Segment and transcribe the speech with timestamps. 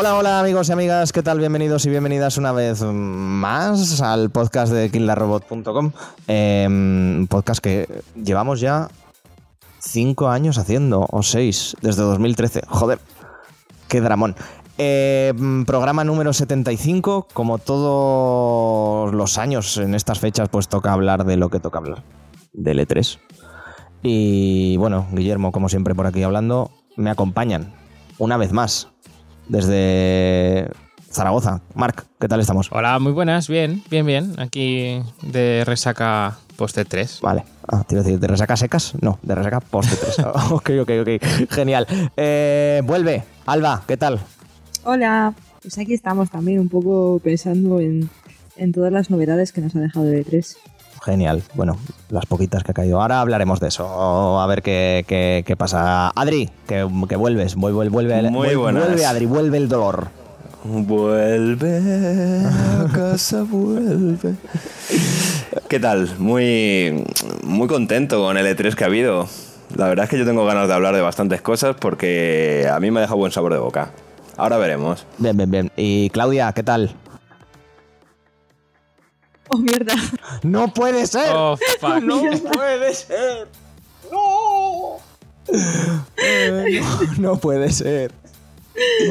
[0.00, 1.40] Hola, hola amigos y amigas, ¿qué tal?
[1.40, 5.92] Bienvenidos y bienvenidas una vez más al podcast de killarrobot.com.
[6.26, 8.88] Eh, un podcast que llevamos ya
[9.78, 12.62] cinco años haciendo, o seis, desde 2013.
[12.66, 12.98] Joder,
[13.88, 14.36] qué dramón.
[14.78, 15.34] Eh,
[15.66, 21.50] programa número 75, como todos los años en estas fechas, pues toca hablar de lo
[21.50, 22.04] que toca hablar,
[22.54, 23.18] del E3.
[24.02, 27.74] Y bueno, Guillermo, como siempre por aquí hablando, me acompañan
[28.16, 28.88] una vez más
[29.50, 30.70] desde
[31.10, 31.60] Zaragoza.
[31.74, 32.70] Marc, ¿qué tal estamos?
[32.72, 34.38] Hola, muy buenas, bien, bien, bien.
[34.38, 37.20] Aquí de resaca poste 3.
[37.20, 37.44] Vale.
[37.68, 38.94] Ah, te iba a decir, ¿de resaca secas?
[39.00, 40.18] No, de resaca poste 3.
[40.50, 41.50] ok, ok, ok.
[41.50, 41.86] Genial.
[42.16, 43.24] Eh, vuelve.
[43.46, 44.20] Alba, ¿qué tal?
[44.84, 45.34] Hola.
[45.62, 48.08] Pues aquí estamos también un poco pensando en,
[48.56, 50.56] en todas las novedades que nos ha dejado el E3.
[51.02, 51.42] Genial.
[51.54, 51.78] Bueno,
[52.10, 53.00] las poquitas que ha caído.
[53.00, 54.40] Ahora hablaremos de eso.
[54.40, 56.08] A ver qué, qué, qué pasa.
[56.14, 57.54] Adri, que, que vuelves.
[57.54, 58.84] Vuelve, vuelve, Muy vuelve, buenas.
[58.86, 60.08] vuelve, Adri, vuelve el dolor.
[60.62, 64.34] Vuelve a casa, vuelve.
[65.68, 66.10] ¿Qué tal?
[66.18, 67.04] Muy,
[67.44, 69.26] muy contento con el E3 que ha habido.
[69.76, 72.90] La verdad es que yo tengo ganas de hablar de bastantes cosas porque a mí
[72.90, 73.90] me ha dejado buen sabor de boca.
[74.36, 75.06] Ahora veremos.
[75.18, 75.70] Bien, bien, bien.
[75.76, 76.94] Y Claudia, ¿qué tal?
[79.52, 79.94] Oh, mierda.
[80.42, 81.32] ¡No puede ser!
[81.34, 82.02] Oh, fuck.
[82.02, 82.20] ¡No
[82.52, 83.48] puede ser!
[84.12, 84.96] ¡No!
[86.16, 88.12] Eh, no, no puede ser.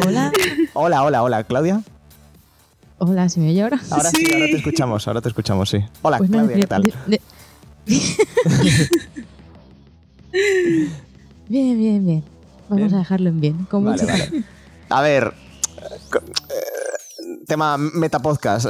[0.07, 0.31] Hola,
[0.73, 1.81] Hola, hola, hola, Claudia.
[2.99, 3.79] hola, ¿se me oye ahora?
[3.91, 4.31] Ahora sí, Sí.
[4.33, 5.77] ahora te escuchamos, ahora te escuchamos, sí.
[6.01, 6.81] Hola, Pues Claudia, ¿qué tal?
[6.83, 7.21] de- de-
[11.49, 12.23] bien, bien, bien.
[12.69, 12.95] Vamos Bien.
[12.95, 13.65] a dejarlo en bien.
[13.69, 14.43] Con Vale, mucho- vale.
[14.89, 15.33] A ver,
[15.83, 18.67] eh, tema metapodcast.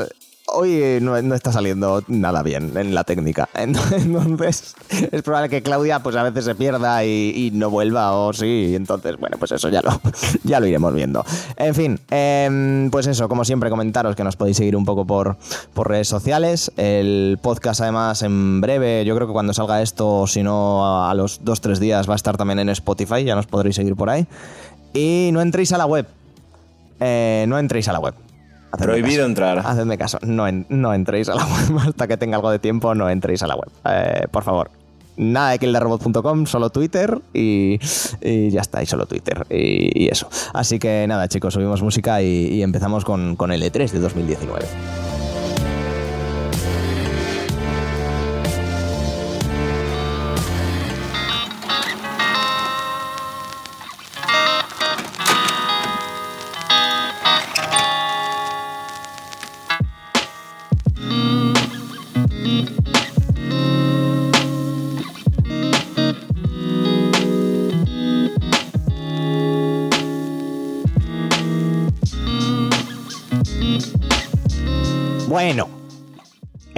[0.52, 3.50] Hoy eh, no, está saliendo nada bien en la técnica.
[3.56, 4.76] Entonces,
[5.12, 8.74] es probable que Claudia pues a veces se pierda y, no vuelva o sí.
[8.76, 10.00] Entonces, bueno, pues eso ya lo,
[10.44, 11.26] ya lo iremos viendo.
[11.58, 15.38] En fin, em, pues eso, como siempre, comentaros que nos podéis seguir un poco por,
[15.74, 16.72] por redes sociales.
[16.78, 21.14] El podcast, además, en breve, yo creo que cuando salga esto, si no a, a
[21.14, 23.24] los 2-3 días, va a estar también en Spotify.
[23.24, 24.28] Ya nos podréis seguir por ahí.
[24.94, 26.08] Y no entréis a la web.
[27.00, 28.14] Eh, no entréis a la web.
[28.72, 29.26] Hacedme Prohibido caso.
[29.30, 29.60] entrar.
[29.60, 30.20] Hacedme caso.
[30.22, 31.80] No, en- no entréis a la web.
[31.90, 33.70] Hasta que tenga algo de tiempo, no entréis a la web.
[33.86, 34.70] Eh, por favor.
[35.18, 37.78] Nada de killerrobot.com, solo Twitter y,
[38.22, 40.30] y ya está, y solo Twitter y, y eso.
[40.54, 44.66] Así que nada, chicos, subimos música y, y empezamos con, con el E3 de 2019.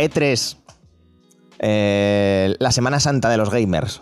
[0.01, 0.57] E3.
[1.59, 4.01] Eh, la Semana Santa de los gamers.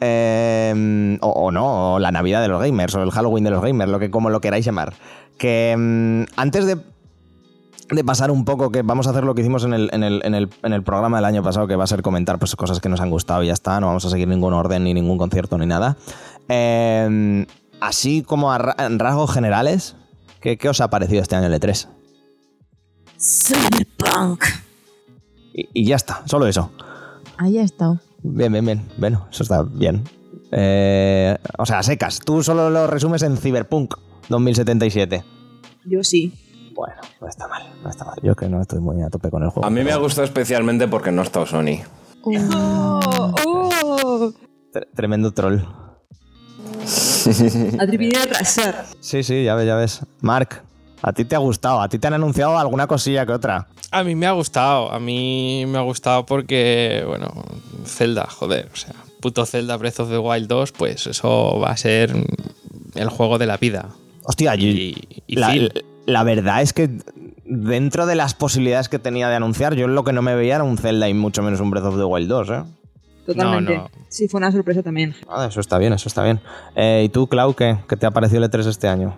[0.00, 3.90] Eh, o, no, o la Navidad de los gamers, o el Halloween de los gamers,
[3.90, 4.94] lo que, como lo queráis llamar.
[5.38, 6.78] Que mm, antes de,
[7.90, 10.20] de pasar un poco, que vamos a hacer lo que hicimos en el, en, el,
[10.24, 12.80] en, el, en el programa del año pasado, que va a ser comentar pues, cosas
[12.80, 15.18] que nos han gustado y ya está, no vamos a seguir ningún orden, ni ningún
[15.18, 15.96] concierto, ni nada.
[16.48, 17.46] Eh,
[17.80, 19.96] así como a rasgos generales,
[20.40, 21.88] ¿qué, ¿qué os ha parecido este año el E3?
[23.18, 24.65] Cyberpunk.
[25.58, 26.70] Y, y ya está, solo eso.
[27.38, 27.98] Ahí ha estado.
[28.22, 28.82] Bien, bien, bien.
[28.98, 30.04] Bueno, eso está bien.
[30.52, 32.20] Eh, o sea, secas.
[32.20, 33.94] Tú solo lo resumes en Cyberpunk
[34.28, 35.24] 2077.
[35.86, 36.32] Yo sí.
[36.74, 38.16] Bueno, no está mal, no está mal.
[38.22, 39.66] Yo que no estoy muy a tope con el juego.
[39.66, 41.78] A mí me ha gustado especialmente porque no ha estado Sony.
[42.22, 43.34] Uh, ¡Oh!
[43.46, 44.32] ¡Oh!
[44.72, 45.60] Tre- Tremendo troll.
[47.98, 48.84] Viene a atrasar.
[49.00, 50.00] Sí, sí, ya ves, ya ves.
[50.20, 50.62] Mark,
[51.02, 51.80] a ti te ha gustado.
[51.80, 53.68] A ti te han anunciado alguna cosilla que otra.
[53.90, 57.32] A mí me ha gustado, a mí me ha gustado porque, bueno,
[57.84, 61.76] Zelda, joder, o sea, puto Zelda Breath of the Wild 2, pues eso va a
[61.76, 62.12] ser
[62.94, 63.88] el juego de la vida.
[64.24, 65.36] Hostia, Y, y
[66.06, 66.90] la, verdad es que
[67.44, 70.64] dentro de las posibilidades que tenía de anunciar, yo lo que no me veía era
[70.64, 72.62] un Zelda y mucho menos un Breath of the Wild 2, ¿eh?
[73.26, 73.76] Totalmente.
[73.76, 73.90] No, no.
[74.08, 75.14] Sí, fue una sorpresa también.
[75.28, 76.40] Ah, eso está bien, eso está bien.
[76.74, 79.16] Eh, ¿Y tú, Clau, qué, qué te ha parecido el E3 este año?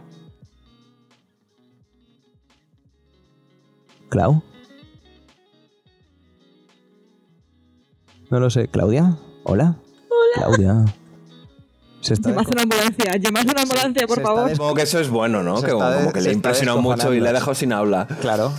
[4.08, 4.42] ¿Clau?
[8.30, 8.68] No lo sé.
[8.68, 9.16] ¿Claudia?
[9.44, 9.76] ¿Hola?
[10.10, 10.34] Hola.
[10.34, 10.84] Claudia.
[12.00, 14.50] Se está Llamad desco- una ambulancia, llamad una ambulancia, por se está favor.
[14.50, 15.56] Supongo que eso es bueno, ¿no?
[15.58, 17.32] Se Que está de- como que se le ha está impresionado mucho y le ha
[17.32, 18.06] dejado sin habla.
[18.20, 18.52] Claro.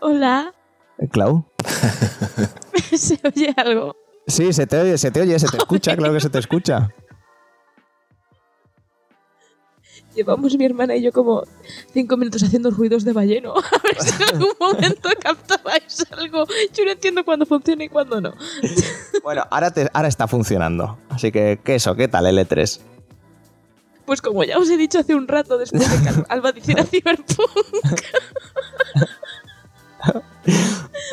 [0.00, 0.54] Hola.
[0.98, 1.44] Eh, ¿Clau?
[2.96, 3.96] ¿Se oye algo?
[4.26, 6.88] Sí, se te oye, se te oye, se te escucha, claro que se te escucha.
[10.18, 11.44] Llevamos mi hermana y yo como
[11.94, 13.54] cinco minutos haciendo ruidos de balleno.
[13.56, 16.44] A ver si en algún momento captabais algo.
[16.74, 18.34] Yo no entiendo cuándo funciona y cuándo no.
[19.22, 20.98] Bueno, ahora, te- ahora está funcionando.
[21.08, 21.94] Así que, ¿qué eso?
[21.94, 22.80] ¿Qué tal L3?
[24.06, 26.82] Pues como ya os he dicho hace un rato, después de que Al- Alba hiciera
[26.84, 27.50] Cyberpunk,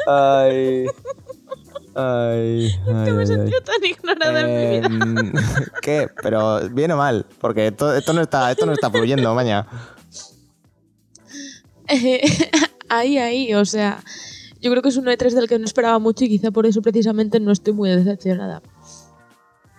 [0.08, 0.86] Ay.
[1.96, 2.76] Ay.
[2.86, 4.88] que me he sentido tan ignorada en mi vida.
[4.88, 5.34] Em,
[5.82, 6.10] ¿Qué?
[6.22, 9.66] Pero bien o mal, porque esto, esto no está, esto no está fluyendo, maña.
[11.88, 12.22] Eh,
[12.90, 14.04] ahí, ahí, o sea,
[14.62, 16.82] yo creo que es un E3 del que no esperaba mucho y quizá por eso
[16.82, 18.62] precisamente no estoy muy decepcionada.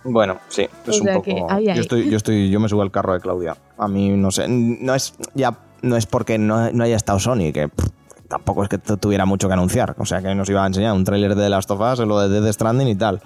[0.05, 1.23] Bueno, sí, es O un poco.
[1.23, 1.75] que ahí, ahí.
[1.77, 3.57] Yo estoy, yo estoy, yo me subo al carro de Claudia.
[3.77, 7.53] A mí no sé, no es ya no es porque no, no haya estado Sony
[7.53, 7.89] que pff,
[8.29, 10.93] tampoco es que tu- tuviera mucho que anunciar, o sea que nos iba a enseñar
[10.95, 13.21] un tráiler de The Last of Us, lo de Death Stranding y tal.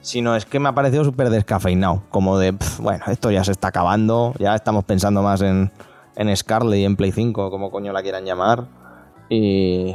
[0.00, 3.68] Sino es que me ha parecido súper descafeinado, como de, bueno, esto ya se está
[3.68, 5.72] acabando, ya estamos pensando más en,
[6.16, 8.64] en Scarlet y en Play 5, como coño la quieran llamar,
[9.30, 9.94] y,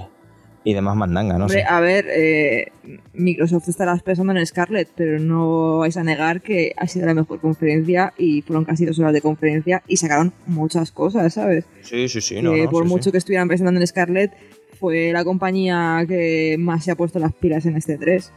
[0.70, 1.66] y demás mandanga, no Hombre, sé.
[1.68, 2.72] a ver, eh,
[3.14, 7.40] Microsoft estará pensando en Scarlett, pero no vais a negar que ha sido la mejor
[7.40, 11.66] conferencia y fueron casi dos horas de conferencia y sacaron muchas cosas, ¿sabes?
[11.82, 13.12] Sí, sí, sí, Que no, no, por sí, mucho sí.
[13.12, 14.32] que estuvieran pensando en Scarlett,
[14.80, 18.32] fue la compañía que más se ha puesto las pilas en este 3.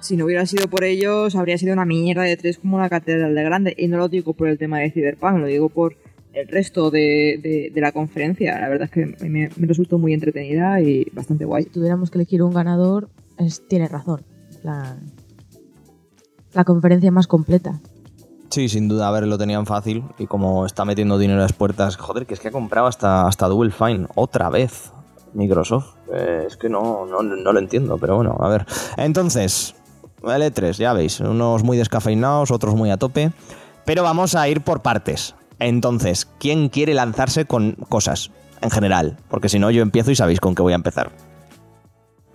[0.00, 3.34] Si no hubiera sido por ellos, habría sido una mierda de 3 como una catedral
[3.34, 3.74] de grande.
[3.76, 5.96] Y no lo digo por el tema de Cyberpunk, lo digo por
[6.32, 8.58] el resto de, de- de la conferencia.
[8.60, 11.64] La verdad es que me, me resultó muy entretenida y bastante guay.
[11.64, 13.08] Si tuviéramos que elegir un ganador,
[13.38, 14.22] es, tiene razón.
[14.62, 14.96] La,
[16.54, 17.80] la conferencia más completa.
[18.50, 21.54] Sí, sin duda, a ver, lo tenían fácil y como está metiendo dinero a las
[21.54, 24.92] puertas, joder, que es que ha comprado hasta, hasta Double Fine, otra vez
[25.32, 25.94] Microsoft.
[26.14, 28.66] Eh, es que no, no, no lo entiendo, pero bueno, a ver.
[28.98, 29.74] Entonces,
[30.20, 33.32] L3, ya veis, unos muy descafeinados, otros muy a tope,
[33.86, 35.34] pero vamos a ir por partes.
[35.62, 38.30] Entonces, ¿quién quiere lanzarse con cosas
[38.60, 39.18] en general?
[39.28, 41.12] Porque si no, yo empiezo y sabéis con qué voy a empezar.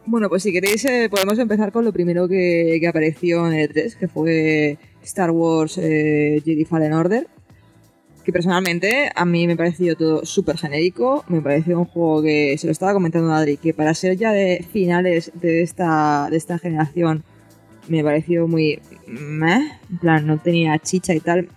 [0.06, 3.95] Bueno, pues si queréis eh, podemos empezar con lo primero que, apareció en el 3,
[3.97, 7.27] que fue Star Wars eh, Jedi Fallen Order.
[8.24, 11.25] Que personalmente a mí me pareció todo súper genérico.
[11.27, 14.31] Me pareció un juego que, se lo estaba comentando a Adri, que para ser ya
[14.31, 17.24] de finales de esta, de esta generación
[17.89, 18.79] me pareció muy...
[19.07, 19.79] meh.
[19.89, 21.50] En plan, no tenía chicha y tal.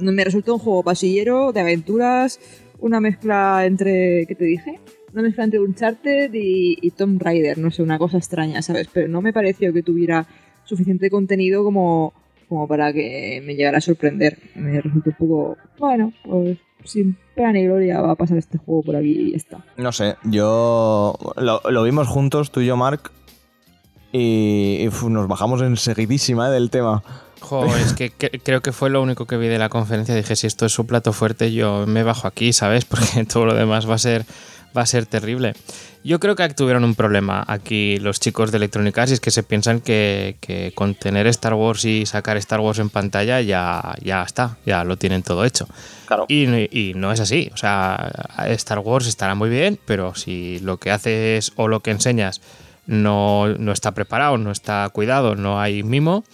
[0.00, 2.40] Me resultó un juego pasillero, de aventuras,
[2.80, 4.26] una mezcla entre...
[4.26, 4.80] ¿Qué te dije?
[5.12, 8.88] Una mezcla entre Uncharted y, y Tomb Raider, no sé, una cosa extraña, ¿sabes?
[8.92, 10.26] Pero no me pareció que tuviera
[10.64, 12.12] suficiente contenido como,
[12.48, 14.38] como para que me llegara a sorprender.
[14.54, 18.82] Me resultó un poco, bueno, pues sin pena ni gloria va a pasar este juego
[18.82, 19.64] por aquí y ya está.
[19.76, 23.10] No sé, yo lo, lo vimos juntos, tú y yo, Mark,
[24.12, 27.02] y, nos bajamos enseguidísima eh, del tema.
[27.40, 30.14] Jo, es que, que- creo que fue lo único que vi de la conferencia.
[30.14, 32.84] Dije, si esto es su plato fuerte, yo me bajo aquí, ¿sabes?
[32.86, 34.24] Porque todo lo demás va a ser,
[34.76, 35.54] va a ser terrible.
[36.04, 39.32] Yo creo que tuvieron un problema aquí los chicos de Electronic Arts y es que
[39.32, 43.94] se piensan que, que con tener Star Wars y sacar Star Wars en pantalla ya,
[44.02, 45.68] ya está, ya lo tienen todo hecho.
[46.06, 46.24] Claro.
[46.28, 47.50] Y, y no es así.
[47.52, 48.10] O sea,
[48.46, 52.40] Star Wars estará muy bien, pero si lo que haces o lo que enseñas
[52.86, 56.24] no, no está preparado, no está cuidado, no hay mimo,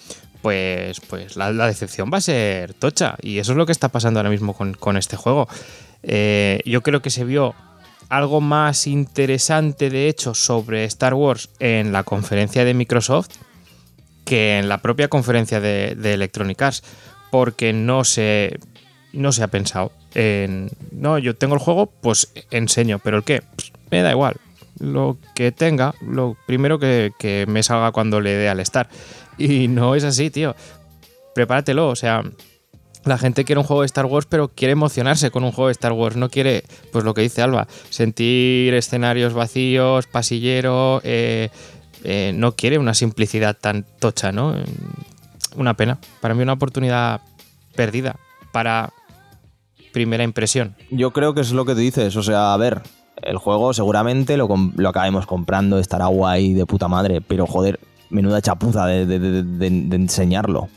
[0.45, 3.17] pues, pues la, decepción va a ser tocha.
[3.23, 5.49] Y eso es lo que está pasando ahora mismo con, con este juego.
[6.03, 7.55] Eh, yo creo que se vio
[8.11, 13.31] algo más interesante, de hecho, sobre Star Wars en la conferencia de Microsoft
[14.27, 16.83] que en la propia conferencia de, de Electronic Arts,
[17.31, 18.59] porque no se,
[19.15, 23.43] no se ha pensado en, no, yo tengo el juego, pues enseño, pero el qué,
[23.57, 24.37] Pues, me da igual,
[24.79, 28.91] lo que tenga, lo primero que, que me salga cuando le dé al estar.
[29.39, 30.55] Y no es así, tío.
[31.35, 32.23] Prepáratelo, o sea,
[33.05, 35.73] la gente quiere un juego de Star Wars, pero quiere emocionarse con un juego de
[35.73, 36.17] Star Wars.
[36.17, 41.01] No quiere, pues lo que dice Alba, sentir escenarios vacíos, pasillero.
[41.05, 41.51] eh,
[42.05, 44.55] eh, no quiere una simplicidad tan tocha, ¿no?
[45.57, 45.99] Una pena.
[46.21, 47.23] Para mí, una oportunidad
[47.75, 48.17] perdida
[48.53, 48.93] para
[49.93, 50.77] primera impresión.
[50.91, 52.83] Yo creo que es lo que tú dices, o sea, a ver,
[53.23, 58.41] el juego seguramente lo, lo acabemos comprando, estará guay de puta madre, pero joder, menuda
[58.43, 60.69] chapuza de, de- de- enseñarlo.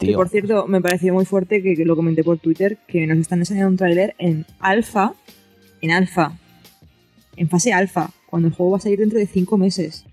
[0.00, 0.16] Y Tío.
[0.16, 3.38] por cierto, me pareció muy fuerte que, que lo comenté por Twitter, que nos están
[3.38, 5.14] enseñando un tráiler en alfa,
[5.80, 6.32] en alfa,
[7.36, 10.04] en fase alfa, cuando el juego va a salir dentro de cinco meses.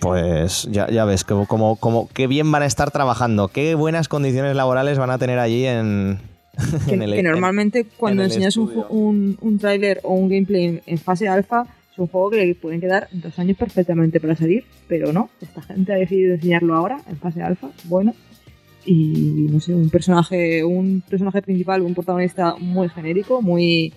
[0.00, 4.08] Pues ya, ya ves, como, como, como qué bien van a estar trabajando, qué buenas
[4.08, 6.18] condiciones laborales van a tener allí en,
[6.86, 10.98] Que, el que normalmente cuando enseñas un, un, un tráiler o un gameplay en, en
[10.98, 11.66] fase alfa,
[11.96, 15.62] es un juego que le pueden quedar dos años perfectamente para salir, pero no, esta
[15.62, 18.14] gente ha decidido enseñarlo ahora, en fase alfa, bueno.
[18.84, 23.94] y no sé, un personaje, un personaje principal, un protagonista muy genérico, muy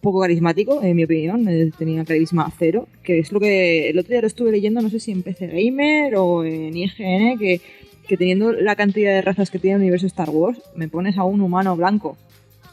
[0.00, 4.12] poco carismático, en mi opinión, eh, tenía carisma cero, que es lo que el otro
[4.12, 7.60] día lo estuve leyendo, no sé si en PC Gamer o en IGN, que,
[8.06, 11.24] que teniendo la cantidad de razas que tiene el universo Star Wars, me pones a
[11.24, 12.16] un humano blanco.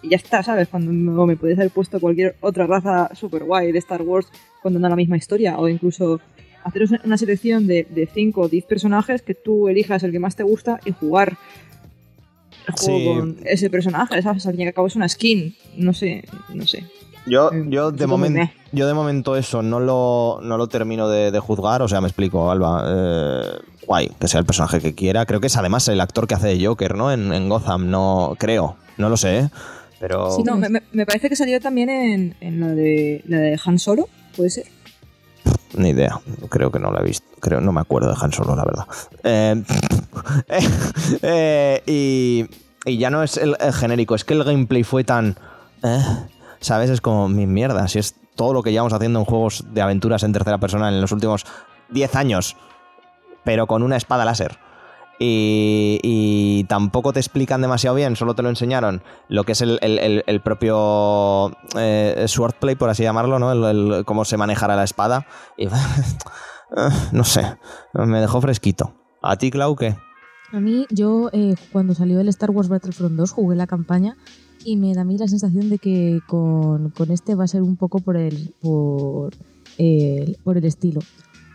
[0.01, 0.67] Y ya está, ¿sabes?
[0.67, 4.27] Cuando me puedes haber puesto cualquier otra raza super guay de Star Wars
[4.61, 6.19] contando la misma historia, o incluso
[6.63, 10.43] hacer una selección de 5 o 10 personajes que tú elijas el que más te
[10.43, 11.37] gusta y jugar
[12.67, 13.19] el juego Sí.
[13.19, 14.45] con ese personaje, ¿sabes?
[14.45, 16.83] Al fin y al cabo es una skin, no sé, no sé.
[17.25, 21.31] Yo, Mm, yo, de momento, yo de momento eso no lo, no lo termino de,
[21.31, 22.83] de juzgar, o sea, me explico, Alba.
[22.87, 23.41] eh,
[23.85, 25.25] guay, que sea el personaje que quiera.
[25.25, 27.11] Creo que es además el actor que hace de Joker, ¿no?
[27.11, 29.49] En, en Gotham, no creo, no lo sé, ¿eh?
[29.99, 30.31] Pero...
[30.31, 33.79] Sí, No, me, me- parece que salió también en, en la, de, la de Han
[33.79, 34.65] Solo, puede ser.
[35.75, 37.25] Ni idea, creo que no la he visto.
[37.39, 38.85] Creo, no me acuerdo de Han Solo, la verdad.
[39.23, 39.63] Eh,
[41.21, 42.45] eh, y,
[42.89, 45.35] y ya no es el, el genérico, es que el gameplay fue tan.
[45.83, 45.99] eh,
[46.59, 46.89] ¿Sabes?
[46.89, 47.87] Es como mi mierda.
[47.87, 50.99] Si es todo lo que llevamos haciendo en juegos de aventuras en tercera persona en
[51.01, 51.45] los últimos
[51.89, 52.55] 10 años,
[53.43, 54.57] pero con una espada láser.
[55.19, 60.41] Y, tampoco te explican demasiado bien, solo te lo enseñaron lo que es el, el-
[60.41, 64.05] propio eh, swordplay, por así llamarlo, ¿no?
[64.05, 65.25] Cómo se manejará la espada.
[65.57, 65.67] Y
[66.75, 67.43] Ah, no sé,
[67.93, 68.93] me dejó fresquito.
[69.21, 69.95] ¿A ti, Clau, qué?
[70.51, 74.17] A mí, yo eh, cuando salió el Star Wars Battlefront 2 jugué la campaña
[74.63, 77.61] y me da a mí la sensación de que con, con este va a ser
[77.61, 79.33] un poco por el, por,
[80.43, 80.99] por el estilo.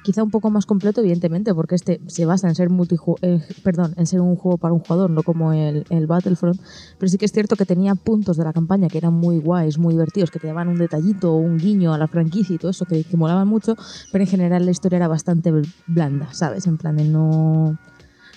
[0.02, 3.94] Quizá un poco más completo, evidentemente, porque este se basa en ser multiju- eh, perdón,
[3.96, 6.60] en ser un juego para un jugador, no como el, el Battlefront.
[6.98, 9.78] Pero sí que es cierto que tenía puntos de la campaña que eran muy guays,
[9.78, 12.72] muy divertidos, que te daban un detallito o un guiño a la franquicia y todo
[12.72, 13.76] eso, que, que molaban mucho,
[14.10, 15.52] pero en general la historia era bastante
[15.86, 16.66] blanda, ¿sabes?
[16.66, 17.78] En plan de no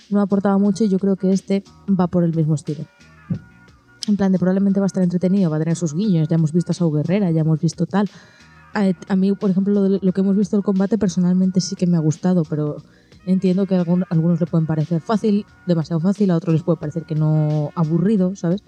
[0.08, 2.84] no aportaba mucho y yo creo que este va por el mismo estilo.
[4.06, 6.52] En plan de probablemente va a estar entretenido, va a tener sus guiños, ya hemos
[6.52, 8.08] visto a Sau Guerrera, ya hemos visto tal.
[8.76, 11.86] A, a mí, por ejemplo, lo, lo que hemos visto del combate personalmente sí que
[11.86, 12.76] me ha gustado, pero
[13.24, 16.78] entiendo que a algún- algunos le pueden parecer fácil, demasiado fácil, a otros les puede
[16.78, 18.62] parecer que no aburrido, ¿sabes?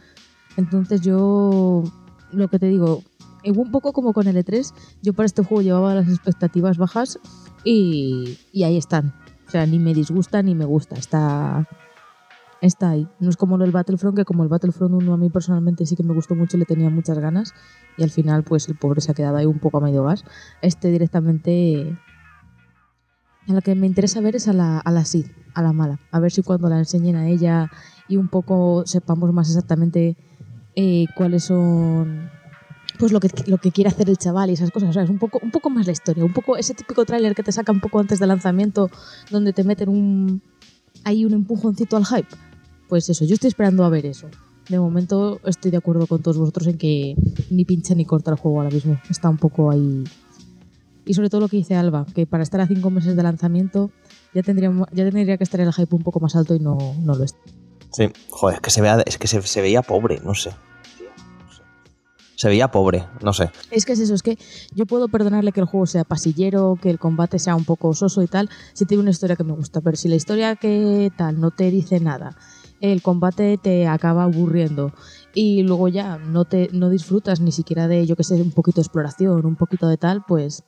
[0.57, 1.85] Entonces yo,
[2.33, 3.03] lo que te digo,
[3.45, 4.73] eh, un poco como con el E3,
[5.03, 7.19] yo para este juego llevaba las expectativas bajas
[7.65, 9.15] y, y ahí están.
[9.47, 10.97] O sea, ni me disgusta ni me gusta.
[10.97, 11.67] Está,
[12.61, 13.09] está ahí.
[13.21, 16.03] No es como del Battlefront, que como el Battlefront 1 a mí personalmente sí que
[16.03, 17.55] me gustó mucho, le tenía muchas ganas.
[17.97, 20.25] Y al final, pues el pobre se ha quedado ahí un poco a medio gas.
[20.63, 21.97] Este directamente.
[23.49, 25.99] A la que me interesa ver es a la, a la Sid, a la mala.
[26.11, 27.71] A ver si cuando la enseñen a ella
[28.07, 30.17] y un poco sepamos más exactamente
[30.77, 32.31] eh, cuáles son
[32.99, 34.91] pues lo que, lo que quiere hacer el chaval y esas cosas.
[34.91, 37.35] O sea, es un poco, un poco más la historia, un poco ese típico tráiler
[37.35, 38.91] que te saca un poco antes del lanzamiento,
[39.31, 40.43] donde te meten un
[41.05, 42.29] ahí un empujoncito al hype.
[42.89, 44.29] Pues eso, yo estoy esperando a ver eso.
[44.69, 47.15] De momento estoy de acuerdo con todos vosotros en que
[47.51, 48.99] ni pincha ni corta el juego ahora mismo.
[49.09, 50.05] Está un poco ahí.
[51.07, 53.91] Y sobre todo lo que dice Alba, que para estar a cinco meses de lanzamiento
[54.35, 57.15] ya tendría, ya tendría que estar el hype un poco más alto y no, no
[57.15, 57.39] lo está.
[57.93, 60.51] Sí, joder, es que se, vea, es que se, se veía pobre, no sé.
[62.37, 63.51] Se veía pobre, no sé.
[63.71, 64.39] Es que es eso, es que
[64.75, 68.23] yo puedo perdonarle que el juego sea pasillero, que el combate sea un poco soso
[68.23, 71.41] y tal, si tiene una historia que me gusta, pero si la historia que tal
[71.41, 72.37] no te dice nada,
[72.81, 74.93] el combate te acaba aburriendo
[75.35, 78.81] y luego ya no te no disfrutas ni siquiera de, yo que sé, un poquito
[78.81, 80.65] de exploración, un poquito de tal, pues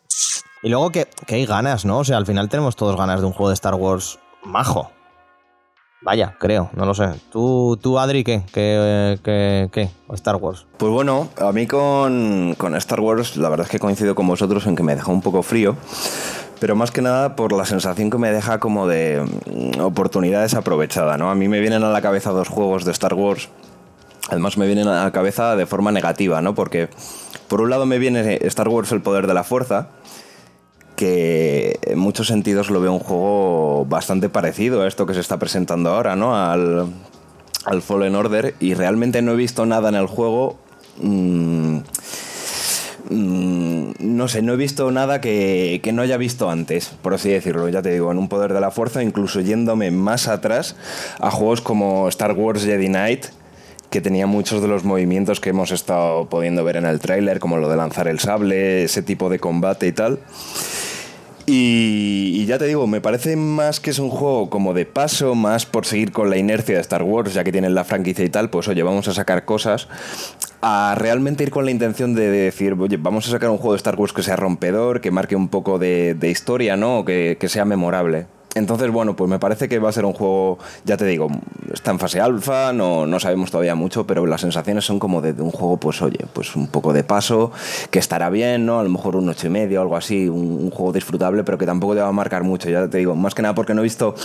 [0.63, 1.99] Y luego que, que hay ganas, ¿no?
[1.99, 4.91] O sea, al final tenemos todos ganas de un juego de Star Wars majo.
[6.03, 7.11] Vaya, creo, no lo sé.
[7.31, 8.43] ¿Tú, tú Adri, qué?
[8.55, 9.91] ¿Qué, qué, qué?
[10.07, 10.67] ¿O Star Wars?
[10.79, 14.67] Pues bueno, a mí con, con Star Wars la verdad es que coincido con vosotros
[14.67, 15.77] en que me deja un poco frío,
[16.61, 21.17] pero más que nada por la sensación que me deja como de mm, oportunidad desaprovechada,
[21.17, 21.31] ¿no?
[21.31, 23.49] A mí me vienen a la cabeza dos juegos de Star Wars,
[24.29, 26.55] además me vienen a la cabeza de forma negativa, ¿no?
[26.55, 26.91] Porque
[27.49, 29.89] por un lado me viene Star Wars el poder de la fuerza,
[30.97, 35.39] que en muchos sentidos lo veo un juego bastante parecido a esto que se está
[35.39, 36.37] presentando ahora, ¿no?
[36.37, 36.87] Al,
[37.65, 40.59] al Fallen Order y realmente no he visto nada en el juego.
[40.99, 41.79] mm,
[43.11, 47.29] mm, no sé, no he visto nada que, que no haya visto antes, por así
[47.31, 47.69] decirlo.
[47.69, 50.77] Ya te digo, en un poder de la fuerza, incluso yéndome más atrás
[51.19, 53.27] a juegos como Star Wars Jedi Knight,
[53.91, 57.59] que tenía muchos de los movimientos que hemos estado pudiendo ver en el tráiler, como
[57.59, 60.21] lo de lanzar el sable, ese tipo de combate y tal.
[61.47, 65.35] Y, y ya te digo, me parece más que es un juego como de paso,
[65.35, 68.29] más por seguir con la inercia de Star Wars, ya que tienen la franquicia y
[68.29, 69.89] tal, pues oye, vamos a sacar cosas,
[70.63, 73.79] a realmente ir con la intención de decir, oye, vamos a sacar un juego de
[73.79, 77.05] Star Wars que sea rompedor, que marque un poco de, de historia, ¿no?
[77.05, 78.27] Que, que sea memorable.
[78.57, 81.29] Entonces, bueno, pues me parece que va a ser un juego, ya te digo,
[81.73, 85.33] está en fase alfa, no, no sabemos todavía mucho, pero las sensaciones son como de,
[85.41, 87.53] un juego, pues oye, pues un poco de paso,
[87.91, 88.81] que estará bien, ¿no?
[88.81, 91.95] A lo mejor un ocho y medio algo así, un, juego disfrutable, pero que tampoco
[91.95, 94.17] te va a marcar mucho, ya te digo, más que nada porque no he visto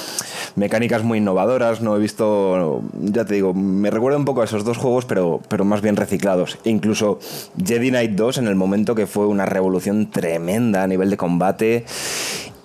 [0.55, 4.65] mecánicas muy innovadoras, no he visto, ya te digo, me recuerda un poco a esos
[4.65, 6.57] dos juegos, pero, pero más bien reciclados.
[6.63, 7.19] incluso
[7.63, 11.85] Jedi Knight 2 en el momento que fue una revolución tremenda a nivel de combate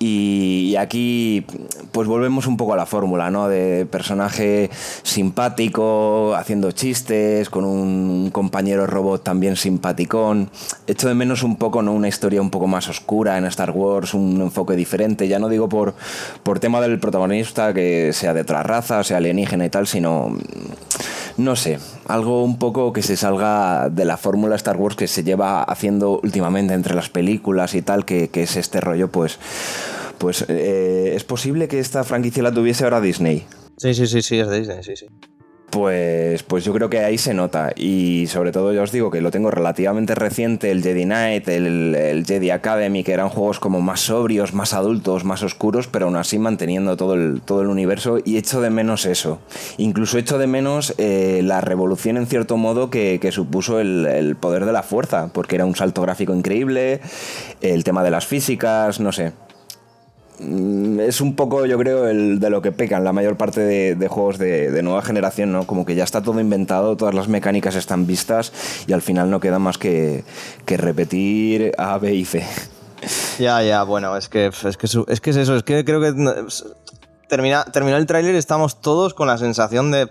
[0.03, 1.45] y aquí
[1.93, 3.49] pues volvemos un poco a la fórmula, ¿no?
[3.49, 4.71] De personaje
[5.03, 10.51] simpático, haciendo chistes, con un compañero robot también simpaticón.
[10.87, 11.93] Echo de menos un poco, ¿no?
[11.93, 15.29] Una historia un poco más oscura en Star Wars, un enfoque diferente.
[15.29, 15.95] Ya no digo por,
[16.45, 20.35] por tema del protagonista, que sea de otra raza, sea alienígena y tal, sino
[21.37, 25.25] no sé, algo un poco que se salga de la fórmula Star Wars que se
[25.25, 29.39] lleva haciendo últimamente entre las películas y tal, que, que es este rollo, pues,
[30.21, 33.47] pues eh, es posible que esta franquicia la tuviese ahora Disney.
[33.79, 35.07] Sí, sí, sí, sí, es de Disney, sí, sí.
[35.71, 37.73] Pues, pues yo creo que ahí se nota.
[37.75, 42.25] Y sobre todo ya os digo que lo tengo relativamente reciente, el Jedi Knight, el,
[42.27, 46.39] Jedi Academy, que eran juegos como más sobrios, más adultos, más oscuros, pero aún así
[46.39, 48.19] manteniendo todo el, todo el universo.
[48.23, 49.41] Y echo de menos eso.
[49.79, 54.67] Incluso echo de menos eh, la revolución en cierto modo que, supuso el, el, poder
[54.67, 57.01] de la fuerza, porque era un salto gráfico increíble,
[57.63, 59.33] el tema de las físicas, no sé.
[60.41, 64.09] Mm, es un poco, yo creo, el de lo que pecan la mayor parte de,
[64.09, 65.67] juegos de, nueva generación, ¿no?
[65.67, 68.53] Como que ya está todo inventado, todas las mecánicas están vistas
[68.87, 70.25] y al final no queda más que,
[70.65, 72.45] que repetir A, B y C.
[73.39, 76.15] Ya, ya, bueno, es que es, que, es, que es eso, es que creo que
[77.29, 80.09] termina, terminó el tráiler y estamos todos con la sensación de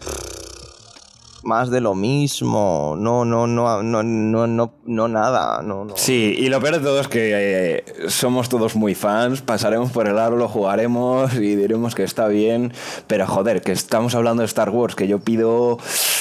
[1.44, 5.98] más de lo mismo, no, no, no, no, no, no, no nada, no, no.
[5.98, 10.08] Sí, y lo peor de todo es que eh, somos todos muy fans, pasaremos por
[10.08, 12.74] el aro, lo jugaremos y diremos que está bien,
[13.08, 15.78] pero joder, que estamos hablando de Star Wars, que yo pido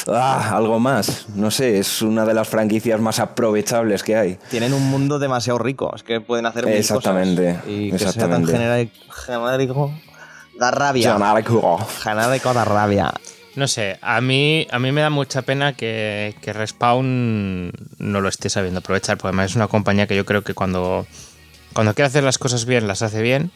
[0.06, 4.38] ah, algo más, no sé, es una de las franquicias más aprovechables que hay.
[4.50, 8.46] Tienen un mundo demasiado rico, es que pueden hacer exactamente, cosas y que sea tan
[8.46, 9.92] genérico,
[10.58, 11.16] da rabia.
[11.16, 11.78] Genérico.
[12.02, 13.12] Genérico da rabia.
[13.58, 18.50] No sé, a mí, a mí me da mucha pena que, Respawn no lo esté
[18.50, 21.08] sabiendo aprovechar, porque además es una compañía que yo creo que cuando,
[21.72, 23.50] cuando quiere hacer las cosas bien, las hace bien.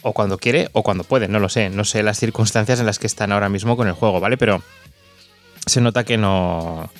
[0.00, 1.68] O cuando quiere o cuando puede, no lo sé.
[1.68, 4.38] No sé las circunstancias en las que están ahora mismo con el juego, ¿vale?
[4.38, 4.62] Pero
[5.66, 6.90] se nota que no,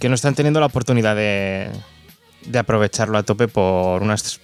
[0.00, 1.70] que no están teniendo la oportunidad de,
[2.46, 4.40] de aprovecharlo a tope por unas,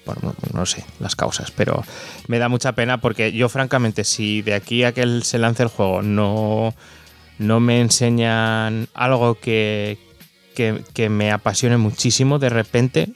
[0.53, 1.85] no sé, las causas, pero
[2.27, 5.69] me da mucha pena porque yo francamente si de aquí a que se lance el
[5.69, 6.75] juego no,
[7.39, 9.99] no me enseñan algo que,
[10.55, 13.13] que, me apasione muchísimo de repente,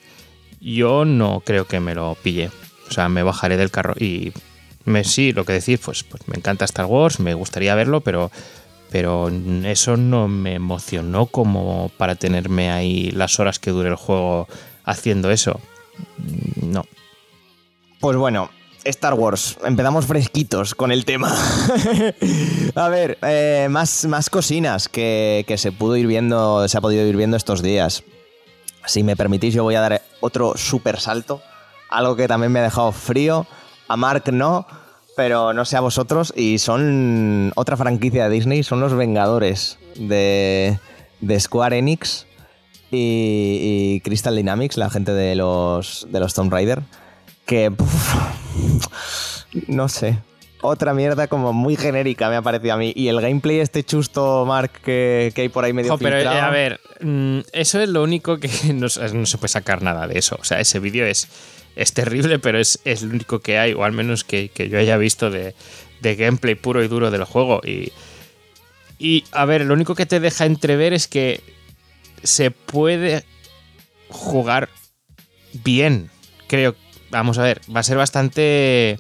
[0.61, 2.51] yo no creo que me lo pille.
[2.89, 4.33] O sea, me bajaré del carro y
[4.85, 8.31] me, sí, lo que decís, pues, pues me encanta Star Wars, me gustaría verlo, pero
[8.93, 9.31] pero
[9.65, 14.49] eso no me emocionó como para tenerme ahí las horas que dure el juego
[14.85, 15.61] haciendo eso.
[16.63, 16.85] No.
[18.01, 18.51] Pues bueno,
[18.85, 19.59] Star Wars.
[19.65, 21.35] Empezamos fresquitos con el tema.
[22.75, 27.17] a ver, eh, más, más cocinas que, se pudo ir viendo, se ha podido ir
[27.17, 28.03] viendo estos días.
[28.87, 31.41] Si me permitís, yo voy a dar otro super salto.
[31.89, 33.47] Algo que también me ha dejado frío.
[33.87, 34.67] A Mark no,
[35.17, 36.33] pero no sé a vosotros.
[36.37, 40.79] Y son otra franquicia de Disney, son los Vengadores de,
[41.21, 42.27] de Square Enix
[42.93, 46.83] y, Crystal Dynamics, la gente de los, de los Tomb Raider,
[47.47, 47.73] que...
[49.67, 50.19] no sé.
[50.65, 52.93] Otra mierda como muy genérica me ha parecido a mí.
[52.95, 56.81] Y el gameplay este chusto, Mark, que, hay por ahí medio pero, eh, a ver,
[57.01, 60.37] mm, eso es lo único que no, se puede sacar nada de eso.
[60.41, 61.27] O sea, ese vídeo es,
[61.75, 64.79] es terrible, pero es, es, lo único que hay, o al menos que, que yo
[64.79, 65.57] haya visto de,
[66.01, 67.61] de, gameplay puro y duro del juego.
[67.65, 67.91] Y,
[69.01, 71.41] y, a ver, lo único que te deja entrever es que
[72.23, 73.25] se puede
[74.09, 74.69] jugar
[75.65, 76.11] bien.
[76.47, 76.75] Creo,
[77.11, 78.99] vamos a ver, va a ser bastante...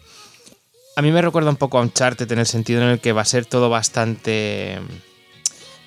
[0.94, 3.22] A mí me recuerda un poco a Uncharted en el sentido en el que va
[3.22, 4.78] a ser todo bastante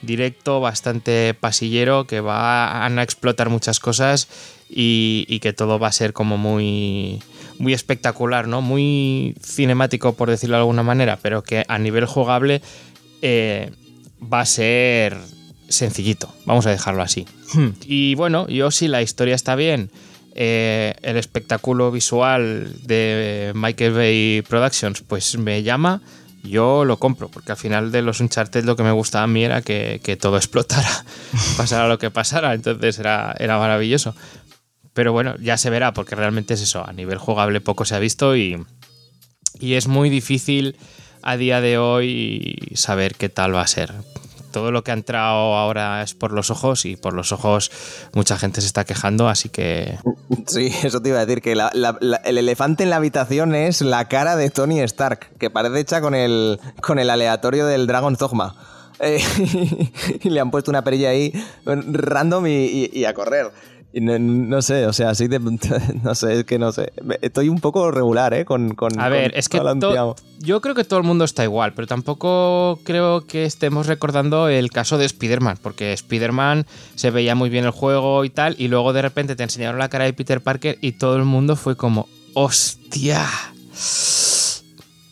[0.02, 4.28] directo, bastante pasillero, que va a explotar muchas cosas
[4.70, 7.22] y, que todo va a ser como muy,
[7.60, 8.62] muy espectacular, ¿no?
[8.62, 12.62] Muy cinemático, por decirlo de alguna manera, pero que a nivel jugable
[13.22, 13.72] eh,
[14.22, 15.18] va a ser
[15.70, 17.26] sencillito, vamos a dejarlo así.
[17.54, 17.70] Hmm.
[17.86, 19.92] Y bueno, yo si la historia está bien,
[20.38, 26.02] eh, el espectáculo visual de Michael Bay Productions pues me llama,
[26.44, 29.44] yo lo compro, porque al final de los Uncharted lo que me gustaba a mí
[29.44, 31.06] era que, todo explotara,
[31.58, 34.16] pasara lo que pasara, entonces era, era maravilloso.
[34.94, 38.00] Pero bueno, ya se verá, porque realmente es eso, a nivel jugable poco se ha
[38.00, 38.58] visto y,
[39.60, 40.78] y es muy difícil
[41.22, 43.94] a día de hoy saber qué tal va a ser.
[44.56, 47.70] Todo lo que ha entrado ahora es por los ojos y por los ojos
[48.14, 49.98] mucha gente se está quejando, así que...
[50.48, 53.82] Sí, eso te iba a decir, que la- la- el elefante en la habitación es
[53.82, 58.14] la cara de Tony Stark, que parece hecha con el, con el aleatorio del Dragon
[58.14, 58.56] Dogma.
[59.02, 59.20] Eh,
[60.24, 61.34] y le han puesto una perilla ahí
[61.66, 63.52] random y- y a correr.
[64.02, 65.40] No, no sé, o sea, así de...
[66.04, 66.92] No sé, es que no sé.
[67.22, 68.44] Estoy un poco regular, ¿eh?
[68.44, 71.44] Con, con, A ver, con es que to- yo creo que todo el mundo está
[71.46, 77.36] igual, pero tampoco creo que estemos recordando el caso de Spider-Man, porque Spider-Man se veía
[77.36, 80.14] muy bien el juego y tal, y luego de repente te enseñaron la cara de
[80.14, 83.26] Peter Parker y todo el mundo fue como, ¡hostia!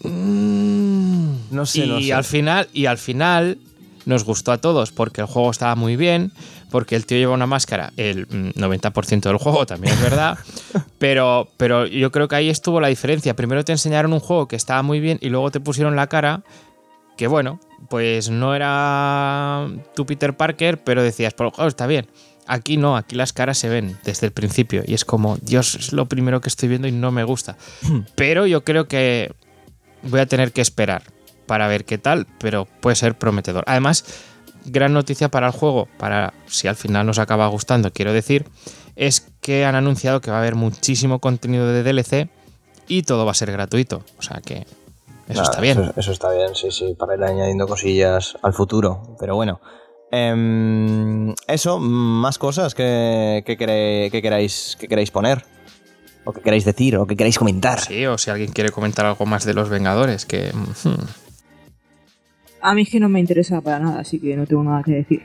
[0.03, 1.33] Mm.
[1.51, 2.13] No sé, y no sé.
[2.13, 3.57] al final, y al final
[4.05, 6.31] nos gustó a todos porque el juego estaba muy bien,
[6.73, 10.39] porque el tío lleva una máscara, el mm, 90% del juego también es verdad,
[10.97, 13.35] pero, pero yo creo que ahí estuvo la diferencia.
[13.35, 16.41] Primero te enseñaron un juego que estaba muy bien y luego te pusieron la cara
[17.15, 17.59] que bueno,
[17.91, 22.07] pues no era tu Peter Parker, pero decías, por el juego está bien.
[22.47, 25.93] Aquí no, aquí las caras se ven desde el principio y es como, Dios, es
[25.93, 27.55] lo primero que estoy viendo y no me gusta.
[28.15, 29.31] Pero yo creo que
[30.01, 31.03] voy a tener que esperar
[31.45, 33.63] para ver qué tal, pero puede ser prometedor.
[33.67, 34.05] Además,
[34.65, 38.45] gran noticia para el juego, para si al final nos acaba gustando, quiero decir,
[38.95, 42.29] es que han anunciado que va a haber muchísimo contenido de DLC
[42.87, 44.03] y todo va a ser gratuito.
[44.17, 44.65] O sea que
[45.27, 45.79] eso Nada, está bien.
[45.81, 49.15] Eso, eso está bien, sí, sí, para ir añadiendo cosillas al futuro.
[49.19, 49.59] Pero bueno.
[50.11, 55.43] Em, eso, más cosas que, que, quere- que queráis, que queráis poner.
[56.25, 57.79] O que queráis decir, o que queráis comentar.
[57.81, 60.51] Sí, o si alguien quiere comentar algo más de los Vengadores, que...
[60.53, 60.93] hmm,
[62.63, 64.93] A mí es que no me interesa para nada, así que no tengo nada que
[64.93, 65.21] decir.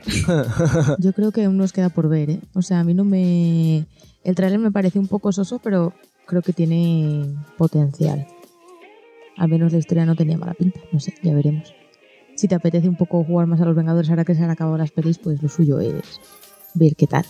[0.99, 2.39] Yo creo que aún nos queda por ver, ¿eh?
[2.53, 3.85] O sea, a mí no me...
[4.25, 5.93] El tráiler me parece un poco soso, pero
[6.25, 8.27] creo que tiene potencial.
[9.37, 11.73] Al menos la historia no tenía mala pinta, no sé, ya veremos.
[12.35, 14.77] Si te apetece un poco jugar más a los Vengadores ahora que se han acabado
[14.77, 16.19] las pelis, pues lo suyo es
[16.73, 17.23] ver qué tal.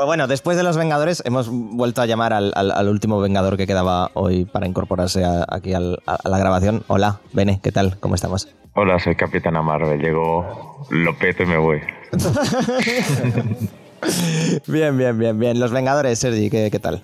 [0.00, 3.58] Pues bueno, después de los Vengadores, hemos vuelto a llamar al, al- al último Vengador
[3.58, 6.84] que quedaba hoy para incorporarse a- aquí al- a, la grabación.
[6.86, 7.98] Hola, Bene, ¿qué tal?
[8.00, 8.48] ¿Cómo estamos?
[8.74, 10.00] Hola, soy Capitana Marvel.
[10.00, 11.82] Llego, lo peto y me voy.
[14.66, 15.60] Bien, bien, bien, bien.
[15.60, 17.02] Los Vengadores, Sergi, ¿qué, qué tal?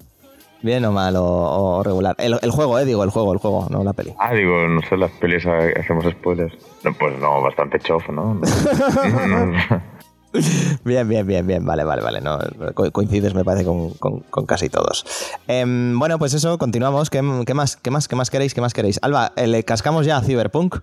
[0.63, 2.17] ¿Bien o mal o, o regular?
[2.19, 4.15] El, el juego, eh, digo, el juego, el juego, no la peli.
[4.19, 6.55] Ah, digo, no sé, las pelis ha- hacemos spoilers.
[6.83, 8.41] No, pues no, bastante chof, ¿no?
[9.27, 9.96] No, no.
[10.85, 11.64] Bien, bien, bien, bien.
[11.64, 12.20] Vale, vale, vale.
[12.20, 12.38] No,
[12.75, 15.05] co- coincides, me parece, con, con- con casi todos.
[15.49, 17.11] Em, bueno, pues eso, continuamos.
[17.11, 18.55] ¿Qué, qué más, qué, más, ¿Qué más queréis?
[18.55, 18.99] ¿Qué más queréis?
[19.03, 20.77] Alba, eh, ¿le cascamos ya a Cyberpunk?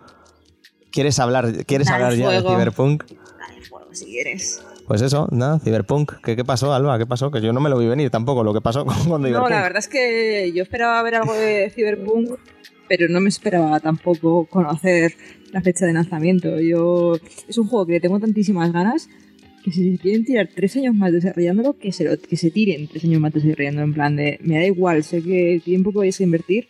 [0.91, 2.41] ¿Quieres hablar, ¿quieres Dale hablar ya de.
[2.41, 3.03] Cyberpunk?
[3.05, 4.61] Dale fuego si quieres.
[4.87, 6.13] Pues eso, nada, Cyberpunk.
[6.23, 6.97] ¿Qué, ¿Qué pasó, Alba?
[6.97, 7.31] ¿Qué pasó?
[7.31, 9.49] Que yo no me lo vi venir tampoco, lo que pasó con, con Cyberpunk.
[9.49, 12.31] No, la verdad es que yo esperaba ver algo de Cyberpunk,
[12.87, 15.13] pero no me esperaba tampoco conocer
[15.51, 16.59] la fecha de lanzamiento.
[16.59, 17.13] Yo
[17.47, 19.07] es un juego que le tengo tantísimas ganas
[19.63, 23.03] que si quieren tirar tres años más desarrollándolo, que se, lo- que se tiren tres
[23.05, 23.85] años más desarrollándolo.
[23.85, 26.67] En plan de, me da igual, sé que el tiempo que vais a invertir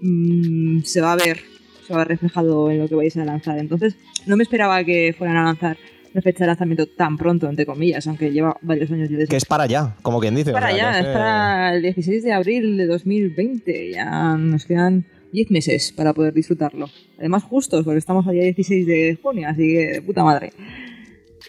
[0.00, 1.38] mm, se va a ver,
[1.86, 3.58] se va a ver reflejado en lo que vais a lanzar.
[3.58, 5.76] Entonces, no me esperaba que fueran a lanzar
[6.12, 9.36] la fecha de lanzamiento tan pronto, entre comillas, aunque lleva varios años ya desde Que
[9.36, 10.50] es para allá, como quien dice.
[10.50, 13.90] o para sea, que allá, es, es para el 16 de abril de 2020.
[13.92, 16.90] Ya nos quedan 10 meses para poder disfrutarlo.
[17.18, 20.52] Además, justos, porque estamos al día 16 de junio, así que de puta madre.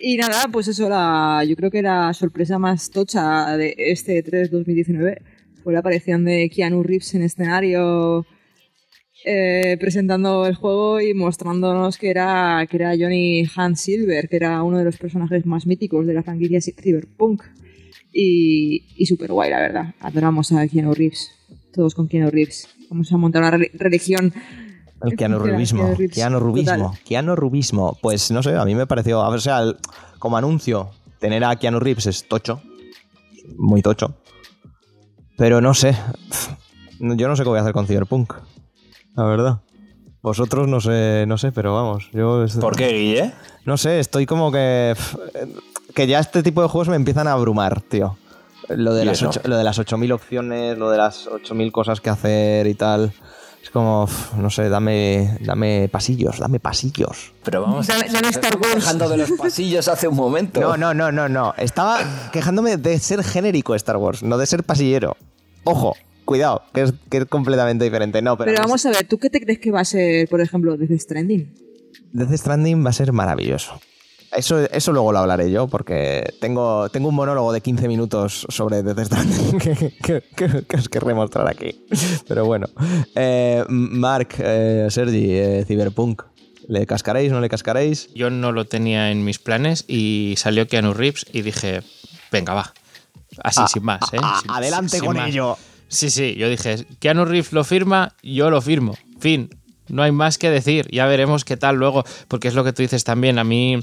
[0.02, 4.52] Y nada, pues eso, la, yo creo que la sorpresa más tocha de este 3
[4.52, 5.22] 2019
[5.64, 8.26] fue la aparición de Keanu Reeves en escenario
[9.26, 14.62] eh, presentando el juego y mostrándonos que era, que era Johnny Hans Silver, que era
[14.64, 17.44] uno de los personajes más míticos de la franquicia Cyberpunk.
[18.12, 19.96] Y, y súper guay, la verdad.
[20.02, 21.32] Adoramos a Keanu Reeves.
[21.74, 22.68] Todos con Keanu Reeves.
[22.90, 24.34] Vamos a montar una re- religión.
[25.04, 25.96] El Keanu Rubismo.
[26.13, 26.96] Keanu Rubismo.
[27.06, 27.98] Keanu Rubismo.
[28.02, 29.22] Pues no sé, a mí me pareció.
[29.22, 29.78] A ver, o sea, el-
[30.20, 30.89] como anuncio,
[31.20, 32.62] tener a Keanu Reeves es tocho.
[33.58, 34.16] Muy tocho.
[35.38, 35.96] Pero no sé.
[37.00, 38.34] Yo no sé qué voy a hacer con Cyberpunk.
[39.16, 39.60] La verdad.
[40.22, 42.10] Vosotros no sé, no sé, pero vamos.
[42.13, 43.34] Yo ¿Por qué, Guille?
[43.66, 44.96] No sé, estoy como que.
[45.94, 48.18] Que ya este tipo de juegos me empiezan a abrumar, tío.
[48.70, 52.10] Lo de, ¿Y las, lo de las 8000 opciones, lo de las 8000 cosas que
[52.10, 53.12] hacer y tal.
[53.63, 57.32] Es como, no sé, dame, dame pasillos, dame pasillos.
[57.45, 58.76] Pero vamos, Dame- dame Star Wars.
[58.76, 60.60] quejando de los pasillos hace un momento.
[60.60, 61.54] No, no, no, no, no.
[61.58, 61.99] Estaba
[62.34, 65.15] quejándome de ser genérico Star Wars, no de ser pasillero.
[65.63, 65.95] Ojo,
[66.26, 68.21] cuidado, que es, que es completamente diferente.
[68.21, 70.41] No, pero, Pero vamos a ver, ¿tú qué te crees que va a ser, por
[70.41, 71.54] ejemplo, Death Stranding?
[72.12, 73.80] Death Stranding va a ser maravilloso.
[74.36, 78.82] Eso, eso luego lo hablaré yo, porque tengo, tengo un monólogo de 15 minutos sobre
[78.82, 81.86] Death Stranding que, que, que- que os querré mostrar aquí.
[82.28, 82.67] Pero bueno.
[83.15, 86.24] Eh, Mark, eh, Sergi, eh, Cyberpunk.
[86.67, 88.10] ¿Le cascaréis, no le cascaréis?
[88.15, 91.82] Yo no lo tenía en mis planes y salió Keanu Reeves y dije,
[92.32, 92.74] venga, va.
[93.43, 94.17] Así, Ah, sin más, ¿eh?
[94.22, 95.28] ah, Sin- adelante sin con más.
[95.30, 95.58] ello.
[95.89, 98.96] Sí, sí, yo dije, Keanu Reeves lo firma, yo lo firmo.
[99.19, 99.50] Fin,
[99.89, 100.88] no hay más que decir.
[100.89, 103.38] Ya veremos qué tal luego, porque es lo que tú dices también.
[103.39, 103.80] A mí,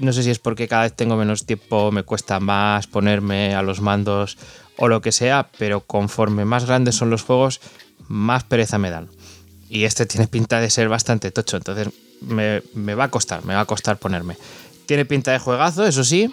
[0.00, 3.62] no sé si es porque cada vez tengo menos tiempo, me cuesta más ponerme a
[3.62, 4.38] los mandos
[4.76, 7.60] o lo que sea, pero conforme más grandes son los juegos,
[8.08, 9.08] más pereza me dan.
[9.68, 11.88] Y este tiene pinta de ser bastante tocho, entonces
[12.20, 14.36] me, va a costar, me va a costar ponerme.
[14.86, 16.32] Tiene pinta de juegazo, eso sí,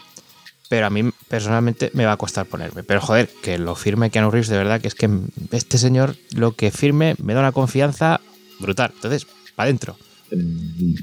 [0.70, 2.84] pero a mí personalmente me va a costar ponerme.
[2.84, 5.10] Pero joder, que lo firme Keanu Reeves, de verdad, que es que
[5.52, 8.22] este señor lo que firme me da una confianza
[8.60, 8.92] brutal.
[8.96, 9.98] Entonces, para adentro.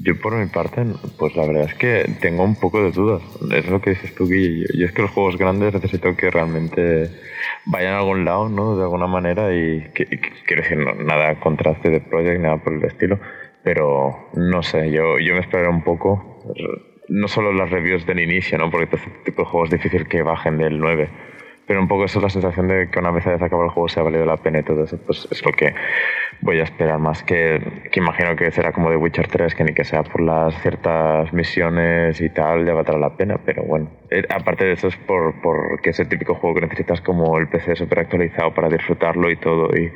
[0.03, 0.85] Yo por mi parte,
[1.19, 3.23] pues la verdad es que tengo un poco de dudas.
[3.53, 4.67] Es lo que dices tú, Guille.
[4.79, 7.11] Yo, es que los juegos grandes necesito que realmente
[7.67, 8.77] vayan a algún lado, ¿no?
[8.77, 12.73] De alguna manera y, que, que- quiero decir, no, nada contra de Project, nada por
[12.75, 13.19] el estilo,
[13.63, 16.43] pero no sé, yo, yo me esperaré un poco.
[17.09, 18.71] No solo las reviews del inicio, ¿no?
[18.71, 21.09] Porque este tipo de juegos es difícil que bajen del 9.
[21.67, 23.89] Pero un poco eso es la sensación de que una vez hayas acabado el juego
[23.89, 25.73] se ha valido la pena y todo eso, pues es lo que
[26.43, 29.73] voy a esperar más que, que imagino que será como de Witcher 3, que ni
[29.73, 33.91] que sea por las ciertas misiones y tal, ya valdrá la pena, pero bueno.
[34.11, 37.39] Eh, aparte de eso es por, por que es el típico juego que necesitas como
[37.39, 39.91] el PC súper actualizado para disfrutarlo y todo y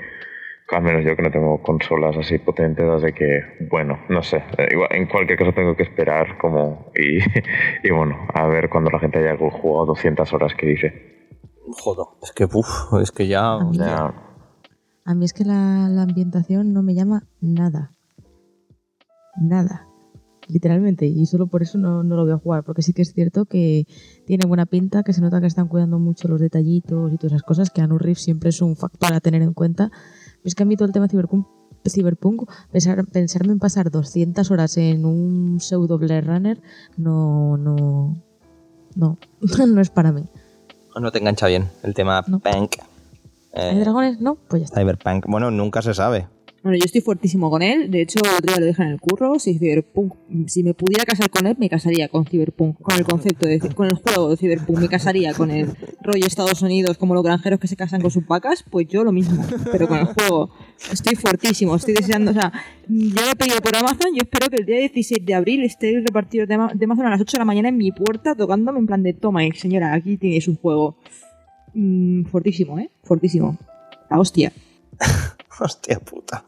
[0.72, 4.68] al menos yo que no tengo consolas así potentes, así que bueno, no sé, eh,
[4.72, 7.18] igual, en cualquier caso tengo que esperar como y,
[7.86, 11.16] y bueno, a ver cuando la gente haya jugado 200 horas que dice.
[11.68, 13.58] Joder, es que, uf, es que Ya,
[15.06, 17.92] a mí es que la, la ambientación no me llama nada.
[19.40, 19.86] Nada.
[20.48, 21.06] Literalmente.
[21.06, 22.62] Y solo por eso no, no lo voy a jugar.
[22.64, 23.86] Porque sí que es cierto que
[24.26, 27.42] tiene buena pinta, que se nota que están cuidando mucho los detallitos y todas esas
[27.42, 29.90] cosas, que Anu Reeves siempre es un factor a tener en cuenta.
[29.90, 31.46] Pero es que a mí todo el tema Cyberpunk,
[31.88, 36.60] Cyberpunk pensar, pensarme en pasar 200 horas en un pseudo Blade Runner,
[36.96, 38.16] no, no,
[38.94, 39.18] no,
[39.66, 40.24] no es para mí.
[41.00, 42.38] No te engancha bien el tema No.
[42.40, 42.76] punk.
[43.56, 44.20] ¿Hay Eh, dragones?
[44.20, 44.80] No, pues ya está.
[44.80, 45.26] Cyberpunk.
[45.28, 46.26] Bueno, nunca se sabe.
[46.62, 47.92] Bueno, yo estoy fuertísimo con él.
[47.92, 49.38] De hecho, el otro día lo dije en el curro.
[49.38, 50.14] Si Cyberpunk,
[50.48, 52.80] si me pudiera casar con él, me casaría con Cyberpunk.
[52.80, 55.68] Con el concepto de, con el juego de Cyberpunk, me casaría con el
[56.02, 58.64] rollo Estados Unidos, como los granjeros que se casan con sus vacas.
[58.68, 60.50] Pues yo lo mismo, pero con el juego.
[60.92, 62.32] Estoy fuertísimo, estoy deseando.
[62.32, 62.52] O sea,
[62.88, 64.08] ya lo he pedido por Amazon.
[64.16, 67.06] Yo espero que el día 16 de abril esté el repartido de Ama- de Amazon
[67.06, 69.52] a las 8 de la mañana en mi puerta, tocándome en plan de toma, eh,
[69.54, 70.96] señora, aquí tienes un juego.
[71.74, 72.90] Mm, fuertísimo, ¿eh?
[73.06, 73.56] Fuertísimo.
[74.10, 74.52] La hostia.
[75.60, 76.44] Hostia puta.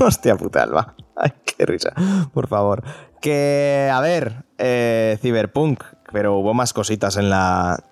[0.00, 0.94] Hostia puta, Alba.
[1.16, 1.92] Ay, qué risa.
[2.32, 2.82] Por favor.
[3.20, 7.82] Que, a ver, eh, Cyberpunk, pero hubo más cositas en la,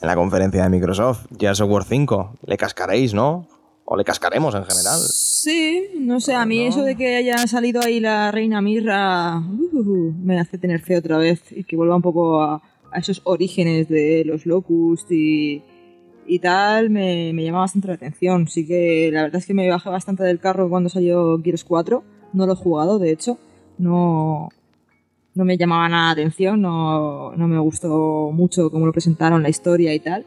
[0.00, 1.26] en la conferencia de Microsoft.
[1.38, 2.38] Gears of War 5.
[2.46, 3.46] Le cascaréis, ¿no?
[3.84, 4.98] O le cascaremos en general.
[5.00, 10.14] Sí, no sé, a mí eso de que haya salido ahí la reina Mirra uh,
[10.22, 13.88] me hace tener fe otra vez y que vuelva un poco a, a esos orígenes
[13.88, 15.62] de los Locust y,
[16.26, 18.48] y tal, me, me llama bastante la atención.
[18.48, 22.02] Sí que la verdad es que me bajé bastante del carro cuando salió Gears 4,
[22.32, 23.38] no lo he jugado, de hecho,
[23.78, 24.48] no,
[25.34, 29.48] no me llamaba nada la atención, no, no me gustó mucho cómo lo presentaron, la
[29.48, 30.24] historia y tal.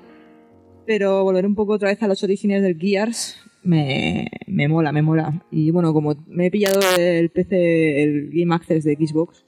[0.85, 5.01] Pero volver un poco otra vez a los orígenes del Gears me, me mola, me
[5.01, 5.43] mola.
[5.51, 9.43] Y bueno, como me he pillado el PC, el Game Access de Xbox,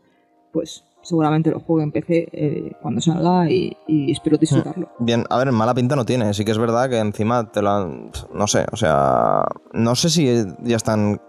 [0.52, 4.90] pues seguramente lo juego en PC eh, cuando salga y, y espero disfrutarlo.
[5.00, 6.34] Bien, a ver, mala pinta no tiene.
[6.34, 8.12] Sí que es verdad que encima te lo han...
[8.34, 9.46] No sé, o sea...
[9.72, 11.22] No sé si ya están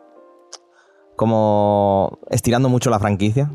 [1.14, 3.52] como estirando mucho la franquicia.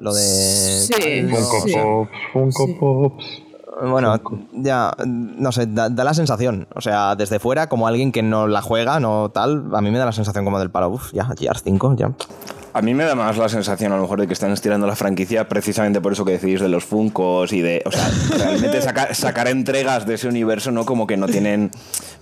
[0.00, 0.20] Lo de...
[0.22, 1.22] Sí.
[1.30, 1.74] Funko Sí.
[1.74, 2.76] Pops, Funko Sí.
[2.80, 3.42] Pops.
[3.88, 4.14] Bueno,
[4.54, 6.66] ya, no sé, da, da la sensación.
[6.74, 9.98] O sea, desde fuera, como alguien que no la juega, no tal, a mí me
[9.98, 10.90] da la sensación como del palo.
[10.90, 12.12] Uf, ya, Gears 5, ya.
[12.74, 14.96] A mí me da más la sensación a lo mejor de que están estirando la
[14.96, 19.48] franquicia precisamente por eso que decís de los Funcos y de, o sea, realmente sacar,
[19.48, 21.70] entregas de ese universo no como que no tienen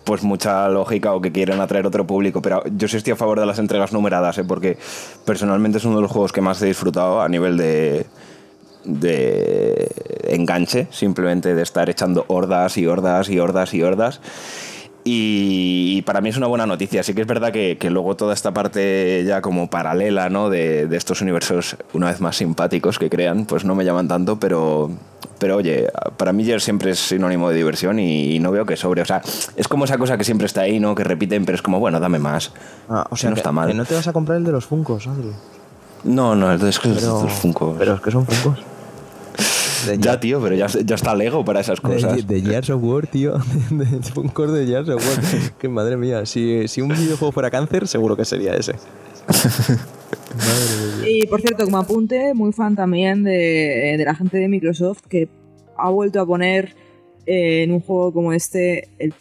[0.03, 3.39] pues mucha lógica o que quieren atraer otro público, pero yo sí estoy a favor
[3.39, 4.45] de las entregas numeradas, ¿eh?
[4.45, 4.77] porque
[5.25, 8.07] personalmente es uno de los juegos que más he disfrutado a nivel de
[10.25, 14.21] enganche, simplemente de estar echando hordas y hordas y hordas y hordas.
[15.03, 17.03] Y, y para mí es una buena noticia.
[17.03, 20.51] Sí que es verdad que, que luego toda esta parte ya como paralela ¿no?
[20.51, 24.39] de, de estos universos una vez más simpáticos que crean, pues no me llaman tanto,
[24.39, 24.91] pero,
[25.39, 29.03] pero oye, para mí Gears siempre es sinónimo de diversión y, no veo que sobre.
[29.03, 29.23] O sea,
[29.57, 30.95] es como esa cosa que siempre está ahí, ¿no?
[30.95, 32.53] Que repiten, pero es como, bueno, dame más.
[32.89, 33.69] Ah, o sea, no que, está mal.
[33.69, 35.31] que no te vas a comprar el de los Funkos, Adri.
[36.05, 37.75] No, no, es que Pero, estos Funko.
[37.79, 38.65] pero es que son Funkos.
[39.99, 42.27] Ya, tío, pero ya, ya está Lego para esas cosas.
[42.27, 43.35] De, de Gears of War, tío.
[43.71, 45.53] De, de Funkos de Gears of War.
[45.59, 48.75] que madre mía, si, si un videojuego fuera cáncer, seguro que sería ese.
[51.07, 55.29] Y por cierto, como apunte, muy fan también de, de la gente de Microsoft que
[55.77, 56.77] ha vuelto a poner
[57.27, 59.15] eh, en un juego como este el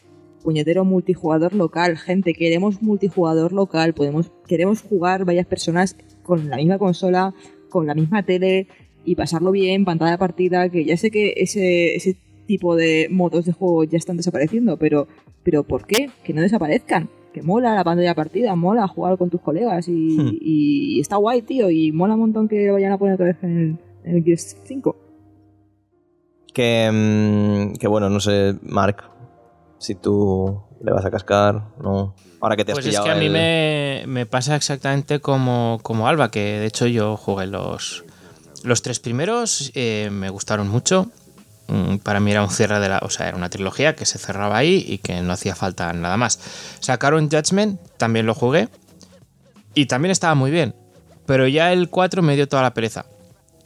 [0.43, 1.97] puñetero multijugador local.
[1.97, 7.33] Gente, queremos multijugador local, podemos, queremos jugar varias personas con la misma consola,
[7.69, 8.67] con la misma tele
[9.09, 13.53] y pasarlo bien, pantalla partida, que ya sé que ese, ese tipo de modos de
[13.53, 15.07] juego ya están desapareciendo, pero,
[15.43, 16.09] pero ¿por qué?
[16.23, 17.09] Que no desaparezcan.
[17.33, 20.37] Que mola la pantalla de partida, mola jugar con tus colegas y, Hmm.
[20.41, 23.57] y está guay, tío, y mola un montón que vayan a poner otra vez en
[23.57, 23.77] el,
[24.09, 24.95] en el Gears 5.
[26.53, 29.03] Que, mm, que bueno, no sé, Mark,
[29.77, 32.15] si tú le vas a cascar, no.
[32.41, 35.19] Ahora que te has Pues es pillado que a mí el- me, me pasa exactamente
[35.19, 38.05] como, como Alba, que de hecho yo jugué los,
[38.63, 41.11] los tres primeros, eh, me gustaron mucho.
[41.67, 42.99] Mm, Para mí era un cierre de la.
[42.99, 46.17] O sea, era una trilogía que se cerraba ahí y que no hacía falta nada
[46.17, 46.39] más.
[46.79, 48.69] Sacaron Judgment, también lo jugué.
[49.75, 50.75] Y también estaba muy bien.
[51.25, 53.05] Pero ya el 4 me dio toda la pereza.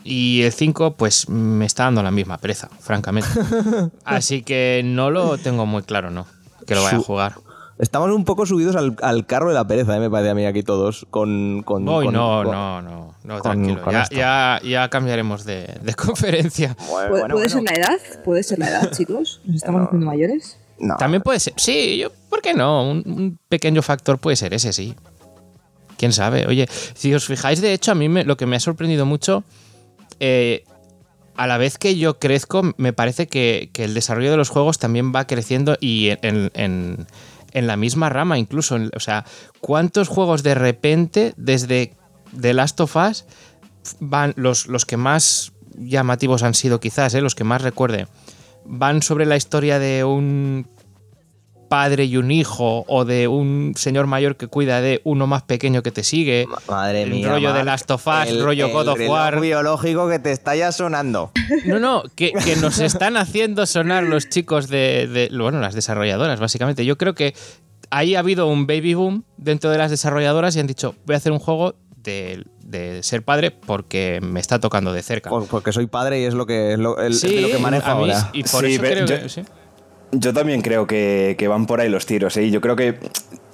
[0.04, 3.30] Y el 5, pues me está dando la misma pereza, francamente.
[4.04, 6.28] Así que no lo tengo muy claro, ¿no?
[6.68, 7.36] Que lo vaya a jugar.
[7.80, 10.00] Estamos un poco subidos al, al carro de la pereza, ¿eh?
[10.00, 11.08] me parece a mí aquí todos.
[11.10, 11.64] Con.
[11.66, 13.82] con, no, con- no, no, no, tranquilo.
[13.82, 16.76] con ya, ya, ya cambiaremos de, de conferencia.
[16.78, 17.50] Bueno, ¿Puede, bueno, puede bueno.
[17.50, 18.00] ser la edad?
[18.24, 19.42] ¿Puede ser la edad, chicos?
[19.46, 19.86] ¿Nos estamos No.
[19.88, 20.58] haciendo mayores?
[20.80, 20.98] No.
[20.98, 21.54] También puede ser.
[21.58, 22.90] Sí, yo, ¿por qué no?
[22.90, 24.96] Un, un pequeño factor puede ser ese, sí.
[25.98, 26.46] Quién sabe.
[26.48, 29.44] Oye, si os fijáis, de hecho, a mí me- lo que me ha sorprendido mucho,
[30.20, 30.64] eh,
[31.36, 34.78] a la vez que yo crezco, me parece que, que el desarrollo de los juegos
[34.78, 37.08] también va creciendo y en, en- en
[37.54, 38.78] la misma rama, incluso.
[38.96, 39.26] O sea,
[39.60, 41.94] ¿cuántos juegos de repente, desde
[42.40, 43.26] The Last of Us,
[44.00, 48.08] van los, los que más llamativos han sido quizás, eh, los que más recuerde,
[48.66, 50.68] van sobre la historia de un
[51.74, 55.82] padre y un hijo o de un señor mayor que cuida de uno más pequeño
[55.82, 56.46] que te sigue.
[56.48, 57.28] Ma- Madre el mía.
[57.30, 59.40] rollo de Last of Us, el- rollo el God of War.
[59.40, 61.32] biológico que te está ya sonando.
[61.66, 66.40] No, no, que, que nos están haciendo sonar los chicos de, de- bueno, las desarrolladoras,
[66.40, 66.86] básicamente.
[66.86, 67.34] Yo creo que
[67.90, 71.18] ahí ha habido un baby boom dentro de las desarrolladoras y han dicho, voy a
[71.18, 75.32] hacer un juego de, de ser padre porque me está tocando de cerca.
[75.32, 77.58] Pues porque soy padre y es lo que, es lo, el- Sí, de lo que
[77.58, 78.30] manejo a mí- ahora.
[78.34, 79.30] y por Sí, eso pero creo yo- que...
[79.30, 79.42] sí.
[80.14, 82.50] Yo también creo que, que van por ahí los tiros, ¿eh?
[82.52, 82.98] Yo creo que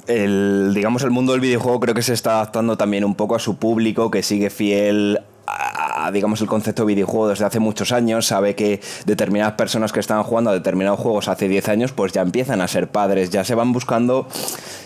[0.08, 3.40] el, digamos, el mundo del videojuego creo que se está adaptando también un poco a
[3.40, 8.28] su público, que sigue fiel a, digamos, el concepto de videojuego desde hace muchos años,
[8.28, 12.22] sabe que determinadas personas que estaban jugando a determinados juegos hace 10 años, pues ya
[12.22, 14.28] empiezan a ser padres, ya se van buscando,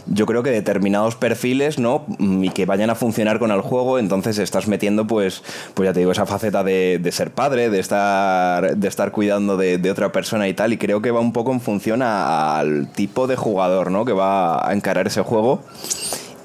[0.08, 2.06] yo creo que determinados perfiles, ¿no?
[2.18, 5.94] Mm, Y que vayan a funcionar con el juego, entonces estás metiendo, pues, pues ya
[5.94, 10.12] te digo, esa faceta de, de ser padre, de estar, de estar cuidando de, otra
[10.12, 13.92] persona y tal, y creo que va un poco en función al tipo de jugador,
[13.92, 14.06] ¿no?
[14.06, 15.62] Que va a encarar ese juego,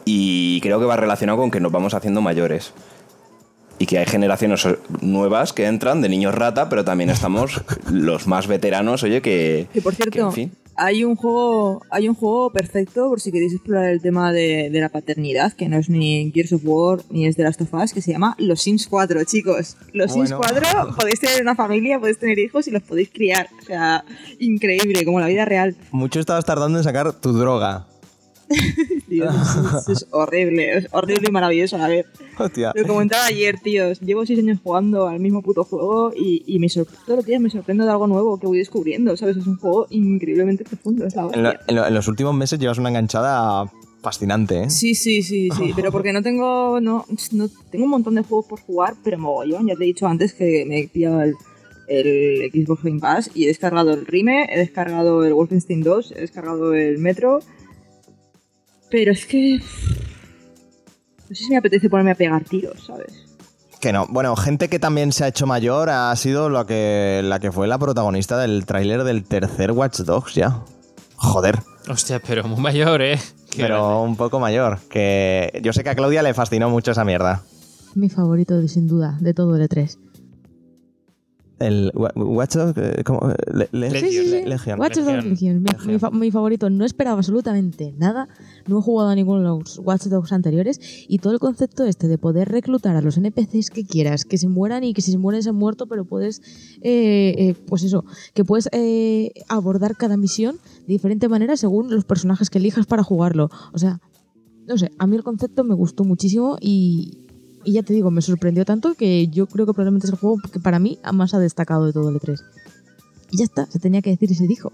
[0.04, 2.72] y creo que va relacionado con que nos vamos haciendo mayores.
[3.78, 4.66] Y que hay generaciones
[5.00, 7.60] nuevas que entran de niños rata, pero también estamos
[7.92, 9.66] los más veteranos, oye, que.
[9.72, 10.52] Que por que, cierto, en fin.
[10.74, 14.80] hay un juego hay un juego perfecto por si queréis explorar el tema de, de
[14.80, 17.92] la paternidad, que no es ni Gears of War ni es de Last of Us,
[17.92, 19.76] que se llama Los Sims 4, chicos.
[19.92, 20.60] Los Sims Bueno.
[20.60, 23.48] 4 podéis tener una familia, podéis tener hijos y los podéis criar.
[23.62, 24.04] O sea,
[24.40, 25.76] increíble, como la vida real.
[25.92, 27.86] Mucho estabas tardando en sacar tu droga.
[29.88, 32.06] Es, horrible, es horrible y maravilloso a la vez.
[32.38, 32.72] Hostia.
[32.74, 34.00] Lo comentaba ayer, tíos.
[34.00, 37.90] Llevo seis años jugando al mismo puto juego y, y me sorprendo, me sorprendo de
[37.90, 39.36] algo nuevo que voy descubriendo, ¿sabes?
[39.38, 41.60] Es un juego increíblemente profundo, En, lo- hostia.
[41.66, 43.70] en lo- en los últimos meses llevas una enganchada
[44.02, 44.70] fascinante, ¿eh?
[44.70, 48.46] Sí, sí, sí, sí, pero porque no tengo, no, no tengo un montón de juegos
[48.46, 51.34] por jugar, pero mogollón, ya te he dicho antes que me he pillado el,
[51.88, 56.20] el Xbox Game Pass y he descargado el Rime, he descargado el Wolfenstein 2, he
[56.20, 57.40] descargado el Metro,
[58.90, 63.12] pero es que no sé si me apetece ponerme a pegar tiros, ¿sabes?
[63.80, 64.06] Que no.
[64.08, 67.68] Bueno, gente que también se ha hecho mayor ha sido la que, la que fue
[67.68, 70.62] la protagonista del tráiler del tercer Watch Dogs ya.
[71.16, 71.58] Joder.
[71.88, 73.18] Hostia, pero muy mayor, ¿eh?
[73.50, 74.08] Qué pero grande.
[74.10, 74.78] un poco mayor.
[74.90, 77.42] Que yo sé que a Claudia le fascinó mucho esa mierda.
[77.94, 79.96] Mi favorito, de- sin duda, de todo el E3.
[81.58, 82.76] El Wa- Watch Dogs,
[83.72, 84.48] Legion.
[84.48, 84.78] Legion.
[84.78, 85.30] Watch Dogs Legion.
[85.30, 85.86] Legion, mi, Legion.
[85.92, 86.70] mi fa- mi favorito.
[86.70, 88.28] No esperaba absolutamente nada.
[88.66, 90.80] No he jugado a ninguno de los Watch Dogs anteriores.
[91.08, 94.48] Y todo el concepto este de poder reclutar a los NPCs que quieras, que se
[94.48, 96.40] mueran y que si se mueren se han muerto, pero puedes,
[96.82, 98.04] eh, eh, pues eso,
[98.34, 100.56] que puedes eh, abordar cada misión
[100.86, 103.50] de diferente manera según los personajes que elijas para jugarlo.
[103.72, 104.00] O sea,
[104.66, 107.26] no sé, a mí el concepto me gustó muchísimo y,
[107.68, 110.38] Y ya te digo, me sorprendió tanto que yo creo que probablemente es el juego
[110.50, 112.40] que para mí más ha destacado de todo el E3.
[113.30, 114.72] Y ya está, se tenía que decir y se dijo.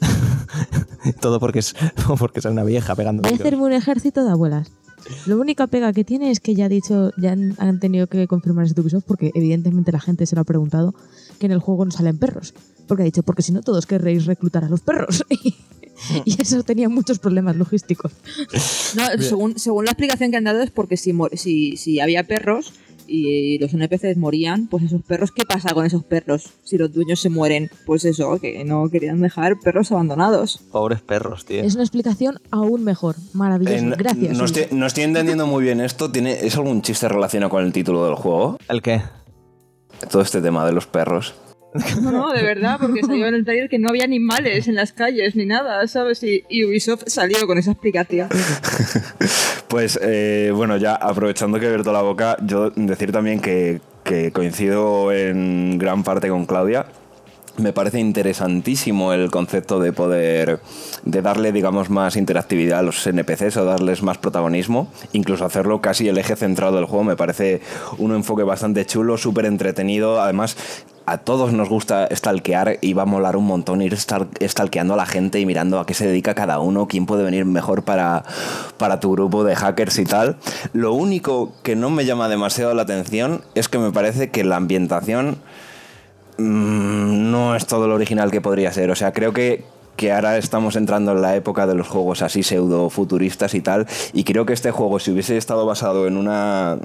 [1.20, 1.76] Todo porque es,
[2.18, 3.22] porque es una vieja pegando.
[3.22, 4.72] Voy a hacerme un ejército de abuelas.
[5.24, 8.64] Lo única pega que tiene es que ya dicho, ya han, han tenido que confirmar
[8.64, 10.96] ese Ubisoft porque evidentemente la gente se lo ha preguntado
[11.38, 12.54] que en el juego no salen perros.
[12.88, 15.24] Porque ha dicho, porque si no todos querréis reclutar a los perros.
[16.24, 18.12] y eso tenía muchos problemas logísticos.
[18.94, 22.24] No, según, según la explicación que han dado es porque si, mor- si, si había
[22.24, 22.74] perros
[23.06, 26.50] y los NPCs morían, pues esos perros, ¿qué pasa con esos perros?
[26.62, 30.60] Si los dueños se mueren, pues eso, que no querían dejar perros abandonados.
[30.70, 31.62] Pobres perros, tío.
[31.62, 33.16] Es una explicación aún mejor.
[33.32, 33.76] Maravilloso.
[33.78, 34.36] Eh, no- Gracias.
[34.38, 36.10] No estoy, no estoy entendiendo muy bien esto.
[36.12, 38.58] ¿Tiene, ¿Es algún chiste relacionado con el título del juego?
[38.68, 39.00] ¿El qué?
[40.10, 41.34] Todo este tema de los perros.
[42.02, 44.92] No, no, de verdad, porque salió en el trailer que no había animales en las
[44.92, 46.22] calles ni nada, ¿sabes?
[46.22, 48.28] Y, y Ubisoft salió con esa explicación.
[49.68, 54.30] Pues eh, bueno, ya aprovechando que he abierto la boca, yo decir también que, que
[54.30, 56.84] coincido en gran parte con Claudia.
[57.58, 60.60] Me parece interesantísimo el concepto de poder,
[61.04, 66.08] de darle, digamos, más interactividad a los NPCs o darles más protagonismo, incluso hacerlo casi
[66.08, 67.04] el eje central del juego.
[67.04, 67.60] Me parece
[67.98, 70.22] un enfoque bastante chulo, súper entretenido.
[70.22, 70.56] Además,
[71.04, 74.96] a todos nos gusta stalkear y va a molar un montón ir stal- stalkeando a
[74.96, 78.24] la gente y mirando a qué se dedica cada uno, quién puede venir mejor para,
[78.78, 80.36] para tu grupo de hackers y tal.
[80.72, 84.56] Lo único que no me llama demasiado la atención es que me parece que la
[84.56, 85.36] ambientación
[86.38, 88.90] mm, no es todo lo original que podría ser.
[88.90, 89.64] O sea, creo que,
[89.96, 93.86] que ahora estamos entrando en la época de los juegos así pseudo futuristas y tal.
[94.12, 96.76] Y creo que este juego, si hubiese estado basado en una,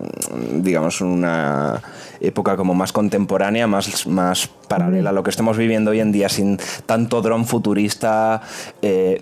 [0.54, 1.82] digamos, una
[2.20, 6.30] época como más contemporánea, más, más paralela a lo que estamos viviendo hoy en día,
[6.30, 8.42] sin tanto dron futurista.
[8.82, 9.22] eh,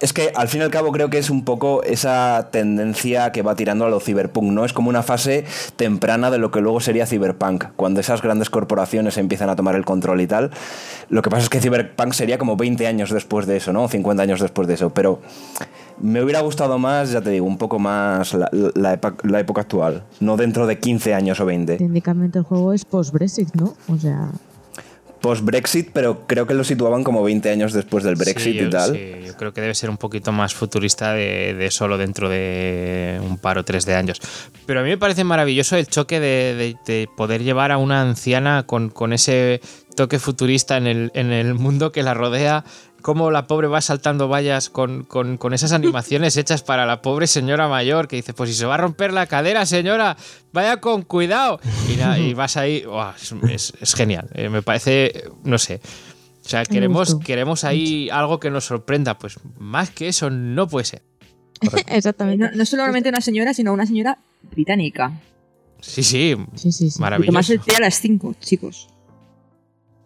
[0.00, 3.42] es que al fin y al cabo creo que es un poco esa tendencia que
[3.42, 4.64] va tirando a lo cyberpunk, ¿no?
[4.64, 5.44] Es como una fase
[5.76, 9.84] temprana de lo que luego sería cyberpunk, cuando esas grandes corporaciones empiezan a tomar el
[9.84, 10.50] control y tal.
[11.08, 13.88] Lo que pasa es que cyberpunk sería como 20 años después de eso, ¿no?
[13.88, 15.20] 50 años después de eso, pero
[15.98, 20.66] me hubiera gustado más, ya te digo, un poco más la época actual, no dentro
[20.66, 21.76] de 15 años o 20.
[21.76, 23.74] Técnicamente el juego es post-Brexit, ¿no?
[23.88, 24.30] O sea,
[25.20, 28.70] Post-Brexit, pero creo que lo situaban como 20 años después del Brexit Sí, yo, y
[28.70, 28.92] tal.
[28.92, 33.20] sí, yo creo que debe ser un poquito más futurista de, de solo dentro de
[33.22, 34.20] un par o tres de años.
[34.66, 38.00] Pero a mí me parece maravilloso el choque de, de- de poder llevar a una
[38.02, 39.60] anciana con, con ese
[39.96, 42.64] toque futurista en el, en el mundo que la rodea.
[43.02, 47.26] Cómo la pobre va saltando vallas con, con- con esas animaciones hechas para la pobre
[47.26, 50.16] señora mayor que dice, pues si se va a romper la cadera, señora,
[50.52, 51.60] vaya con cuidado.
[51.92, 53.12] Y, na- y vas ahí, ¡guau!
[53.16, 54.28] es, es- es genial.
[54.34, 55.80] Eh, me parece, no sé.
[56.44, 59.18] O sea, queremos, queremos ahí algo que nos sorprenda.
[59.18, 61.02] Pues más que eso no puede ser.
[61.88, 62.44] exactamente.
[62.44, 64.18] No, no solamente una señora, sino una señora
[64.50, 65.12] británica.
[65.80, 66.98] Sí, sí, Sí, sí, sí.
[66.98, 67.30] Y maravilloso.
[67.32, 68.88] tomarse el té a las 5, chicos.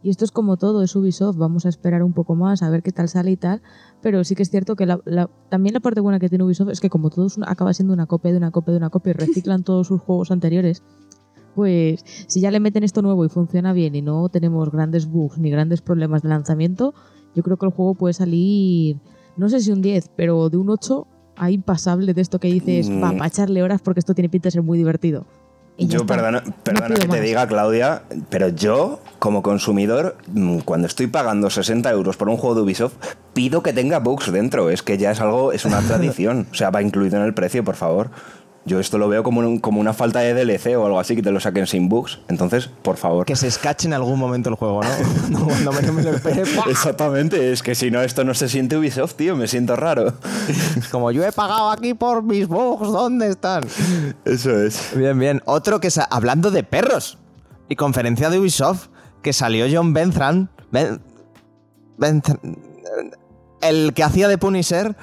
[0.04, 2.82] Y esto es como todo, es Ubisoft, vamos a esperar un poco más a ver
[2.82, 3.62] qué tal sale y tal,
[4.02, 6.68] pero sí que es cierto que la- la- también la parte buena que tiene Ubisoft
[6.68, 8.90] es que como todo es una- acaba siendo una copia de una copia de una
[8.90, 10.82] copia y reciclan todos sus juegos anteriores,
[11.54, 15.38] pues si ya le meten esto nuevo y funciona bien y no tenemos grandes bugs
[15.38, 16.92] ni grandes problemas de lanzamiento,
[17.34, 18.98] yo creo que el juego puede salir,
[19.38, 22.90] no sé si un 10, pero de un 8 a impasable de esto que dices,
[22.90, 23.02] Mm.
[23.02, 25.26] va, para echarle horas porque esto tiene pinta de ser muy divertido.
[25.76, 27.20] Y Yo, perdona, perdona que te más.
[27.20, 32.54] diga, Claudia, pero yo, como consumidor, mm, cuando estoy pagando 60 euros por un juego
[32.54, 32.94] de Ubisoft,
[33.32, 34.70] pido que tenga bugs dentro.
[34.70, 36.46] Es que ya es algo, es una tradición.
[36.52, 38.10] O sea, va incluido en el precio, por favor.
[38.66, 41.22] Yo esto lo veo como, un- como una falta de DLC o algo así, que
[41.22, 42.20] te lo saquen sin bugs.
[42.28, 43.26] Entonces, por favor.
[43.26, 44.88] Que se escache en algún momento el juego, ¿no?
[45.40, 46.44] no cuando menos me lo espere.
[46.46, 46.64] ¡pua!
[46.70, 50.14] Exactamente, es que si no, esto no se siente Ubisoft, tío, me siento raro.
[50.90, 53.64] Como yo he pagado aquí por mis bugs, ¿dónde están?
[54.24, 54.92] Eso es.
[54.96, 55.42] Bien, bien.
[55.44, 57.18] Otro que hablando de perros
[57.68, 58.88] y conferencia de Ubisoft
[59.22, 61.00] que salió John Benthran, Ben-
[63.60, 64.96] el que hacía de Punisher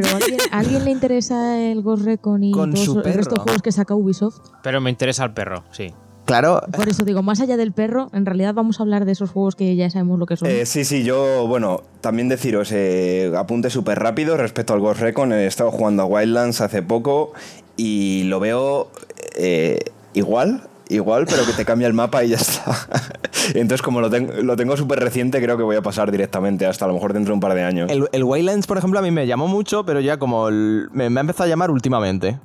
[0.00, 3.04] Pero ¿a alguien, ¿a alguien le interesa el Ghost Recon y Con todos su el
[3.04, 3.42] resto de perro.
[3.42, 4.38] juegos que saca Ubisoft?
[4.62, 5.92] Pero me interesa el perro, sí.
[6.24, 9.30] Claro, Por eso digo, más allá del perro, en realidad vamos a hablar de esos
[9.30, 10.46] juegos que ya sabemos lo que son.
[10.48, 15.32] Eh, sí, sí, yo, bueno, también deciros, eh, apunte súper rápido respecto al Ghost Recon.
[15.32, 17.32] He estado jugando a Wildlands hace poco
[17.78, 18.90] y lo veo
[19.36, 19.78] eh,
[20.12, 22.74] igual, igual, pero que te cambia el mapa y ya está.
[23.54, 26.84] Entonces, como lo, ten- lo tengo súper reciente, creo que voy a pasar directamente hasta
[26.84, 27.90] a lo mejor dentro de un par de años.
[27.90, 31.18] el, el Waylands, por ejemplo, a mí me llamó mucho, pero ya como me, me
[31.18, 32.38] ha empezado a llamar últimamente.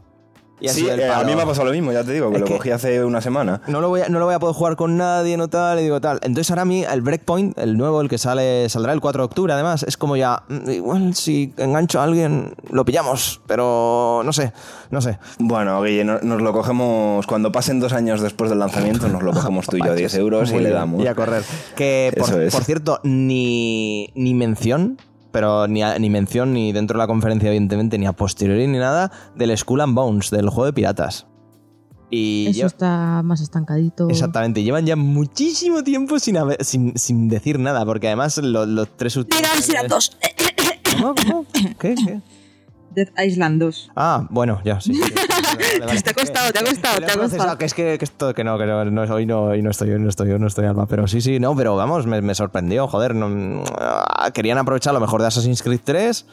[0.60, 2.41] Y Sí, eh, a mí me ha pasado lo mismo, ya te digo, que Es
[2.41, 3.62] lo que- cogí hace una semana.
[3.68, 5.84] no lo, voy a, no lo voy a poder jugar con nadie, no tal, y
[5.84, 6.20] digo tal.
[6.22, 9.26] Entonces ahora a mí el Breakpoint, el nuevo, el que sale, saldrá el 4 de
[9.26, 14.32] octubre además, es como ya, mm, igual si engancho a alguien lo pillamos, pero no
[14.32, 14.54] sé,
[14.89, 15.20] no sé.
[15.39, 19.32] Bueno, Guille, no- nos lo cogemos cuando pasen dos años después del lanzamiento, nos lo
[19.34, 21.04] cogemos tú y yo a 10 euros y le damos.
[21.04, 21.43] Y a correr.
[21.76, 24.97] Que por, por cierto, ni, ni mención,
[25.34, 28.78] pero ni, a- ni mención ni dentro de la conferencia, evidentemente, ni a posteriori ni
[28.78, 31.28] nada, del Skull and Bones, del juego de piratas.
[32.10, 34.08] Y Eso está más estancadito.
[34.08, 38.96] Exactamente, llevan ya muchísimo tiempo sin, haber- sin, sin decir nada, porque además lo- los
[38.96, 39.42] tres últimos.
[39.42, 40.18] Dead Island 2.
[41.02, 41.16] ¿Cómo?
[41.16, 41.46] ¿Cómo?
[41.80, 41.96] ¿Qué?
[41.96, 42.22] ¿Qué?
[42.96, 43.91] Dead Island 2.
[43.96, 44.94] Ah, bueno, ya, sí.
[44.94, 46.02] sí, sí, vale, vale.
[46.04, 47.58] Te ha costado, te ha costado, te ha costado.
[47.58, 49.91] Que es que, que esto, que no, que no, no, hoy no, hoy no estoy,
[49.91, 50.86] hoy no estoy, hoy no estoy alma.
[50.88, 53.14] Pero sí, sí, no, pero vamos, me, me sorprendió, joder.
[53.16, 56.26] no- ah, querían aprovechar lo mejor de Assassin's Creed 3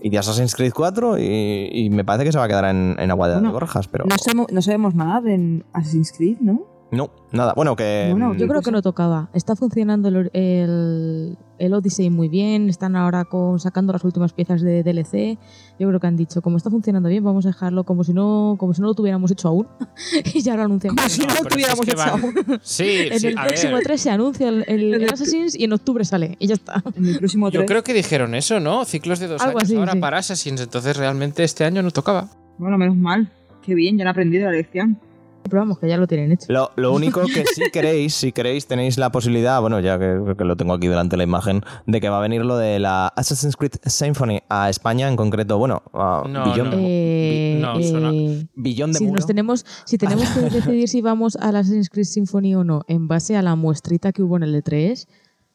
[0.00, 2.96] y de Assassin's Creed 4 y, y me parece que se va a quedar en,
[2.98, 4.04] en agua de, Bueno, borjas, pero.
[4.06, 6.66] No sabemos, no sabemos nada de Assassin's Creed, ¿no?
[6.92, 7.54] No, nada.
[7.56, 8.08] Bueno, que.
[8.10, 9.30] Bueno, mm, Yo creo que no tocaba.
[9.32, 12.68] Está funcionando el, el, el Odyssey muy bien.
[12.68, 15.38] Están ahora con, sacando las últimas piezas de DLC.
[15.78, 18.56] Yo creo que han dicho, como está funcionando bien, vamos a dejarlo como si no,
[18.58, 19.66] como si no lo tuviéramos hecho aún.
[20.34, 20.96] y ya lo anunciamos.
[21.02, 22.60] Como si no lo pero tuviéramos es que hecho van- aún.
[22.62, 23.84] Sí, En sí, el a próximo ver.
[23.84, 26.36] 3 se anuncia el, el- el Assassin's y en octubre sale.
[26.38, 26.82] Y ya está.
[26.94, 27.68] En el próximo Yo 3.
[27.70, 28.84] creo que dijeron eso, ¿no?
[28.84, 29.98] Ciclos de dos Algo años así, ahora sí.
[29.98, 32.28] para Assassins, entonces realmente este año no tocaba.
[32.58, 33.30] Bueno, menos mal.
[33.64, 34.98] Qué bien, ya han aprendido la lección.
[35.44, 36.46] Pero vamos, que ya lo tienen hecho.
[36.52, 40.44] Lo, lo único que si queréis, si queréis, tenéis la posibilidad, bueno, ya que, que
[40.44, 43.08] lo tengo aquí delante de la imagen, de que va a venir lo de la
[43.08, 46.76] Assassin's Creed Symphony a España, en concreto, bueno, a No, Billón, no.
[46.78, 49.16] Eh, no, eh, Billón de si, Muro.
[49.16, 52.82] nos tenemos, si tenemos que decidir si vamos a la Assassin's Creed Symphony o no,
[52.88, 55.06] en base a la muestrita que hubo en el E3,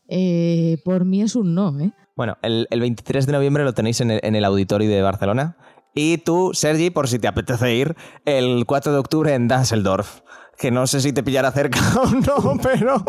[0.10, 1.92] eh, por mí es un no, ¿eh?
[2.16, 5.56] Bueno, el, el 23 de noviembre lo tenéis en el, en el Auditorio de Barcelona.
[5.98, 7.96] Y tú, Sergi, por si te apetece ir,
[8.26, 10.22] el 4 de octubre en Düsseldorf.
[10.58, 13.04] Que no sé si te pillará cerca o no, pero,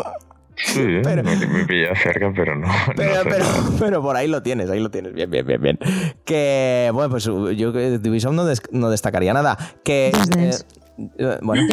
[0.55, 2.67] Sí, Pero- me, me pilla cerca, pero no.
[2.87, 3.29] no pero, sé.
[3.29, 3.45] pero,
[3.79, 5.13] pero por ahí lo tienes, ahí lo tienes.
[5.13, 5.79] Bien, bien, bien, bien.
[6.25, 9.57] Que, bueno, pues yo que de Ubisoft no, des- no destacaría nada.
[9.83, 10.51] Que, Just eh,
[11.17, 11.63] eh, bueno,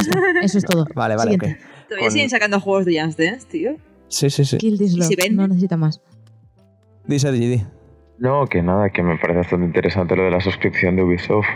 [0.40, 0.86] eso es todo.
[0.94, 1.60] vale, vale, Siguiente.
[1.60, 1.70] ok.
[1.88, 3.76] Todavía Con- siguen sacando juegos de Just Dance, tío.
[4.08, 4.56] Sí, sí, sí.
[4.58, 6.00] Kill this ¿Y love, si no necesita más.
[7.06, 7.64] Di, Sergi, di.
[8.18, 11.46] No, que nada, que me parece bastante interesante lo de la suscripción de Ubisoft.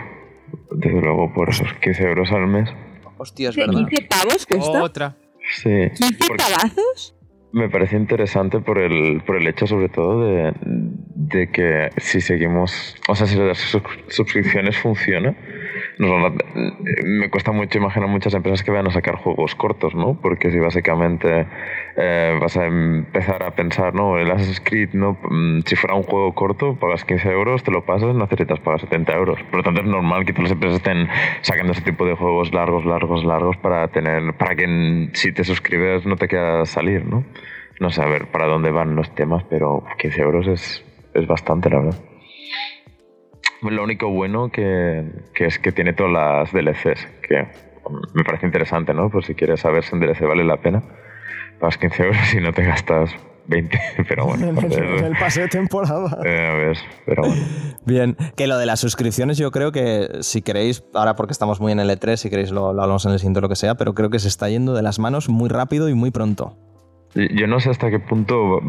[0.71, 2.69] Desde luego, por esos 15 euros al mes.
[3.17, 3.81] Hostia, es ¿Qué, verdad.
[3.81, 4.83] ¿15 pavos cuesta?
[4.83, 5.15] Otra.
[5.55, 7.15] Sí, ¿15 porque pavazos?
[7.53, 12.95] me parece interesante por el, por el hecho, sobre todo, de, de que si seguimos.
[13.09, 15.37] O sea, si las sus- suscripciones funcionan.
[15.97, 16.33] Nos
[17.03, 20.17] me cuesta mucho imaginar muchas empresas que vayan a sacar juegos cortos, ¿no?
[20.21, 21.47] Porque si básicamente
[21.97, 24.17] eh, vas a empezar a pensar, ¿no?
[24.17, 25.17] El Assassin's Creed, ¿no?
[25.29, 28.81] Mm, Si fuera un juego corto, pagas 15 euros, te lo pasas, no necesitas pagar
[28.81, 29.39] 70 euros.
[29.43, 31.07] Por lo tanto, es normal que todas las empresas estén
[31.41, 36.05] sacando ese tipo de juegos largos, largos, largos para tener, para que si te suscribes
[36.05, 37.23] no te queda salir, ¿no?
[37.79, 41.69] No sé a ver para dónde van los temas, pero 15 euros es, es bastante,
[41.69, 42.10] la verdad.
[43.61, 47.47] Lo único bueno que, que es que tiene todas las DLCs, que
[48.13, 49.09] me parece interesante, ¿no?
[49.09, 50.81] Pues si quieres saber si un DLC vale la pena,
[51.59, 53.15] pagas 15 euros y no te gastas
[53.47, 54.47] 20, pero bueno.
[54.47, 56.17] En el, en el pase de temporada.
[56.25, 57.43] eh, a ver, pero bueno.
[57.85, 61.71] Bien, que lo de las suscripciones yo creo que si queréis, ahora porque estamos muy
[61.71, 63.75] en el E3, si queréis lo, lo hablamos en el siguiente o lo que sea,
[63.75, 66.57] pero creo que se está yendo de las manos muy rápido y muy pronto.
[67.13, 68.61] Yo no sé hasta qué punto.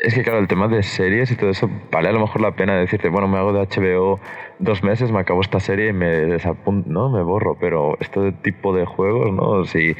[0.00, 2.52] Es que, claro, el tema de series y todo eso, vale a lo mejor la
[2.52, 4.20] pena decirte, bueno, me hago de HBO
[4.60, 7.10] dos meses, me acabo esta serie y me desapunto, ¿no?
[7.10, 9.64] Me borro, pero este tipo de juegos, ¿no?
[9.64, 9.96] Si.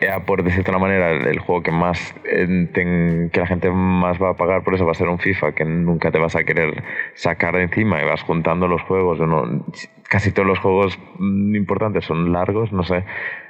[0.00, 4.30] ya por decirte una manera, el, juego que más eh, que la gente más va
[4.30, 6.82] a pagar por eso va a ser un FIFA que nunca te vas a querer
[7.14, 9.18] sacar de encima y vas juntando los juegos.
[10.08, 13.04] Casi todos los juegos mm, importantes son largos, no sé.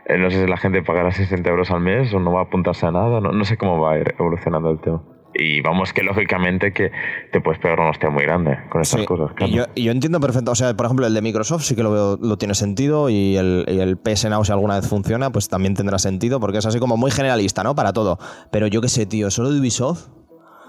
[0.07, 2.45] Eh, no sé si la gente pagará 60 euros al mes o no va a
[2.45, 5.14] apuntarse a nada, no, no sé cómo va a ir evolucionando el tema.
[5.37, 6.93] Y vamos que lógicamente que
[7.33, 9.33] te puedes pegar una hostia muy grande con estas Sí, cosas.
[9.35, 9.53] Claro.
[9.53, 11.91] Y yo, yo entiendo perfecto, o sea, por ejemplo, el de Microsoft sí que lo
[11.91, 15.49] veo, lo tiene sentido y el, y el PS Now si alguna vez funciona, pues
[15.49, 17.75] también tendrá sentido porque es así como muy generalista, ¿no?
[17.75, 18.19] Para todo.
[18.53, 20.09] Pero yo qué sé, tío, solo de Ubisoft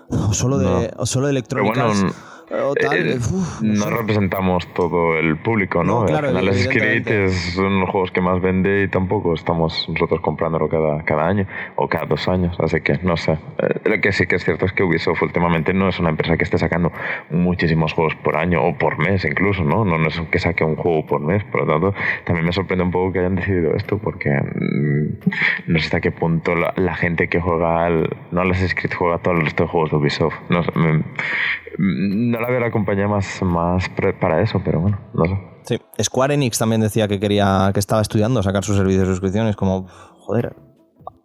[0.09, 2.05] o solo de, o solo de bueno, Electronic Arts,
[2.47, 3.89] tal, Eh, uf, no no sé.
[3.97, 6.01] representamos todo el público, ¿no?
[6.01, 9.87] No, claro, Al final Creed es- son los juegos que más vende y tampoco estamos
[9.89, 13.33] nosotros comprándolo cada, cada año o cada dos años, así que no sé.
[13.59, 16.37] Eh, lo que sí que es cierto es que Ubisoft últimamente no es una empresa
[16.37, 16.91] que esté sacando
[17.29, 19.83] muchísimos juegos por año o por mes incluso, ¿no?
[19.85, 21.93] No, no es que saque un juego por mes, por lo tanto
[22.25, 26.11] también me sorprende un poco que hayan decidido esto porque mm, no sé hasta qué
[26.11, 29.63] punto la, la gente que juega al, no Assassin's Creed juega a todos los resto
[29.63, 30.35] de juegos de Ubisoft.
[30.49, 31.03] No, sé, me-
[31.77, 35.39] no no la veo la compañía más, más pre- para eso, pero bueno, no sé.
[35.63, 35.79] Sí.
[36.03, 39.87] Square Enix también decía que quería, que estaba estudiando sacar su servicio de suscripciones, como,
[40.19, 40.55] joder,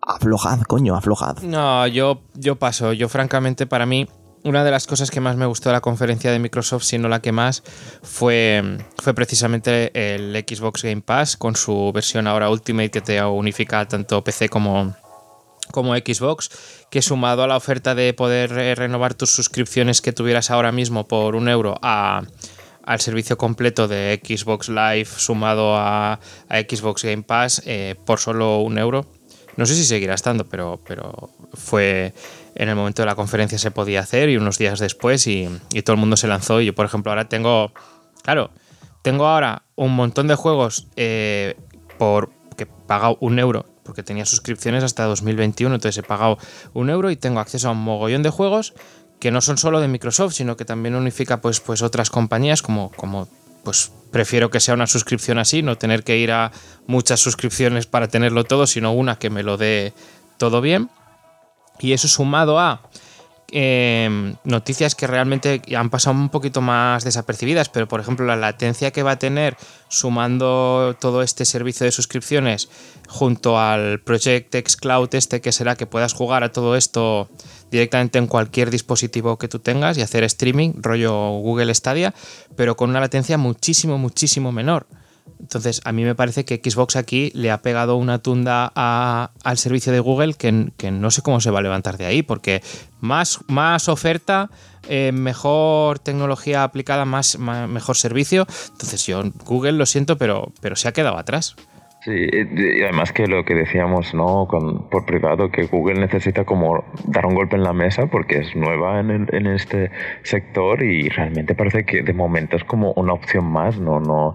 [0.02, 1.38] aflojad, coño, aflojad.
[1.42, 2.92] No, yo, yo paso.
[2.92, 4.08] Yo, francamente, para mí,
[4.44, 7.08] una de las cosas que más me gustó de la conferencia de Microsoft, si no
[7.08, 7.62] la que más,
[8.02, 13.86] fue, fue precisamente el Xbox Game Pass con su versión ahora Ultimate que te unifica
[13.86, 14.94] tanto PC como,
[15.70, 16.50] como Xbox,
[16.90, 21.06] que sumado a la oferta de poder eh, renovar tus suscripciones que tuvieras ahora mismo
[21.06, 22.22] por un euro a,
[22.84, 28.78] al servicio completo de Xbox Live sumado a, Xbox Game Pass eh, por solo un
[28.78, 29.06] euro.
[29.56, 32.14] No sé si seguirá estando, pero, pero fue
[32.54, 35.82] en el momento de la conferencia se podía hacer y unos días después y, y
[35.82, 36.60] todo el mundo se lanzó.
[36.60, 37.72] Y yo, por ejemplo, ahora tengo,
[38.22, 38.50] claro,
[39.02, 41.56] tengo ahora un montón de juegos eh,
[41.98, 46.38] por que he pagado un euro porque tenía suscripciones hasta 2021, entonces he pagado
[46.74, 48.72] un euro y tengo acceso a un mogollón de juegos
[49.18, 52.92] que no son solo de Microsoft, sino que también unifica pues, pues otras compañías como,
[52.92, 53.26] como
[53.64, 56.52] pues prefiero que sea una suscripción así, no tener que ir a
[56.86, 59.92] muchas suscripciones para tenerlo todo, sino una que me lo dé
[60.38, 60.88] todo bien.
[61.80, 62.82] Y eso sumado a
[63.52, 68.90] eh, noticias que realmente han pasado un poquito más desapercibidas, pero por ejemplo la latencia
[68.90, 69.56] que va a tener
[69.88, 72.68] sumando todo este servicio de suscripciones
[73.08, 77.28] junto al Project X Cloud este que será que puedas jugar a todo esto
[77.70, 82.14] directamente en cualquier dispositivo que tú tengas y hacer streaming, rollo Google Stadia,
[82.56, 84.86] pero con una latencia muchísimo, muchísimo menor.
[85.38, 89.58] Entonces, a mí me parece que Xbox aquí le ha pegado una tunda a- al
[89.58, 92.62] servicio de Google que, que no sé cómo se va a levantar de ahí, porque
[93.00, 94.50] más, más oferta,
[94.88, 98.46] eh, mejor tecnología aplicada, más, mejor servicio.
[98.72, 101.56] Entonces, yo, Google, lo siento, pero, pero se ha quedado atrás.
[102.02, 104.46] Sí, y además que lo que decíamos, ¿no?
[104.48, 108.56] Con, por privado, que Google necesita como dar un golpe en la mesa porque es
[108.56, 109.90] nueva en, el- en este
[110.22, 114.34] sector y realmente parece que de momento es como una opción más, no, no,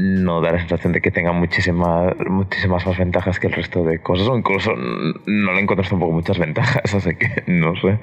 [0.00, 4.00] no da la sensación de que tenga muchísimas, muchísimas más ventajas que el resto de
[4.02, 8.00] cosas o incluso no le encuentras tampoco muchas ventajas, así que no sé.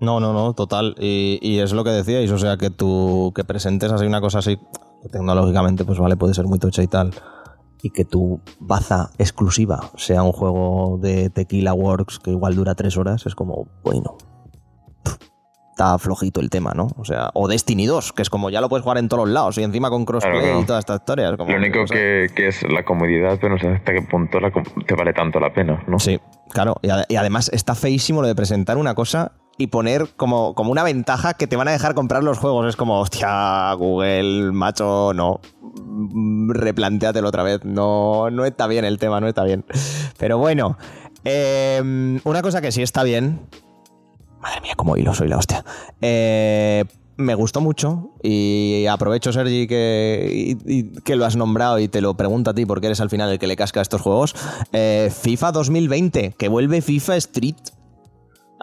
[0.00, 0.94] No, no, no, total.
[0.98, 4.38] Y, y es lo que decíais, o sea, que tú que presentes así una cosa
[4.38, 4.58] así,
[5.10, 7.12] tecnológicamente, pues vale, puede ser muy tocha y tal,
[7.82, 12.96] y que tu baza exclusiva sea un juego de Tequila Works que igual dura tres
[12.96, 14.16] horas, es como, bueno.
[15.78, 16.88] Está flojito el tema, ¿no?
[16.96, 19.32] O sea, o Destiny 2, que es como ya lo puedes jugar en todos los
[19.32, 21.30] lados y encima con crossplay Claro, y toda esta historia.
[21.30, 24.40] es como, Lo único que, que es la comodidad, pero no sé hasta qué punto
[24.40, 26.00] la te vale tanto la pena, ¿no?
[26.00, 26.18] Sí,
[26.50, 26.74] claro.
[26.82, 30.72] Y, ade- y además está feísimo lo de presentar una cosa y poner como, como
[30.72, 32.66] una ventaja que te van a dejar comprar los juegos.
[32.66, 35.38] Es como, hostia, Google, macho, no.
[36.48, 37.60] Replantéatelo otra vez.
[37.64, 39.64] No, no está bien el tema, no está bien.
[40.18, 40.76] Pero bueno,
[41.24, 43.46] eh, una cosa que sí está bien.
[44.40, 45.64] Madre mía, cómo hilo soy la hostia.
[46.00, 46.84] Eh,
[47.16, 50.30] me gustó mucho y aprovecho, Sergi, que,
[50.66, 53.10] y- y que lo has nombrado y te lo pregunto a ti porque eres al
[53.10, 54.36] final el que le casca a estos juegos.
[54.72, 57.56] Eh, FIFA 2020, que vuelve FIFA Street.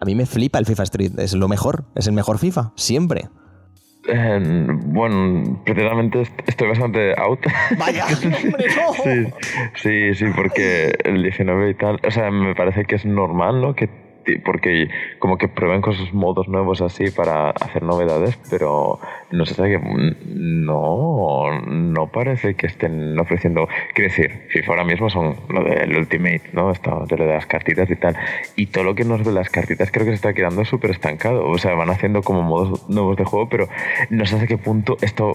[0.01, 3.27] A mí me flipa el FIFA Street, es lo mejor, es el mejor FIFA, siempre.
[4.07, 7.39] Eh, bueno, precisamente est- estoy bastante out.
[7.77, 8.93] Vaya, hombre, no.
[9.03, 9.33] Sí,
[9.81, 13.73] sí, sí, porque el 19 y tal, o sea, me parece que es normal, ¿no?
[13.73, 13.89] Que
[14.43, 18.99] porque como que prueben cosas, modos nuevos así para hacer novedades, pero
[19.31, 19.79] no sé hasta qué
[20.25, 26.41] no, no parece que estén ofreciendo, quiero decir, FIFA ahora mismo son lo del Ultimate,
[26.53, 26.71] ¿no?
[26.71, 28.15] Esto de lo de las cartitas y tal,
[28.55, 31.47] y todo lo que nos de las cartitas creo que se está quedando súper estancado,
[31.47, 33.67] o sea, van haciendo como modos nuevos de juego, pero
[34.09, 35.31] no sé hasta qué punto esto,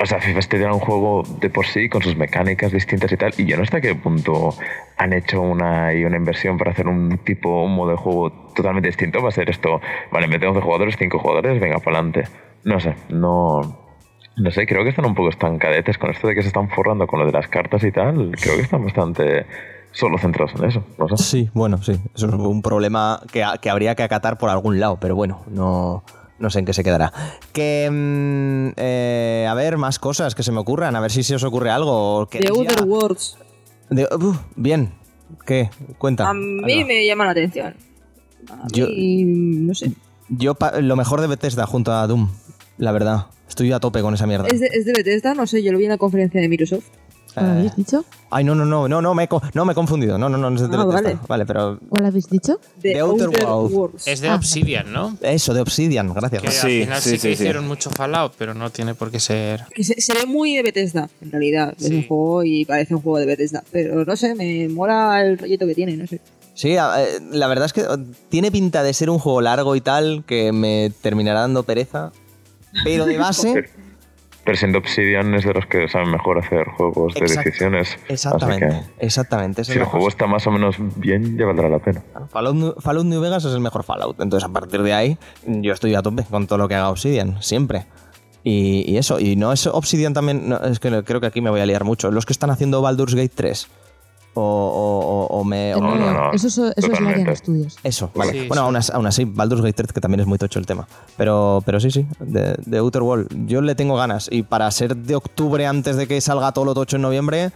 [0.00, 3.16] o sea, FIFA este era un juego de por sí con sus mecánicas distintas y
[3.16, 4.54] tal, y yo no sé hasta qué punto
[4.96, 8.88] han hecho una, y una inversión para hacer un tipo, un modo de juego totalmente
[8.88, 9.22] distinto.
[9.22, 9.80] Va a ser esto,
[10.12, 12.28] vale, de 11 jugadores, 5 jugadores, venga, para adelante.
[12.64, 13.82] No sé, no.
[14.36, 17.06] No sé, creo que están un poco estancadetes con esto de que se están forrando
[17.06, 18.32] con lo de las cartas y tal.
[18.40, 19.46] Creo que están bastante
[19.92, 20.84] solo centrados en eso.
[20.98, 21.16] No sé.
[21.22, 21.92] Sí, bueno, sí.
[22.16, 26.02] Eso es un problema que, que habría que acatar por algún lado, pero bueno, no,
[26.40, 27.12] no sé en qué se quedará.
[27.52, 31.36] Que, mm, eh, a ver, más cosas que se me ocurran, a ver si se
[31.36, 32.26] os ocurre algo.
[32.26, 33.38] The ¿Queréis ya- Outer Worlds.
[33.90, 34.94] de- uf, bien.
[35.46, 35.70] ¿Qué?
[35.98, 36.28] Cuenta.
[36.28, 37.76] A mí me llama la atención.
[38.50, 39.92] A Yo- mí, no sé.
[40.28, 42.28] Yo, pa- lo mejor de Bethesda junto a Doom,
[42.78, 43.26] la verdad.
[43.48, 44.48] Estoy a tope con esa mierda.
[44.48, 45.34] ¿Es de, es de Bethesda?
[45.34, 46.84] No sé, yo lo vi en la conferencia de Microsoft.
[47.34, 48.04] ¿Cuál Eh, habéis dicho?
[48.30, 50.16] Ay, no, no, no, no, no, me he, no, me he confundido.
[50.18, 51.02] No, no, no, no es de Ah, Bethesda.
[51.02, 51.18] vale.
[51.28, 52.58] Vale, pero ¿Cuál habéis dicho?
[52.80, 53.72] The, The Outer World.
[53.74, 54.06] Worlds.
[54.08, 54.36] Es de Ah.
[54.36, 55.16] Obsidian, ¿no?
[55.20, 56.42] eso, de Obsidian, gracias.
[56.42, 59.10] Que Sí, al final sí, sí, que sí, hicieron mucho Fallout, pero no tiene por
[59.10, 59.64] qué ser.
[59.74, 61.74] Que se, se ve muy de Bethesda, en realidad.
[61.78, 63.62] Es un juego y parece un juego de Bethesda.
[63.72, 66.20] Pero no sé, me mola el rollito que tiene, no sé.
[66.54, 66.78] Sí, eh,
[67.32, 67.84] la verdad es que
[68.28, 72.12] tiene pinta de ser un juego largo y tal, que me terminará dando pereza.
[72.84, 73.70] Pero de base,
[74.44, 77.96] Pero siendo Obsidian es de los que saben mejor hacer juegos de decisiones.
[78.08, 79.64] exactamente, exactamente.
[79.64, 82.02] si el juego está más o menos bien, ya valdrá la pena.
[82.30, 84.20] Fallout, New- Fallout New Vegas es el mejor Fallout.
[84.20, 87.42] Entonces, a partir de ahí, yo estoy a tope con todo lo que haga Obsidian,
[87.42, 87.86] siempre.
[88.42, 91.48] Y, y eso, y no es Obsidian también, no, es que creo que aquí me
[91.48, 92.10] voy a liar mucho.
[92.10, 93.66] Los que están haciendo Baldur's Gate 3.
[94.36, 95.74] O, o- o- o me.
[95.74, 96.12] o No, me no, lío.
[96.12, 96.32] no.
[96.32, 97.00] Eso, eso, eso es.
[97.00, 97.76] Larian Studios.
[97.84, 98.32] Eso, vale.
[98.32, 98.66] Sí, bueno, sí.
[98.66, 100.88] Aún, as- aún así, Baldur's Gate 3, que también es muy tocho el tema.
[101.16, 103.46] Pero, pero sí, sí, de, de Outer World.
[103.46, 104.28] Yo le tengo ganas.
[104.32, 107.50] Y para ser de octubre antes de que salga todo lo tocho en noviembre,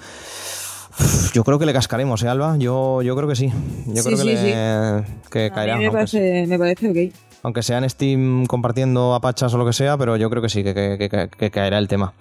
[1.32, 2.56] yo creo que le cascaremos, ¿eh, Alba?
[2.58, 3.52] Yo, yo creo que sí.
[3.86, 5.74] Yo Sí, creo que, sí, le- que A caerá.
[5.74, 7.14] mí me aunque, parece, me parece ok.
[7.44, 10.64] aunque sea en Steam compartiendo apachas o lo que sea, pero yo creo que sí,
[10.64, 12.14] que, que- que- que caerá el tema.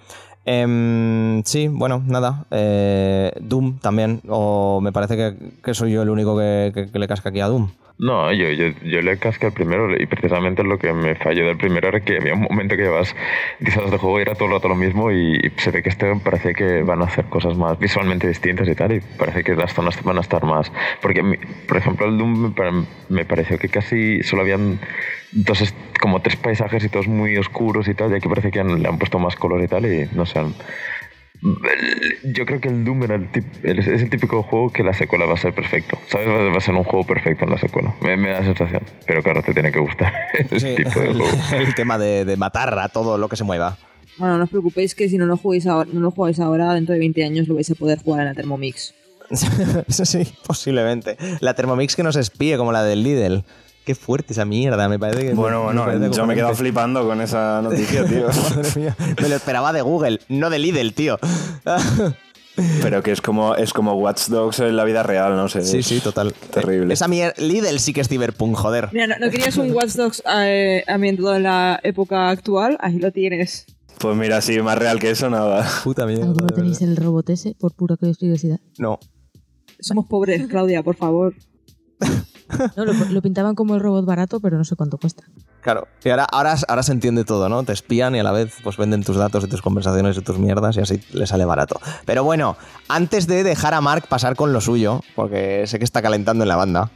[0.50, 2.46] Em, sí, bueno, nada.
[2.50, 4.22] eh, Doom también.
[4.28, 7.40] O me parece que, que soy yo el único que, que- que le casca aquí
[7.40, 7.68] a Doom.
[8.00, 11.56] No, yo, yo, yo le casqué al primero y precisamente lo que me falló del
[11.56, 13.16] primero era que había un momento que llevas
[13.58, 16.14] 10 horas de juego y era todo el lo mismo y se ve que este
[16.22, 19.74] parece que van a hacer cosas más visualmente distintas y tal y parece que las
[19.74, 20.70] zonas van a estar más...
[21.02, 24.78] Porque, mi- por ejemplo, el Doom me, me pareció que casi solo habían
[25.32, 28.80] dos, como tres paisajes y todos muy oscuros y tal y aquí parece que han-
[28.80, 30.38] le han puesto más color y tal y no sé...
[30.38, 30.54] han-
[32.24, 34.92] yo creo que el Doom era el tip- el- es el típico juego que la
[34.94, 35.98] secuela va a ser perfecto.
[36.08, 36.26] ¿Sabes?
[36.28, 37.94] Va a ser un juego perfecto en la secuela.
[38.00, 38.82] Me, me da la sensación.
[39.06, 40.12] Pero claro, te tiene que gustar
[40.50, 41.36] el Sí, tipo de el, juego.
[41.56, 43.78] el tema de, de matar a todo lo que se mueva.
[44.18, 46.92] Bueno, no os preocupéis que si no lo jugáis ahora, no lo jugáis ahora, dentro
[46.92, 48.94] de 20 años lo vais a poder jugar en la Thermomix.
[49.86, 51.16] Eso sí, posiblemente.
[51.40, 53.44] La Thermomix que nos espíe como la del Lidl.
[53.88, 55.32] Qué fuerte esa mierda, me parece que.
[55.32, 58.26] Bueno, me bueno, yo me he quedado flipando con esa noticia, tío.
[58.26, 61.18] Madre mía, me lo esperaba de Google, no de Lidl, tío.
[62.82, 65.62] Pero que es como, es como Watch Dogs en la vida real, no sé.
[65.62, 66.34] Sí, sí, total.
[66.52, 66.92] Terrible.
[66.92, 67.32] Esa mierda.
[67.38, 68.90] Lidl sí que es Cyberpunk, joder.
[68.92, 72.76] Mira, ¿no, no querías un Watch Dogs eh, ambientado en la época actual?
[72.80, 73.64] Ahí lo tienes.
[73.98, 75.66] Pues mira, sí, más real que eso, nada.
[75.82, 76.26] Puta mierda.
[76.26, 78.60] ¿Alguno tenéis el robot ese por pura curiosidad?
[78.76, 78.98] No.
[79.80, 81.34] Somos pobres, Claudia, por favor.
[82.76, 85.24] No, lo, lo pintaban como el robot barato, pero no sé cuánto cuesta.
[85.60, 85.86] Claro.
[86.04, 87.62] Y ahora, ahora, ahora se entiende todo, ¿no?
[87.64, 90.38] Te espían y a la vez pues venden tus datos y tus conversaciones y tus
[90.38, 91.80] mierdas y así le sale barato.
[92.06, 92.56] Pero bueno,
[92.88, 96.48] antes de dejar a Mark pasar con lo suyo, porque sé que está calentando en
[96.48, 96.90] la banda.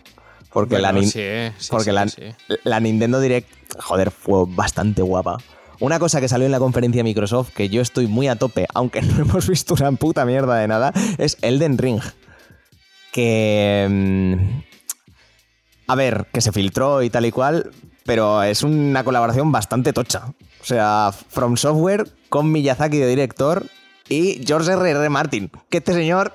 [0.52, 2.22] Porque, la, Bueno, nin- sí, eh, sí, porque sí, la, sí.
[2.64, 3.48] la Nintendo Direct,
[3.80, 5.38] joder, fue bastante guapa.
[5.80, 8.66] Una cosa que salió en la conferencia de Microsoft, que yo estoy muy a tope,
[8.74, 12.00] aunque no hemos visto una puta mierda de nada, es Elden Ring.
[13.12, 14.62] Que...
[15.92, 17.70] A ver, que se filtró y tal y cual,
[18.06, 20.22] pero es una colaboración bastante tocha.
[20.60, 23.64] O sea, From Software con Miyazaki de director
[24.08, 25.08] y George R.R.
[25.10, 25.50] Martin.
[25.68, 26.32] Que este señor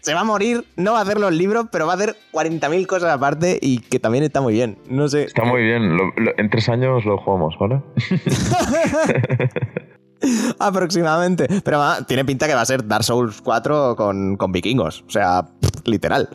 [0.00, 2.86] se va a morir, no va a hacer los libros, pero va a hacer 40.000
[2.86, 4.78] cosas aparte y que también está muy bien.
[4.88, 5.24] No sé.
[5.24, 5.96] Está muy bien.
[5.96, 7.82] Lo- lo- en tres años lo jugamos, ¿vale?
[10.58, 11.46] Aproximadamente.
[11.64, 15.04] Pero tiene pinta que va a ser Dark Souls 4 con, con vikingos.
[15.06, 15.46] O sea,
[15.84, 16.28] literal.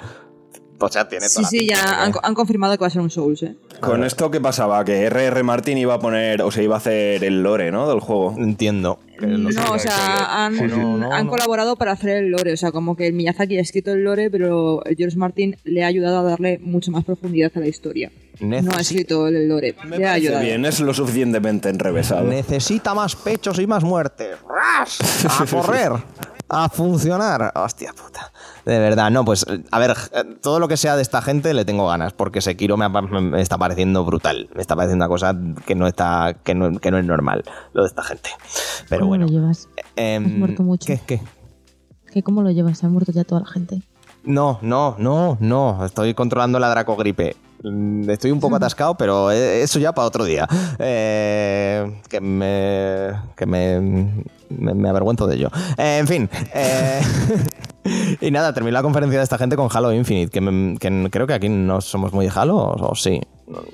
[0.90, 2.88] O sea, tiene Sí, toda la sí, pinta ya de- han, han confirmado que va
[2.88, 3.56] a ser un Souls, ¿eh?
[3.82, 4.84] Con esto, ¿qué pasaba?
[4.86, 5.44] Que R.R.
[5.44, 7.88] Martin iba a poner, o sea, iba a hacer el lore, ¿no?
[7.90, 8.34] Del juego.
[8.38, 9.00] Entiendo.
[9.22, 10.76] No, o sea, han, Sí, sí.
[10.78, 11.32] No, no, han no.
[11.32, 12.54] colaborado para hacer el lore.
[12.54, 15.84] O sea, como que el Miyazaki ha escrito el lore, pero el George Martin le
[15.84, 18.12] ha ayudado a darle mucha más profundidad a la historia.
[18.40, 20.46] No ha escrito el lore, Me le ha parece ayudado.
[20.46, 22.24] bien, es lo suficientemente enrevesado.
[22.24, 24.38] Necesita más pechos y más muertes.
[24.48, 25.00] ¡Ras!
[25.42, 25.92] A correr.
[26.48, 27.52] A funcionar.
[27.56, 28.32] Hostia puta.
[28.70, 31.66] De verdad, no, pues a ver, eh, todo lo que sea de esta gente le
[31.66, 32.86] tengo ganas, porque Sekiro me,
[33.42, 34.48] está pareciendo brutal.
[34.54, 37.44] Me está pareciendo una cosa que no está, que no, que no es normal,
[37.74, 38.30] lo de esta gente.
[38.88, 39.26] Pero ¿Cómo bueno.
[39.26, 39.70] lo llevas?
[39.96, 40.86] em, Has muerto mucho.
[40.86, 41.00] ¿Qué?
[41.04, 41.20] ¿Qué?
[42.14, 42.78] ¿Qué, ¿Cómo lo llevas?
[42.78, 43.82] Se ha muerto ya toda la gente.
[44.24, 45.84] No, no, no, no.
[45.84, 47.38] Estoy controlando la dracogripe.
[47.64, 50.48] Mm, Estoy un poco atascado, pero eh, eso ya para otro día.
[50.78, 53.20] Eh, que me.
[53.36, 54.24] que me.
[54.50, 55.50] Me, me avergüenzo de ello.
[55.78, 56.30] Eh, en fin.
[56.54, 57.02] eh,
[58.22, 61.28] y nada, terminé la conferencia de esta gente con Halo Infinite, que, me- que creo
[61.28, 63.22] que aquí no somos muy de Halo, o, o sí.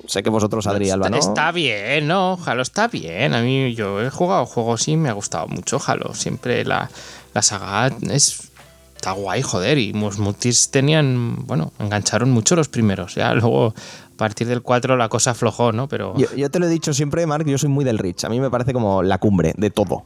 [0.06, 1.18] Sé que vosotros, Adri Alba, ¿no?
[1.18, 2.38] Está bien, ¿no?
[2.46, 3.34] Halo está bien.
[3.34, 6.14] A mí yo he jugado juegos y me ha gustado mucho Halo.
[6.14, 6.88] Siempre la,
[7.34, 8.50] la saga es...
[8.94, 9.76] Está guay, joder.
[9.76, 11.44] Y los multis tenían...
[11.46, 13.14] Bueno, engancharon mucho los primeros.
[13.16, 15.86] Ya luego, a partir del 4 la cosa aflojó, ¿no?
[15.88, 16.14] Pero...
[16.16, 18.24] Yo, yo te lo he dicho siempre, Mark, yo soy muy del Rich.
[18.24, 20.04] A mí me parece como la cumbre de todo.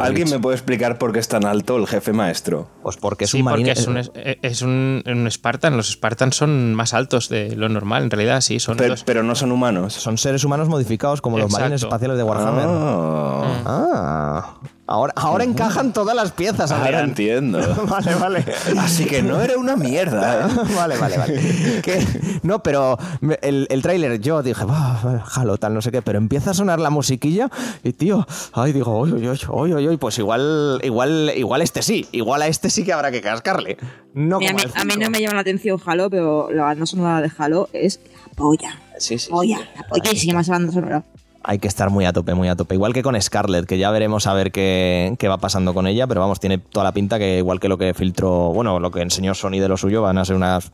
[0.00, 2.68] ¿Alguien me puede explicar por qué es tan alto el jefe maestro?
[2.82, 5.76] Pues porque es sí, un porque es un, es, es un, un Spartan.
[5.76, 8.58] Los Spartans son más altos de lo normal, en realidad, sí.
[8.58, 9.94] Son Pero, dos- pero no son humanos.
[9.94, 12.66] Son seres humanos modificados como los marines espaciales de Warhammer.
[12.68, 13.62] Ah.
[13.66, 14.54] Ah.
[14.90, 17.04] Ahora, ahora encajan todas las piezas, Ahora Adrián.
[17.10, 17.60] entiendo.
[17.88, 18.44] Vale, vale.
[18.76, 20.48] Así que no era una mierda.
[20.48, 20.52] ¿eh?
[20.76, 21.80] vale, vale, vale.
[21.80, 22.04] Que-
[22.42, 22.98] no, pero
[23.40, 26.80] el, el tráiler yo dije, "Bah, jalo, tal, no sé qué, pero empieza a sonar
[26.80, 27.48] la musiquilla
[27.84, 31.82] y tío, ay, digo, oy, oy, oy, oy, oy, oy, pues igual, igual, igual este
[31.82, 33.76] sí, igual a este sí que habrá que cascarle.
[34.12, 37.20] No Mira, a, mí, a no me llama la atención Halo, pero la banda sonora
[37.20, 38.80] de Halo es la polla.
[38.98, 39.30] Sí, sí, sí.
[39.30, 41.04] Polla, la pollísima esa banda sonora.
[41.42, 42.74] Hay que estar muy a tope, muy a tope.
[42.74, 46.06] Igual que con Scarlett, que ya veremos a ver qué, qué va pasando con ella,
[46.06, 49.00] pero vamos, tiene toda la pinta que igual que lo que filtró, bueno, lo que
[49.00, 50.70] enseñó Sony de lo suyo, van a ser unas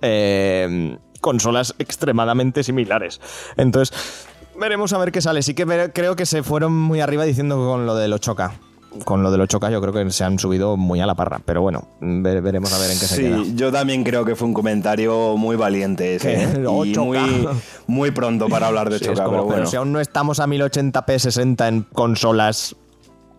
[0.00, 3.20] eh, consolas extremadamente similares.
[3.56, 4.26] Entonces,
[4.58, 5.42] veremos a ver qué sale.
[5.42, 8.67] Sí que creo que se fueron muy arriba diciendo con lo del 8K.
[9.04, 11.60] Con lo del 8K yo creo que se han subido muy a la parra, pero
[11.60, 13.36] bueno, ve- veremos a ver en qué se queda.
[13.44, 16.42] Sí, yo también creo que fue un comentario muy valiente ese.
[16.44, 16.48] ¿eh?
[16.54, 17.04] Y 8K.
[17.04, 17.48] muy,
[17.86, 19.56] muy pronto para hablar de Sí, 8K, es como, pero bueno.
[19.56, 22.76] pero si aún no estamos a 1080p 60 en consolas,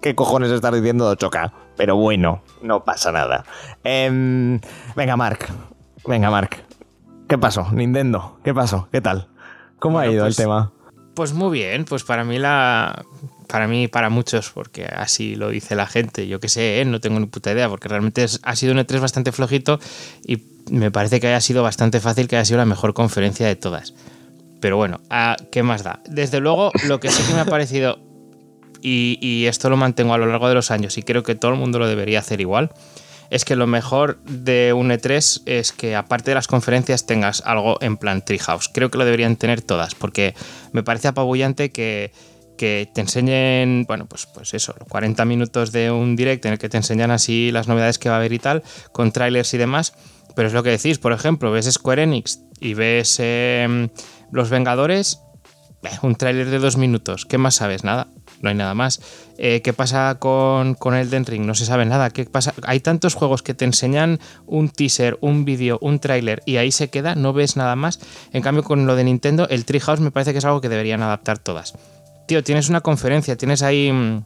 [0.01, 1.51] ¿qué cojones estás diciendo de 8K?
[1.75, 3.43] Pero bueno, no pasa nada.
[3.83, 4.59] Em,
[4.95, 5.47] venga, Mark.
[6.05, 6.57] Venga, Mark.
[7.27, 7.67] ¿Qué pasó?
[7.71, 8.37] Nintendo.
[8.43, 8.87] ¿Qué pasó?
[8.91, 9.27] ¿Qué tal?
[9.79, 10.71] ¿Cómo Bueno, ha ido pues- el tema?
[11.15, 13.03] Pues muy bien, pues para mí la.
[13.49, 16.85] Para mí, para muchos, porque así lo dice la gente, yo qué sé, ¿eh?
[16.85, 19.79] no tengo ni puta idea, porque realmente es- ha sido un E3 bastante flojito
[20.23, 23.55] y me parece que haya sido bastante fácil, que haya sido la mejor conferencia de
[23.55, 23.95] todas.
[24.61, 25.99] Pero bueno, ¿a ¿qué más da?
[26.07, 27.97] Desde luego, lo que sí que me ha parecido,
[28.83, 31.51] y, y esto lo mantengo a lo largo de los años y creo que todo
[31.51, 32.69] el mundo lo debería hacer igual,
[33.31, 37.77] es que lo mejor de un E3 es que aparte de las conferencias tengas algo
[37.81, 38.69] en plan Treehouse.
[38.73, 40.33] Creo que lo deberían tener todas, porque
[40.71, 42.11] me parece apabullante que,
[42.59, 46.67] que te enseñen, bueno, pues, pues eso, 40 minutos de un direct en el que
[46.67, 49.93] te enseñan así las novedades que va a haber y tal, con trailers y demás.
[50.35, 53.87] Pero es lo que decís, por ejemplo, ves Square Enix y ves eh,
[54.33, 55.21] Los Vengadores,
[55.83, 57.25] eh, un tráiler de dos minutos.
[57.25, 57.85] ¿Qué más sabes?
[57.85, 58.07] Nada.
[58.41, 59.01] No hay nada más.
[59.37, 61.45] Eh, ¿Qué pasa con, con Elden Ring?
[61.45, 62.09] No se sabe nada.
[62.09, 62.53] ¿Qué pasa?
[62.63, 66.89] Hay tantos juegos que te enseñan un teaser, un vídeo, un tráiler y ahí se
[66.89, 68.01] queda, no ves nada más.
[68.33, 71.01] En cambio, con lo de Nintendo, el Treehouse me parece que es algo que deberían
[71.01, 71.73] adaptar todas.
[72.29, 73.91] Tío, tienes una conferencia, tienes ahí.
[73.91, 74.23] mm,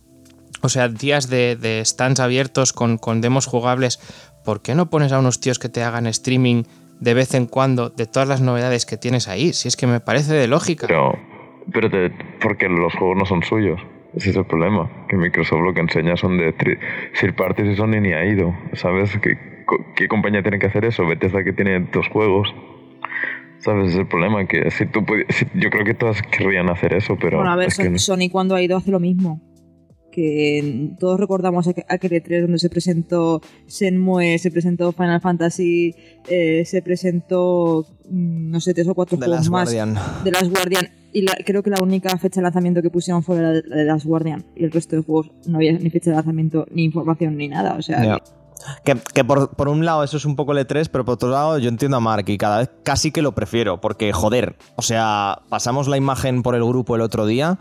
[0.61, 3.97] O sea, días de, stands abiertos con, con demos jugables.
[4.43, 6.63] ¿Por qué no pones a unos tíos que te hagan streaming
[6.99, 9.53] de vez en cuando de todas las novedades que tienes ahí?
[9.53, 10.85] Si es que me parece de lógica.
[10.87, 11.17] Pero,
[11.71, 13.79] pero te- porque los juegos no son suyos.
[14.15, 14.89] Ese es el problema.
[15.07, 18.53] Que Microsoft lo que enseña son de third parties y Sony ni ha ido.
[18.73, 19.17] ¿Sabes?
[19.21, 19.37] ¿Qué,
[19.95, 21.05] qué compañía tiene que hacer eso?
[21.07, 22.53] Bethesda que tiene dos juegos.
[23.63, 23.91] ¿Sabes?
[23.91, 24.45] Es el problema.
[24.45, 27.37] Que si tú si- yo creo que todas querrían hacer eso, pero.
[27.37, 27.99] bueno, a ver, es que Son- no.
[27.99, 29.41] Sony cuando ha ido hace lo mismo.
[30.11, 35.95] Que todos recordamos aqu- aquel E3 donde se presentó Shenmue, se presentó Final Fantasy,
[36.29, 39.97] eh, se presentó, mm, no sé, tres o cuatro De juegos las más Guardian.
[40.23, 40.87] de las Guardian.
[41.13, 43.75] Y la- creo que la única fecha de lanzamiento que pusieron fue la de, la
[43.77, 44.43] de las Guardian.
[44.55, 47.73] Y el resto de juegos no había ni fecha de lanzamiento, ni información, ni nada.
[47.75, 48.01] O sea.
[48.01, 48.23] Que,
[48.83, 51.57] que por, por un lado eso es un poco el E3, pero por otro lado
[51.57, 55.41] yo entiendo a Mark y cada vez casi que lo prefiero, porque joder, o sea,
[55.49, 57.57] pasamos la imagen por el grupo el otro día,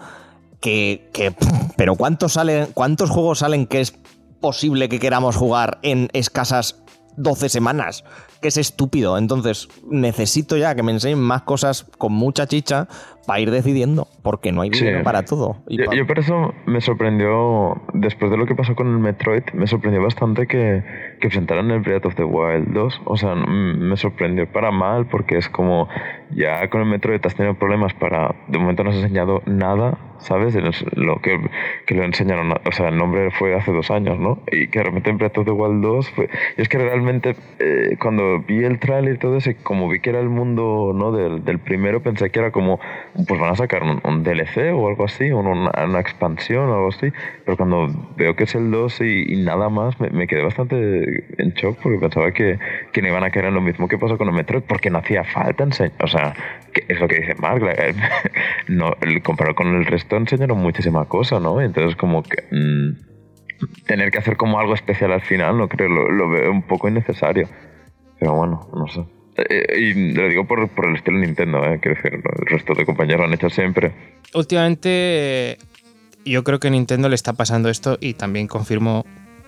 [0.61, 1.35] que, que
[1.77, 3.95] pero ¿cuántos, salen, ¿cuántos juegos salen que es
[4.41, 6.83] posible que queramos jugar en escasas
[7.17, 8.05] 12 semanas?
[8.41, 12.89] Que es estúpido, entonces necesito ya que me enseñen más cosas con mucha chicha
[13.27, 14.85] para ir decidiendo, porque no hay Sí.
[14.85, 15.57] dinero para todo.
[15.69, 19.67] Y Yo, por eso me sorprendió, después de lo que pasó con el Metroid, me
[19.69, 20.83] sorprendió bastante que,
[21.21, 23.01] que presentaran el Breath of the Wild 2.
[23.05, 25.89] O sea, me sorprendió para mal porque es como,
[26.35, 30.55] ya con el Metroid has tenido problemas para, de momento no has enseñado nada, ¿sabes?
[30.55, 31.39] Es Lo que,
[31.87, 34.43] que lo enseñaron, o sea, el nombre fue hace dos años, ¿no?
[34.51, 36.29] Y que de repente en Breath of the Wild 2 fue...
[36.57, 40.11] Y es que realmente eh, cuando vi el trailer y todo eso, como vi que
[40.11, 41.13] era el mundo, ¿no?
[41.13, 42.81] Del, del primero, pensé que era como,
[43.27, 46.89] pues van a sacar un, un DLC o algo así, una, una expansión o algo
[46.89, 47.13] así.
[47.45, 51.25] Pero cuando veo que es el 2 y, y nada más, me, me quedé bastante
[51.39, 52.59] en shock porque pensaba que,
[52.93, 55.25] que no iban a querer lo mismo que pasó con el Metroid, porque no hacía
[55.25, 55.93] falta enseñar.
[56.03, 56.35] O sea,
[56.89, 57.75] es lo que dice Mark, la-
[58.69, 61.61] no, comparado con el resto, enseñaron muchísima cosa, ¿no?
[61.61, 62.43] Entonces, como que.
[62.51, 63.13] mm,
[63.87, 67.49] tener que hacer como algo especial al final, no creo, lo, veo un poco innecesario.
[68.19, 69.05] Pero bueno, no sé.
[69.37, 71.79] Eh, y lo digo por, por el estilo Nintendo, ¿eh?
[71.81, 73.93] Quiero decir, el resto de compañeros lo han hecho siempre.
[74.35, 75.59] últimamente
[76.25, 79.05] yo creo que Nintendo le está pasando esto y también confirmo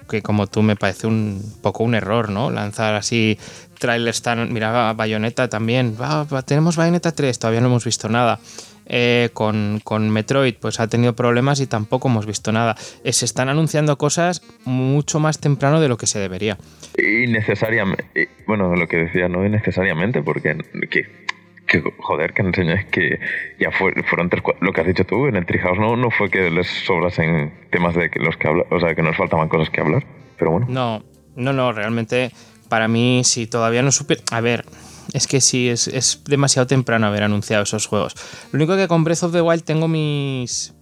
[0.09, 2.51] que como tú me parece un poco un error, ¿no?
[2.51, 3.39] Lanzar así
[3.79, 4.53] trailers tan...
[4.53, 5.97] Mira, Bayonetta también.
[6.01, 8.39] Va, tenemos Bayonetta 3, todavía no hemos visto nada.
[8.87, 12.77] Eh, con, con Metroid pues ha tenido problemas y tampoco hemos visto nada.
[13.03, 16.59] Eh, se están anunciando cosas mucho más temprano de lo que se debería.
[16.99, 18.29] Innecesariamente.
[18.47, 20.57] Bueno, lo que decía, no innecesariamente, porque
[20.91, 21.24] que,
[21.67, 23.19] que, joder, que enseñáis que
[23.59, 26.31] ya fue, fueron tres, lo que has dicho tú en el Treehouse no, no fue
[26.31, 29.71] que les sobrasen temas de que los que habla, o sea, que nos faltaban cosas
[29.71, 30.05] que hablar,
[30.39, 30.67] pero bueno.
[30.69, 31.03] No,
[31.37, 32.31] no, no, realmente
[32.69, 34.19] para mí si todavía no supe...
[34.31, 34.65] A ver,
[35.13, 38.15] es que sí, es, es demasiado temprano haber anunciado esos juegos.
[38.53, 40.75] Lo único que con Breath of the Wild tengo mis,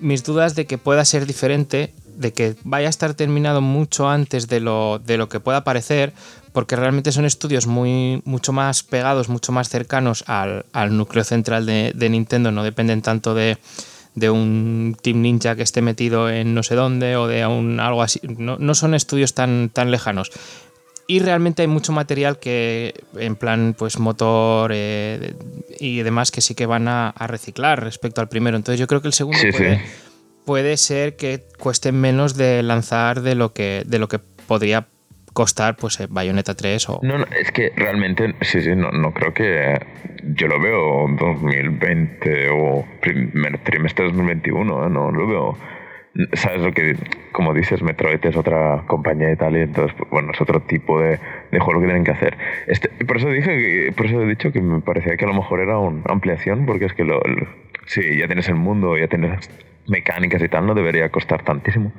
[0.00, 4.48] mis dudas de que pueda ser diferente, de que vaya a estar terminado mucho antes
[4.48, 6.12] de lo, de lo que pueda parecer,
[6.52, 11.66] porque realmente son estudios muy, mucho más pegados, mucho más cercanos al, al núcleo central
[11.66, 13.58] de, de Nintendo, no dependen tanto de,
[14.14, 18.02] de un Team Ninja que esté metido en no sé dónde o de un algo
[18.02, 18.20] así.
[18.38, 20.30] No, no son estudios tan, tan lejanos.
[21.06, 25.34] Y realmente hay mucho material que, en plan, pues motor eh,
[25.80, 28.56] y demás, que sí que van a, a reciclar respecto al primero.
[28.56, 29.84] Entonces yo creo que el segundo Sí, puede, sí.
[30.44, 34.86] puede ser que cueste menos de lanzar de lo que, de lo que podría
[35.32, 37.00] costar pues eh, Bayonetta 3 o...
[37.02, 39.78] No, no, es que realmente, sí, sí, no, no creo que.
[40.22, 44.90] Yo lo veo 2020 o primer trimestre de 2021, ¿eh?
[44.90, 45.58] no lo veo.
[46.34, 46.96] ¿Sabes lo que.?
[47.32, 51.18] Como dices, Metroid es otra compañía y tal, y entonces, bueno, es otro tipo de,
[51.52, 52.36] de juego que tienen que hacer.
[52.66, 55.60] Este, por eso dije, por eso he dicho que me parecía que a lo mejor
[55.60, 57.46] era una ampliación, porque es que lo, lo-
[57.86, 59.48] sí, ya tienes el mundo, ya tienes
[59.86, 61.92] mecánicas y tal, no debería costar tantísimo.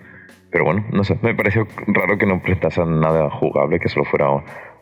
[0.51, 4.27] Pero bueno, no sé, me pareció raro que no prestasen nada jugable, que solo fuera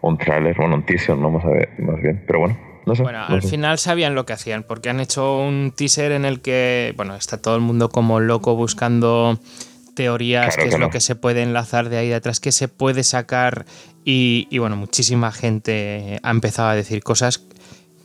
[0.02, 2.24] un, tráiler, bueno, un teaser, no más, a ver, más bien.
[2.26, 3.04] Pero bueno, no sé.
[3.04, 3.50] Bueno, no al sé.
[3.50, 7.40] final sabían lo que hacían, porque han hecho un teaser en el que, bueno, está
[7.40, 9.40] todo el mundo como loco buscando
[9.96, 12.68] teorías, Claro, qué es lo que se puede enlazar de ahí de atrás, qué se
[12.68, 13.66] puede sacar
[14.04, 17.46] y, y, bueno, muchísima gente ha empezado a decir cosas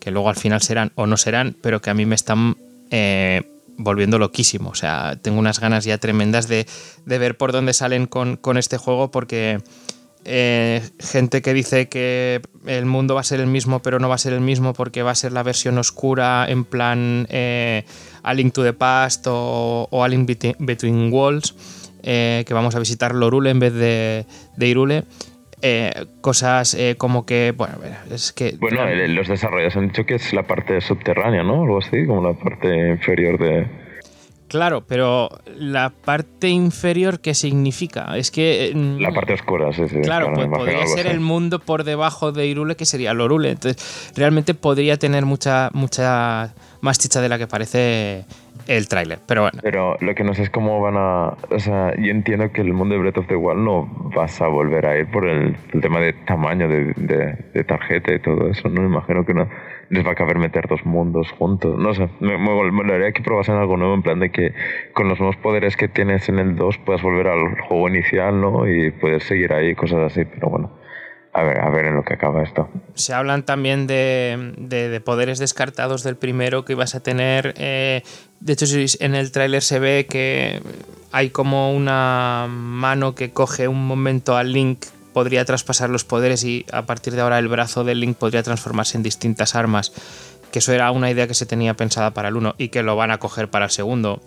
[0.00, 2.56] que luego al final serán o no serán, pero que a mí me están
[2.90, 3.42] eh,
[3.76, 4.70] volviendo loquísimo.
[4.70, 6.66] O sea, tengo unas ganas ya tremendas de,
[7.04, 9.60] de ver por dónde salen con, con este juego porque
[10.26, 14.14] eh, gente que dice que el mundo va a ser el mismo, pero no va
[14.14, 17.84] a ser el mismo porque va a ser la versión oscura en plan eh,
[18.22, 20.26] A Link to the Past o, o A Link
[20.58, 21.54] Between Worlds,
[22.02, 25.04] eh, que vamos a visitar Lorule en vez de, de Irule.
[25.66, 25.90] Eh,
[26.20, 27.76] cosas eh, como que, bueno,
[28.10, 28.54] es que...
[28.60, 31.62] Bueno, los desarrolladores han dicho que es la parte subterránea, ¿no?
[31.62, 33.66] Algo así, como la parte inferior de.
[34.46, 38.14] Claro, pero la parte inferior, ¿qué significa?
[38.18, 38.72] Es que...
[38.74, 40.02] mm, La parte oscura, sí, sí.
[40.02, 41.16] Claro, pues podría ser así.
[41.16, 43.52] el mundo por debajo de Irule, que sería Lorule.
[43.52, 46.52] Entonces, realmente podría tener mucha, mucha
[46.82, 48.26] más chicha de la que parece
[48.68, 49.18] el tráiler.
[49.26, 51.36] Pero bueno, Pero lo que no sé es cómo van a.
[51.50, 54.48] O sea, yo entiendo que el mundo de Breath of the Wild no vas a
[54.48, 58.68] volver a ir por el, tema de tamaño de, tarjeta y todo eso.
[58.68, 59.48] No me imagino que no
[59.90, 61.78] les va a caber meter dos mundos juntos.
[61.78, 64.54] No sé, me, me, que probasen algo nuevo en plan de que
[64.92, 68.68] con los nuevos poderes que tienes en el 2 puedas volver al juego inicial, ¿no?
[68.68, 70.24] Y poder seguir ahí, cosas así.
[70.24, 70.70] Pero bueno,
[71.34, 72.68] a ver, a ver en lo que acaba esto.
[72.94, 77.54] se hablan también de, de- de poderes descartados del primero que ibas a tener.
[77.58, 78.02] eh,
[78.40, 78.66] de hecho,
[79.00, 80.62] en el tráiler se ve que
[81.12, 86.66] hay como una mano que coge un momento al Link, podría traspasar los poderes y
[86.72, 89.92] a partir de ahora el brazo del Link podría transformarse en distintas armas.
[90.52, 92.94] Que eso era una idea que se tenía pensada para el 1 y que lo
[92.96, 94.20] van a coger para el segundo.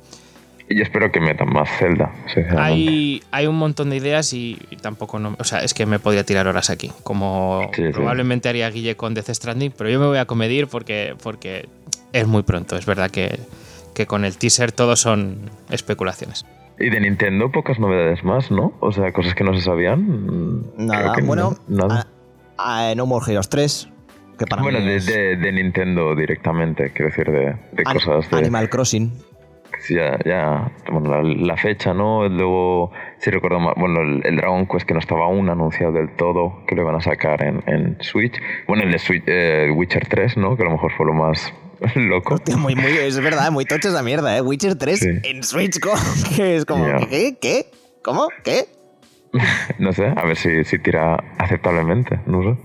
[0.69, 2.11] Y yo espero que metan más Zelda.
[2.57, 5.35] Hay, hay un montón de ideas y, y tampoco no.
[5.39, 6.91] O sea, es que me podría tirar horas aquí.
[7.03, 7.91] Como Sí, sí.
[7.93, 11.69] probablemente haría Guille con Death Stranding, pero yo me voy a comedir porque, porque
[12.11, 12.75] es muy pronto.
[12.75, 13.39] Es verdad que,
[13.95, 16.45] que con el teaser todo son especulaciones.
[16.79, 18.73] Y de Nintendo pocas novedades más, ¿no?
[18.81, 20.63] O sea, cosas que no se sabían.
[20.77, 22.07] Nada, bueno, no- nada.
[22.57, 23.89] a- a No More Heroes 3,
[24.37, 28.37] que para bueno, mí de, es de- de Nintendo directamente, quiero decir, de, cosas de...
[28.37, 29.11] Animal Crossing.
[29.89, 32.27] Ya, ya, bueno, la, la fecha, ¿no?
[32.27, 36.15] Luego, si recuerdo mal, bueno, el, el Dragon Quest que no estaba aún anunciado del
[36.15, 38.33] todo, que lo iban a sacar en, en Switch.
[38.67, 40.55] Bueno, el de Switch, eh, Witcher 3, ¿no?
[40.57, 41.53] Que a lo mejor fue lo más
[41.95, 42.33] loco.
[42.35, 44.41] Hostia, muy, muy, es verdad, muy tocha esa mierda, ¿eh?
[44.41, 45.09] Witcher 3 Sí.
[45.23, 45.79] en Switch,
[46.35, 46.85] que es como.
[47.09, 47.37] ¿qué?
[47.39, 47.71] ¿Qué?
[48.03, 48.27] ¿Cómo?
[48.43, 48.65] ¿Qué?
[49.79, 52.57] No sé, a ver si, si tira aceptablemente, no sé.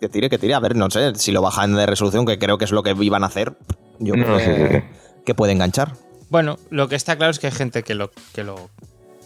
[0.00, 0.54] Que tire, que tire.
[0.54, 2.94] A ver, no sé, si lo bajan de resolución, que creo que es lo que
[3.00, 3.54] iban a hacer,
[4.00, 4.82] yo No, creo que, sí, sí, sí.
[5.24, 5.92] que puede enganchar.
[6.30, 8.70] Bueno, lo que está claro es que hay gente que lo, que lo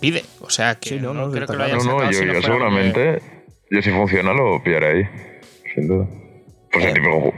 [0.01, 0.25] pide.
[0.41, 2.43] O sea, que Sí, no, no, no, creo que lo hayan No, no, sacado yo,
[2.43, 3.23] seguramente,
[3.71, 5.05] yo si funciona lo pillaré ahí,
[5.75, 6.07] sin duda.
[6.73, 6.95] Pues el Eh.
[6.95, 7.35] típico juego.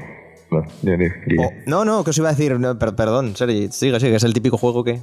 [0.50, 3.34] Bueno, ya di- di- O- no, no, que os iba a decir, no, per- perdón,
[3.36, 5.00] Sergi, sigue, sigue, es el típico juego que...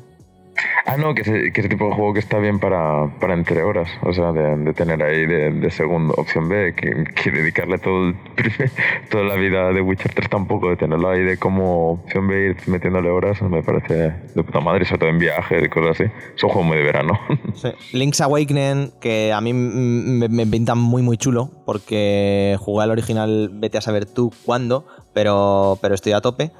[0.91, 3.87] Ah, no, que que ese tipo de juego que está bien para, para entre horas,
[4.01, 6.15] o sea, de, tener ahí de, de segundo.
[6.17, 8.15] Opción B, que, dedicarle todo el
[9.11, 12.57] toda la vida de Witcher 3 tampoco, de tenerlo ahí de como opción B ir
[12.65, 16.11] metiéndole horas, me parece de puta madre, sobre todo en viajes y cosas así.
[16.35, 17.19] Es un juego muy de verano.
[17.93, 23.51] Link's Awakening, que a mí me, me pinta muy muy chulo, porque jugué al original,
[23.53, 26.51] vete a saber tú cuándo, pero, pero estoy a tope.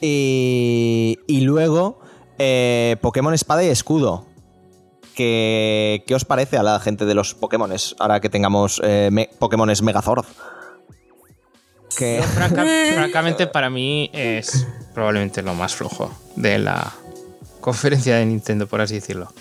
[0.00, 2.05] Y luego
[2.38, 4.26] eh, Pokémon Espada y Escudo.
[5.14, 9.30] Que, ¿Qué os parece a la gente de los Pokémones ahora que tengamos eh, me-
[9.38, 10.26] Pokémones Megazord?
[11.96, 16.92] Que, Franca- francamente, para mí es probablemente lo más flojo de la
[17.62, 19.32] conferencia de Nintendo, por así decirlo.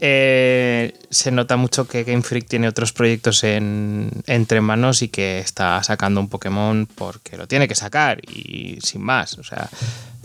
[0.00, 5.38] Eh, se nota mucho que Game Freak tiene otros proyectos en- entre manos y que
[5.40, 9.38] está sacando un Pokémon porque lo tiene que sacar y sin más.
[9.38, 9.68] O sea,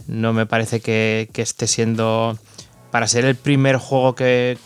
[0.09, 2.37] no me parece que, que esté siendo.
[2.91, 4.57] Para ser el primer juego que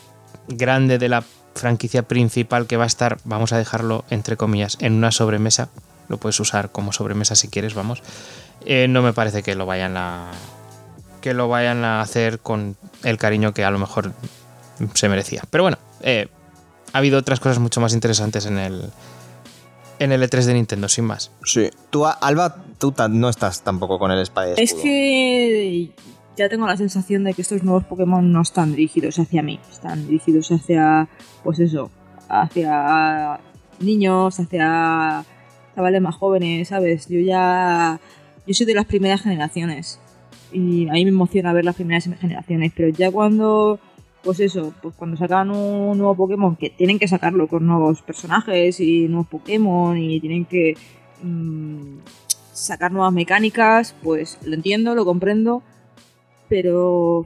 [0.47, 1.23] grande de la
[1.55, 5.69] franquicia principal que va a estar, vamos a dejarlo entre comillas, en una sobremesa.
[6.07, 8.01] Lo puedes usar como sobremesa si quieres, vamos.
[8.65, 10.31] Eh, no me parece que lo vayan a.
[11.21, 14.13] que lo vayan a hacer con el cariño que a lo mejor
[14.93, 15.43] se merecía.
[15.49, 16.27] Pero bueno, eh,
[16.91, 18.89] ha habido otras cosas mucho más interesantes en el.
[19.99, 21.31] En el E3 de Nintendo, sin más.
[21.45, 21.69] sí.
[21.89, 25.89] Tú, Alba, tú no estás tampoco con el Espada Es que
[26.35, 30.05] ya tengo la sensación de que estos nuevos Pokémon no están dirigidos hacia mí, están
[30.05, 31.07] dirigidos hacia,
[31.45, 31.91] pues eso,
[32.27, 33.39] hacia
[33.79, 35.23] niños, hacia
[35.73, 37.07] chavales más jóvenes, ¿sabes?
[37.07, 38.01] Yo ya,
[38.45, 40.01] yo soy de las primeras generaciones
[40.51, 43.79] y a mí me emociona ver las primeras generaciones, pero ya cuando,
[44.23, 48.81] pues eso, pues cuando sacan un nuevo Pokémon, que tienen que sacarlo con nuevos personajes
[48.81, 50.75] y nuevos Pokémon y tienen que
[51.21, 52.22] mm,
[52.63, 55.63] sacar nuevas mecánicas, pues lo entiendo, lo comprendo,
[56.49, 57.25] pero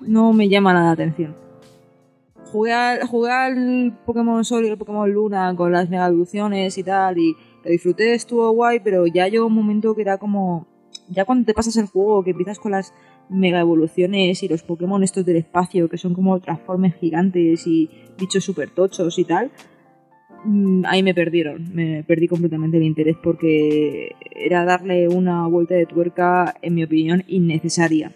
[0.00, 1.36] no me llama nada la atención.
[2.50, 7.18] Jugué al, al Pokémon Sol y el Pokémon Luna con las mega evoluciones y tal,
[7.18, 10.66] y lo disfruté, estuvo guay, pero ya llegó un momento que era como.
[11.08, 12.92] Ya cuando te pasas el juego, que empiezas con las
[13.28, 18.44] mega evoluciones y los Pokémon estos del espacio, que son como transformes gigantes y bichos
[18.44, 19.50] super tochos y tal,
[20.84, 21.74] ahí me perdieron.
[21.74, 27.24] Me perdí completamente el interés porque era darle una vuelta de tuerca, en mi opinión,
[27.26, 28.12] innecesaria.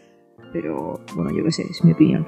[0.53, 2.27] Pero bueno, yo qué sé, es mi opinión.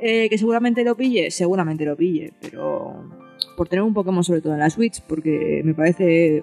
[0.00, 3.04] Eh, que seguramente lo pille, seguramente lo pille, pero
[3.56, 6.42] por tener un Pokémon sobre todo en la Switch, porque me parece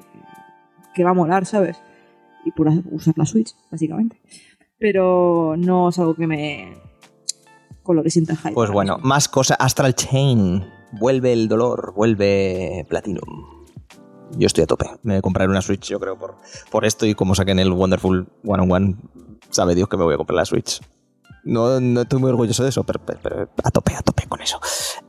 [0.93, 1.77] que va a molar, ¿sabes?
[2.45, 4.17] Y por usar la Switch, básicamente.
[4.77, 6.73] Pero no es algo que me...
[7.81, 8.53] con lo que sienta hype.
[8.53, 9.57] Pues bueno, más cosas.
[9.59, 10.63] Astral Chain.
[10.99, 13.67] Vuelve el dolor, vuelve Platinum.
[14.37, 14.85] Yo estoy a tope.
[15.03, 16.35] Me voy a comprar una Switch, yo creo, por,
[16.69, 17.05] por esto.
[17.05, 18.95] Y como saquen el Wonderful One on One,
[19.51, 20.81] sabe Dios que me voy a comprar la Switch.
[21.43, 22.99] No, no estoy muy orgulloso de eso, pero
[23.63, 24.59] a tope, a tope con eso.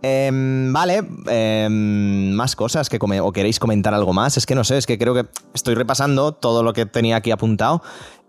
[0.03, 4.37] Em, vale, em, más cosas que come- o queréis comentar algo más.
[4.37, 7.33] Es que no sé, es que creo que estoy repasando todo lo que tenía aquí
[7.33, 7.83] apuntado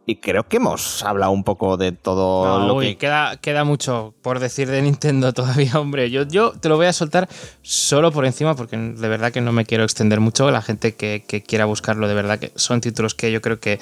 [0.09, 3.63] y creo que hemos hablado un poco de todo No, lo uy, que queda, queda
[3.63, 6.09] mucho por decir de Nintendo todavía, hombre.
[6.09, 7.29] Yo, yo te lo voy a soltar
[7.61, 10.49] solo por encima porque de verdad que no me quiero extender mucho.
[10.49, 13.79] La gente que, que quiera buscarlo, de verdad que son títulos que yo creo que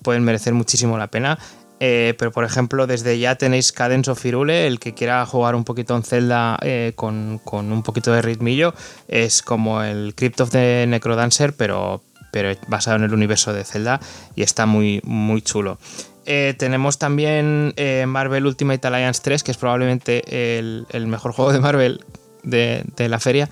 [0.00, 1.38] pueden merecer muchísimo la pena.
[1.78, 5.64] Eh, pero por ejemplo, desde ya tenéis Cadence of Hyrule, el que quiera jugar un
[5.64, 8.72] poquito en Zelda eh, con, con un poquito de ritmillo,
[9.08, 12.02] es como el Crypt of the Necrodancer, pero,
[12.36, 13.98] pero basado en el universo de Zelda
[14.34, 15.78] y está muy, muy chulo.
[16.26, 21.60] Eh, tenemos también eh, Marvel Ultimate Alliance 3, que es probablemente el, mejor juego de
[21.60, 22.04] Marvel
[22.42, 23.48] de, de la feria.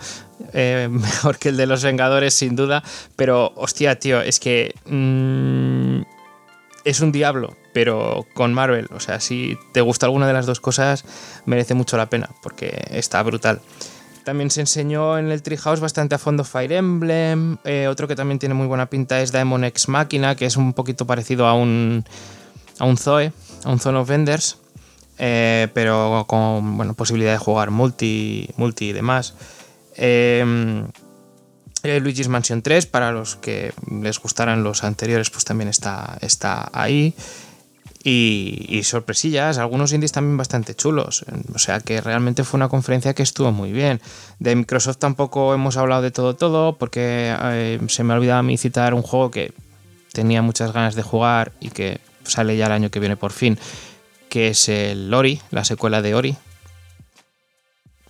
[0.53, 2.85] Eh, mejor que el de los Vengadores, sin duda.
[3.17, 4.75] Pero, hostia, tío, es que.
[4.85, 6.03] mm,
[6.85, 8.89] es un diablo, pero con Marvel.
[8.91, 11.07] O sea, si te gusta alguna de las dos cosas,
[11.47, 13.63] merece mucho la pena, porque está brutal.
[14.25, 17.59] También se enseñó en el Treehouse bastante a fondo Fire Emblem.
[17.65, 20.73] eh, otro que también tiene muy buena pinta es Daemon X Machina, que es un
[20.73, 22.05] poquito parecido a un,
[22.79, 23.33] a un Zoe,
[23.65, 24.59] a un Zone of Enders,
[25.19, 29.35] eh, pero con bueno, posibilidad de jugar multi, multi y demás.
[29.97, 30.85] Eh,
[31.85, 36.71] eh, Luigi's Mansion 3, para los que les gustaran los anteriores, pues también está, está
[36.73, 37.15] ahí.
[38.07, 41.25] Y, y sorpresillas, algunos indies también bastante chulos.
[41.55, 43.99] O sea que realmente fue una conferencia que estuvo muy bien.
[44.39, 48.43] De Microsoft tampoco hemos hablado de todo todo, porque eh, se me ha olvidado a
[48.43, 49.55] mí citar un juego que
[50.13, 53.59] tenía muchas ganas de jugar y que sale ya el año que viene por fin,
[54.29, 56.37] que es el Ori, la secuela de Ori.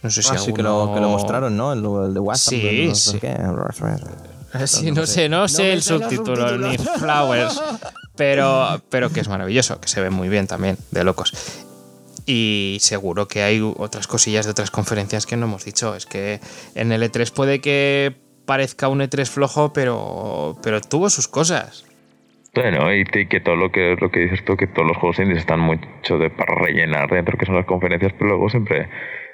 [0.02, 1.72] No sé si Ah, sí que lo, alguno- que lo mostraron, ¿no?
[1.72, 2.50] El, el de WhatsApp.
[2.52, 3.20] Sí, no sé sí.
[3.20, 3.36] qué.
[4.66, 6.78] Sí, no sé, no sé el sé los subtítulo ni.
[6.78, 7.60] Flowers,
[8.16, 11.32] pero, pero que es maravilloso, que se ve muy bien también, de locos.
[12.26, 15.94] Y seguro que hay otras cosillas de otras conferencias que no hemos dicho.
[15.94, 16.40] Es que
[16.74, 18.14] en el E3 puede que
[18.46, 21.84] parezca un E3 flojo, pero, pero tuvo sus cosas.
[22.54, 25.38] Bueno, y que todo lo que lo que dices tú, que todos los juegos indies
[25.38, 28.88] están mucho de para rellenar dentro que son las conferencias, pero luego siempre,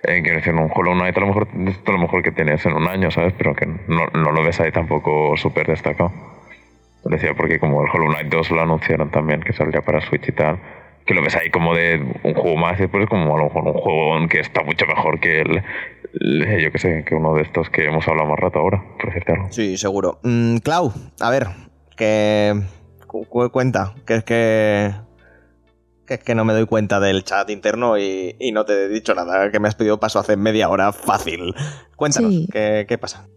[0.05, 2.73] eh, quiero decir, un Hollow Knight a lo mejor es lo mejor que tienes en
[2.73, 3.35] un año, ¿sabes?
[3.36, 6.11] Pero que no, no lo ves ahí tampoco súper destacado.
[7.05, 10.32] Decía porque como el Hollow Knight 2 lo anunciaron también, que saldría para Switch y
[10.32, 10.60] tal,
[11.06, 13.64] que lo ves ahí como de un juego más y después como a lo mejor
[13.66, 15.62] un juego que está mucho mejor que el,
[16.20, 19.06] el- yo que sé, que uno de estos que hemos hablado más rato ahora, por
[19.06, 19.48] decirte algo.
[19.51, 20.20] Sí, seguro.
[20.22, 21.47] Mm, Clau, a ver,
[21.97, 22.55] que
[23.06, 24.90] cu- cu- cuenta, que es que
[26.06, 28.89] que es que no me doy cuenta del chat interno y, y no te he
[28.89, 31.55] dicho nada, que me has pedido paso hace media hora fácil.
[31.97, 32.48] Cuéntanos, Sí.
[32.52, 33.28] ¿qué, qué pasa?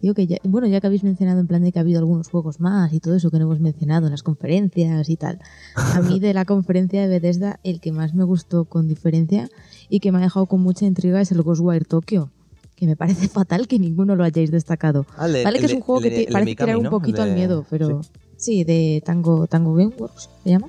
[0.00, 2.28] Digo que ya, bueno, ya que habéis mencionado en plan de que ha habido algunos
[2.28, 5.40] juegos más y todo eso que no hemos mencionado en las conferencias y tal.
[5.74, 9.48] A mí de la conferencia de Bethesda, el que más me gustó con diferencia
[9.88, 12.30] y que me ha dejado con mucha intriga es el Ghostwire Tokyo.
[12.76, 15.04] Que me parece fatal que ninguno lo hayáis destacado.
[15.44, 18.00] vale que es un juego que te- parece tirar un poquito al miedo, pero
[18.36, 20.68] sí, de Tango, Tango Gameworks, ¿se llama?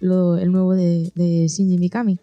[0.00, 2.18] Lo- el nuevo de, de Shinji Mikami.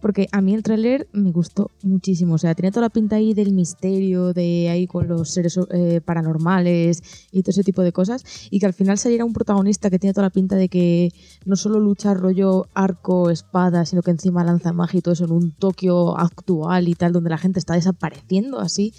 [0.00, 2.34] Porque a mí el tráiler me gustó muchísimo.
[2.34, 6.00] O sea, tenía toda la pinta ahí del misterio, de ahí con los seres eh,
[6.00, 7.02] paranormales
[7.32, 8.22] y todo ese tipo de cosas.
[8.50, 11.10] Y que al final saliera un protagonista que tiene toda la pinta de que
[11.44, 15.32] no solo lucha rollo arco, espada, sino que encima lanza magia y todo eso en
[15.32, 18.92] un Tokio actual y tal, donde la gente está desapareciendo así.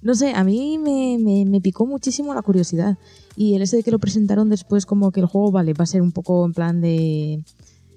[0.00, 2.98] No sé, a mí me, me- picó muchísimo la curiosidad.
[3.36, 5.86] Y el ese de que lo presentaron después como que el juego, vale, va a
[5.86, 7.42] ser un poco en plan de...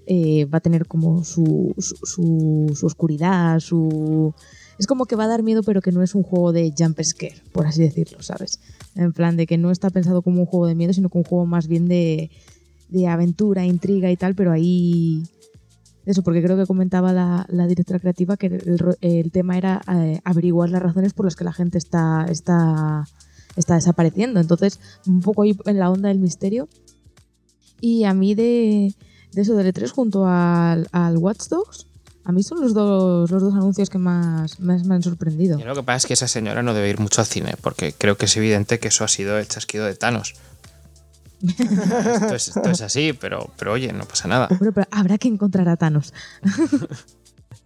[0.08, 4.34] eh, va a tener como su, su, su- su oscuridad, su...
[4.80, 7.00] Es como que va a dar miedo, pero que no es un juego de jump
[7.04, 8.60] scare, por así decirlo, ¿sabes?
[8.96, 11.30] En plan de que no está pensado como un juego de miedo, sino como un
[11.30, 12.30] juego más bien de,
[12.90, 15.24] de aventura, intriga y tal, pero ahí...
[16.06, 20.22] Eso, porque creo que comentaba la, la directora creativa que el, el tema era eh,
[20.24, 23.06] averiguar las razones por las que la gente está, está,
[23.58, 24.40] está desapareciendo.
[24.40, 26.70] Entonces, un poco ahí en la onda del misterio.
[27.82, 28.94] Y a mí de,
[29.38, 31.86] de eso del E3 junto al, al Watch Dogs,
[32.26, 35.60] a mí son los dos, los dos anuncios que más, más me han sorprendido.
[35.60, 37.94] Y lo que pasa es que esa señora no debe ir mucho al cine, porque
[37.94, 40.34] creo que es evidente que eso ha sido el chasquido de Thanos.
[41.40, 44.48] esto, es, esto es así, pero, pero oye, no pasa nada.
[44.58, 46.14] Bueno, pero habrá que encontrar a Thanos.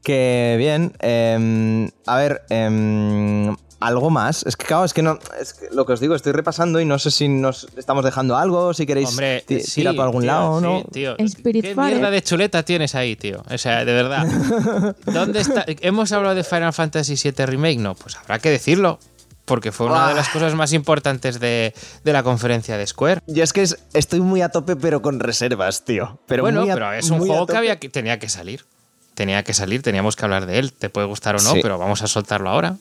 [0.03, 0.93] Que bien.
[0.99, 4.43] em, a ver, em, algo más.
[4.45, 5.19] Es que, claro, es que no.
[5.39, 8.37] Es que lo que os digo, estoy repasando y no sé si nos estamos dejando
[8.37, 10.83] algo, si queréis Hombre, sí, tirar por algún tío, lado o sí, no.
[10.91, 11.15] tío.
[11.17, 13.43] ¿Qué mierda de chuleta tienes ahí, tío?
[13.51, 14.25] O sea, de verdad.
[15.05, 15.65] ¿Dónde está?
[15.67, 17.79] ¿Hemos hablado de Final Fantasy VII Remake?
[17.79, 18.99] No, pues habrá que decirlo.
[19.43, 21.73] Porque fue una de las cosas más importantes de,
[22.05, 23.21] de la conferencia de Square.
[23.25, 26.19] Yo es que es- estoy muy a tope, pero con reservas, tío.
[26.27, 28.65] Pero bueno, muy a- pero es un juego que había que tenía que salir.
[29.13, 30.73] Tenía que salir, teníamos que hablar de él.
[30.73, 31.59] Te puede gustar o no, Sí.
[31.61, 32.77] pero vamos a soltarlo ahora.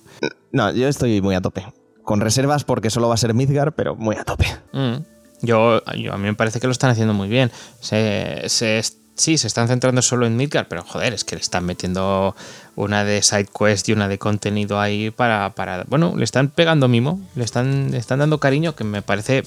[0.52, 1.66] No, yo estoy muy a tope.
[2.04, 4.46] Con reservas porque solo va a ser Midgar, pero muy a tope.
[4.72, 4.96] Mm.
[5.42, 7.50] Yo, yo- a mí me parece que lo están haciendo muy bien.
[7.80, 8.82] Se, se-
[9.16, 12.34] sí, se están centrando solo en Midgar, pero joder, es que le están metiendo
[12.76, 16.88] una de side quest y una de contenido ahí para, para bueno, le están pegando
[16.88, 19.42] mimo, le están, le están dando cariño que me parece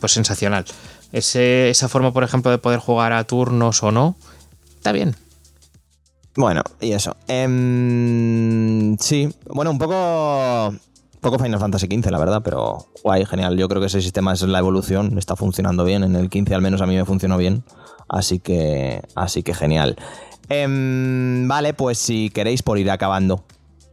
[0.00, 0.64] pues sensacional.
[1.12, 4.16] Ese- esa forma, por ejemplo, de poder jugar a turnos o no,
[4.76, 5.16] está bien.
[6.36, 7.16] Bueno, y eso.
[7.28, 10.74] Em, sí, bueno, un poco.
[11.20, 13.56] Poco Final Fantasy XV, la verdad, pero guay, genial.
[13.56, 16.04] Yo creo que ese sistema es la evolución, está funcionando bien.
[16.04, 17.64] En el 15 al menos a mí me funcionó bien.
[18.08, 19.02] Así que.
[19.14, 19.96] Así que genial.
[20.48, 23.42] Em, vale, pues si queréis por ir acabando.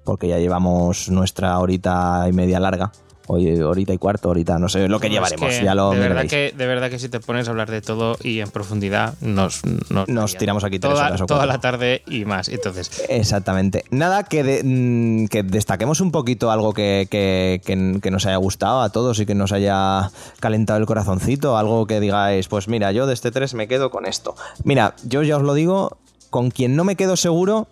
[0.03, 2.91] Porque ya llevamos nuestra horita y media larga.
[3.27, 5.49] Oye, horita y cuarto, horita, no sé lo que No, es llevaremos.
[5.59, 7.81] que ya lo de, verdad que, de verdad que si te pones a hablar de
[7.81, 11.59] todo y en profundidad, nos, nos, Nos tiramos aquí tres toda, horas o toda la
[11.59, 12.49] tarde y más.
[12.49, 13.85] Entonces, Exactamente.
[13.91, 18.35] Nada, que, de- mm, que destaquemos un poquito algo que, que- que- que nos haya
[18.37, 22.91] gustado a todos y que nos haya calentado el corazoncito, algo que digáis, pues mira,
[22.91, 24.35] yo de este 3 me quedo con esto.
[24.65, 25.97] Mira, yo ya os lo digo,
[26.29, 27.67] con quien no me quedo seguro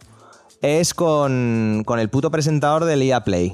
[0.61, 3.53] es con, con el puto presentador del EA Play.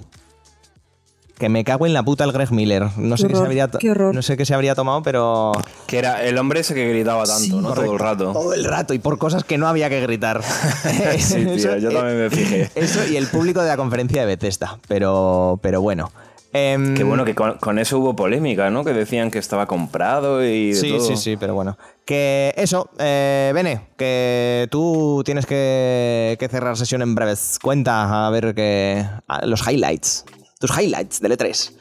[1.37, 2.87] Que me cago en la puta el Greg Miller.
[2.97, 5.51] No sé, Qué qué se habría qué no sé qué se habría tomado, pero
[5.85, 7.73] Que era el hombre ese que gritaba tanto, ¿no?
[7.73, 8.31] Todo el rato.
[8.33, 10.41] todo el rato y por cosas que no había que gritar.
[11.19, 12.71] Sí, tío, Eso- yo también me fijé.
[12.75, 14.79] Eso y el público de la conferencia de Bethesda.
[14.87, 16.11] Pero, pero bueno.
[16.53, 18.83] Em, Qué bueno que con, con eso hubo polémica, ¿no?
[18.83, 21.01] Que decían que estaba comprado y de Sí, todo.
[21.01, 21.77] sí, sí, pero bueno.
[22.05, 27.59] Que eso, eh, Bene, que tú tienes que, que cerrar sesión en breves.
[27.61, 29.05] Cuenta, a ver que.
[29.27, 30.23] a los highlights.
[30.59, 31.71] Tus highlights del E3.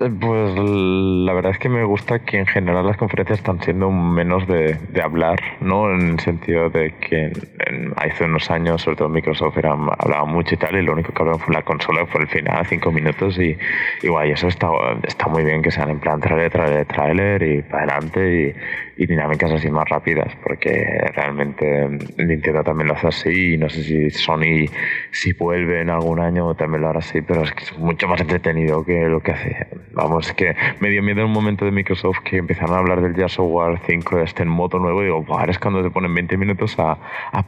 [0.00, 3.90] Eh, Pues la verdad es que me gusta que en general las conferencias están siendo
[3.90, 5.92] menos de, de hablar, ¿no?
[5.92, 7.32] En el sentido de que en-
[7.66, 11.12] en- hace unos años, sobre todo Microsoft, era, hablaba mucho y tal, y lo único
[11.12, 13.58] que hablaban fue la consola, fue el final, cinco minutos, y,
[14.02, 14.68] y guay, eso está,
[15.02, 18.54] está muy bien que sean en plan trailer, trailer, trailer, y para adelante,
[19.00, 23.82] y, dinámicas así más rápidas, porque realmente Nintendo también lo hace así, y no sé
[23.82, 24.66] si Sony,
[25.10, 28.20] si vuelve en algún año, también lo hará así, pero es que es mucho más
[28.20, 29.66] entretenido que lo que hace.
[29.92, 33.00] Vamos, es que me dio miedo en un momento de Microsoft que empezaron a hablar
[33.00, 35.82] del Gears of War 5 este en modo nuevo y digo, "Buah, ahora es cuando
[35.82, 36.98] te ponen 20 minutos a,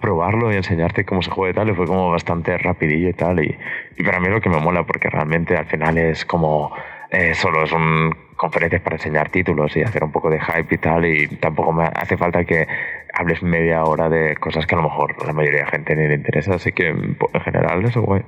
[0.01, 3.45] probarlo y enseñarte cómo se juega y tal, y fue como bastante rapidillo y tal,
[3.45, 3.57] y,
[3.97, 6.73] y para mí lo que me mola, porque realmente al final es como,
[7.13, 11.05] eh, solo son conferencias para enseñar títulos y hacer un poco de hype y tal,
[11.07, 12.67] y tampoco me hace falta que
[13.15, 16.15] hables media hora de cosas que a lo mejor la mayoría de gente ni le
[16.15, 18.23] interesa, así que en general eso guay.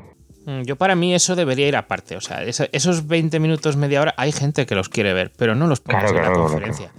[0.47, 2.17] Mm, Yo para mí eso debería ir aparte.
[2.17, 5.67] O sea, esos 20 minutos, media hora, hay gente que los quiere ver, pero no
[5.67, 6.43] los pones Claro, en la claro.
[6.45, 6.91] conferencia.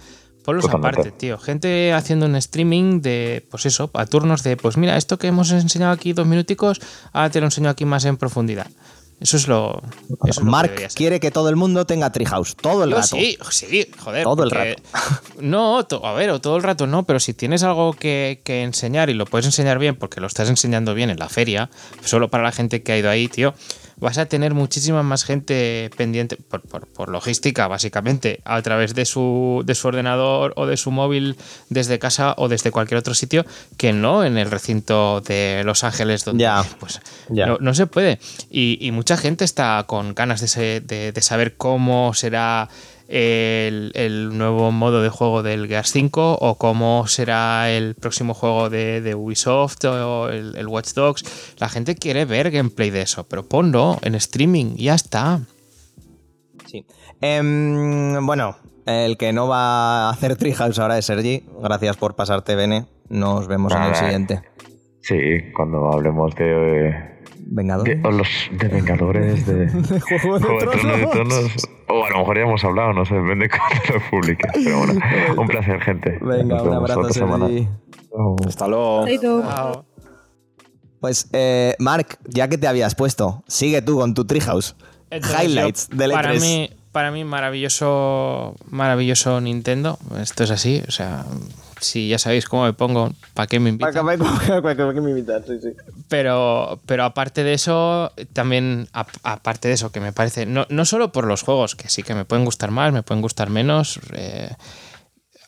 [0.43, 0.99] Ponlos Totalmente.
[0.99, 1.37] aparte, tío.
[1.39, 5.51] Gente haciendo un streaming de, pues eso, a turnos de, pues mira, esto que hemos
[5.51, 6.79] enseñado aquí dos minuticos,
[7.13, 8.67] ahora te lo enseño aquí más en profundidad.
[9.19, 9.81] Eso es lo.
[9.81, 10.91] Eso es lo que Mark ser.
[10.93, 13.07] quiere que todo el mundo tenga Treehouse, todo el Yo rato.
[13.15, 14.23] sí, sí, joder.
[14.23, 14.75] Todo el porque-
[15.39, 19.09] No, a ver, o todo el rato no, pero si tienes algo que, que enseñar
[19.09, 21.69] y lo puedes enseñar bien porque lo estás enseñando bien en la feria,
[22.03, 23.53] solo para la gente que ha ido ahí, tío,
[23.97, 29.05] vas a tener muchísima más gente pendiente, por, por- por logística, básicamente, a través de
[29.05, 31.37] su, de su ordenador o de su móvil
[31.69, 33.45] desde casa o desde cualquier otro sitio,
[33.77, 36.43] que no en el recinto de Los Ángeles, donde
[36.79, 36.99] pues
[37.29, 37.45] ya.
[37.47, 38.19] no, no se puede.
[38.49, 42.69] Y, y mucha gente está con ganas de, se- de- de saber cómo será
[43.07, 48.69] el, el nuevo modo de juego del Gears 5 o cómo será el próximo juego
[48.69, 51.55] de, de Ubisoft o el, el Watch Dogs.
[51.59, 55.41] La gente quiere ver gameplay de eso, pero ponlo en streaming y ya está.
[56.65, 56.85] Sí.
[57.21, 61.43] Em, bueno, el que no va a hacer Treehouse ahora es Sergi.
[61.61, 62.85] Gracias por pasarte, Bene.
[63.09, 64.41] Nos vemos en el siguiente.
[65.01, 67.14] Sí, cuando hablemos de,
[67.47, 68.01] Vengadores.
[68.01, 72.09] de, o los, de Vengadores, de, Juego de Juego de Tronos, de Tronos, O a
[72.09, 74.51] lo mejor ya hemos hablado, no sé, depende de cuándo lo publiques.
[74.53, 75.01] Pero bueno,
[75.37, 76.17] un placer, gente.
[76.21, 77.09] Venga, un abrazo.
[77.11, 77.67] Sergi.
[78.09, 78.35] Chao.
[78.47, 79.05] Hasta luego.
[79.05, 79.85] Chaito.
[80.99, 84.75] Pues, eh, Mark, ya que te habías puesto, sigue tú con tu Treehouse.
[85.11, 86.13] Entonces, Highlights yo, del E3.
[86.15, 89.99] para mí, para mí maravilloso, maravilloso Nintendo.
[90.19, 91.25] Esto es así, o sea,
[91.79, 93.91] si ya sabéis cómo me pongo, ¿para qué me invitan?
[96.07, 100.85] Pero, pero aparte de eso, también, ap- aparte de eso, que me parece, no, no
[100.85, 103.99] solo por los juegos, que sí que me pueden gustar más, me pueden gustar menos,
[104.13, 104.49] eh,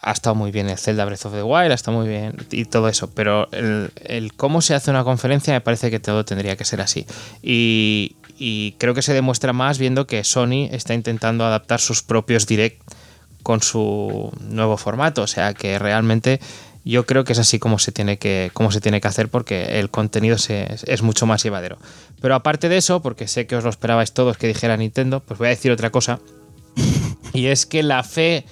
[0.02, 2.66] ha estado muy bien el Zelda Breath of the Wild, ha estado muy bien y
[2.66, 6.56] todo eso, pero el, el cómo se hace una conferencia me parece que todo tendría
[6.56, 7.06] que ser así.
[7.42, 12.46] Y, y creo que se demuestra más viendo que Sony está intentando adaptar sus propios
[12.46, 12.82] direct
[13.48, 16.42] con su nuevo formato, o sea que realmente
[16.84, 19.90] yo creo que es así como se tiene que, se tiene que hacer porque el
[19.90, 21.78] contenido es mucho más llevadero.
[22.20, 25.38] Pero aparte de eso, porque sé que os lo esperabais todos que dijera Nintendo, pues
[25.38, 26.20] voy a decir otra cosa.
[27.34, 28.44] Y es que la fe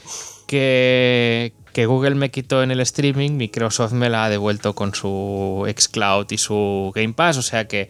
[0.48, 5.70] que, que Google me quitó en el streaming, Microsoft me la ha devuelto con su
[5.78, 7.36] xCloud y su Game Pass.
[7.36, 7.90] O sea que,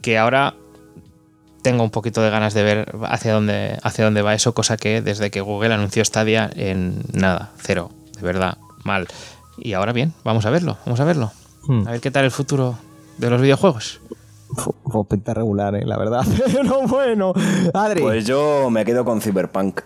[0.00, 0.54] que ahora
[1.64, 5.00] tengo un poquito de ganas de ver hacia dónde, hacia dónde va eso, cosa que
[5.00, 9.08] desde que Google anunció Stadia en nada, cero, de verdad, mal.
[9.56, 11.32] Y ahora bien, vamos a verlo, vamos a verlo.
[11.66, 11.88] Hmm.
[11.88, 12.76] A ver qué tal el futuro
[13.16, 14.02] de los videojuegos.
[15.08, 16.26] Pinta regular, eh, la verdad.
[16.52, 17.32] Pero bueno,
[17.72, 18.02] Adri.
[18.02, 19.80] Pues yo me quedo con Cyberpunk.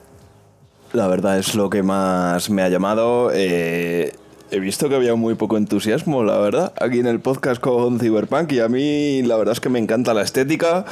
[0.95, 3.31] La verdad es lo que más me ha llamado.
[3.33, 4.17] Eh,
[4.51, 8.53] he visto que había muy poco entusiasmo, la verdad, aquí en el podcast con Cyberpunk.
[8.53, 10.85] Y a mí, la verdad es que me encanta la estética.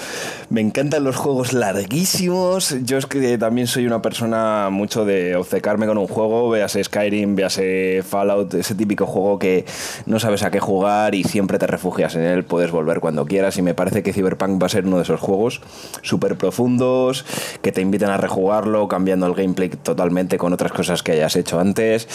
[0.51, 2.77] Me encantan los juegos larguísimos.
[2.85, 6.51] Yo es que también soy una persona mucho de obcecarme con un juego.
[6.51, 9.65] Véase Skyrim, véase Fallout, ese típico juego que
[10.05, 12.45] no sabes a qué jugar y siempre te refugias en él.
[12.45, 13.57] Puedes volver cuando quieras.
[13.57, 15.63] Y me parece que Cyberpunk va a ser uno de esos juegos
[16.03, 17.25] súper profundos
[17.63, 21.59] que te invitan a rejugarlo, cambiando el gameplay totalmente con otras cosas que hayas hecho
[21.59, 22.07] antes.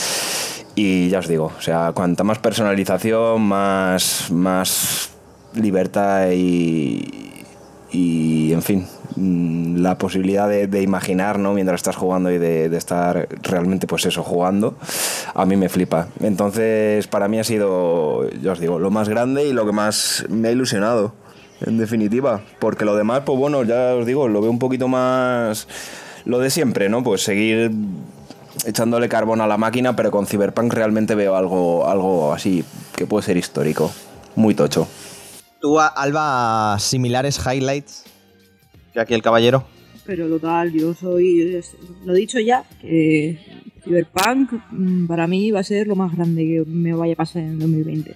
[0.75, 5.09] Y ya os digo, o sea, cuanta más personalización, más, más
[5.53, 7.43] libertad y,
[7.91, 8.87] y, en fin,
[9.17, 11.53] mm, la posibilidad de, de imaginar, ¿no?
[11.53, 14.75] Mientras estás jugando y de, de estar realmente, pues eso, jugando,
[15.33, 16.07] a mí me flipa.
[16.21, 20.25] Entonces, para mí ha sido, ya os digo, lo más grande y lo que más
[20.29, 21.13] me ha ilusionado,
[21.65, 22.41] en definitiva.
[22.59, 25.67] Porque lo demás, pues bueno, ya os digo, lo veo un poquito más
[26.25, 27.03] lo de siempre, ¿no?
[27.03, 27.71] Pues seguir
[28.65, 32.63] echándole carbón a la máquina, pero con Cyberpunk realmente veo algo, algo así
[32.95, 33.91] que puede ser histórico.
[34.35, 34.87] Muy tocho.
[35.59, 38.03] ¿Tú, Alba, similares highlights
[38.93, 39.63] que aquí el caballero?
[40.05, 41.61] pero total, yo soy.
[42.05, 43.39] Lo he dicho ya, que
[43.83, 47.43] Cyberpunk mm, para mí va a ser lo más grande que me vaya a pasar
[47.43, 48.15] en 2020.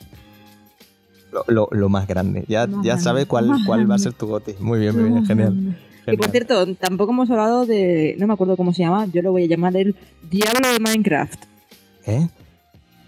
[1.31, 2.43] Lo, lo- lo más grande.
[2.47, 4.53] Ya, Más ya grande, sabes cuál, cuál va a ser tu goti.
[4.59, 5.77] Muy bien, muy bien, genial.
[6.07, 6.31] Y por Genial.
[6.31, 8.15] cierto, tampoco hemos hablado de.
[8.19, 9.95] No me acuerdo cómo se llama, yo lo voy a llamar el
[10.29, 11.43] Diablo de Minecraft.
[12.05, 12.27] ¿Qué?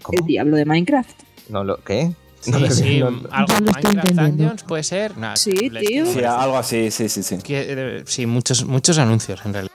[0.02, 0.18] ¿Cómo?
[0.18, 1.20] El Diablo de Minecraft.
[1.50, 2.12] No, lo, ¿Qué?
[2.40, 4.22] Sí, No lo- sí, no- algo Minecraft entendiendo.
[4.22, 5.16] Dungeons puede ser.
[5.18, 6.06] Nah, Sí, tío.
[6.06, 7.38] Sí, algo así, sí, sí, sí.
[7.38, 9.72] que- eh, sí, muchos, muchos anuncios en realidad.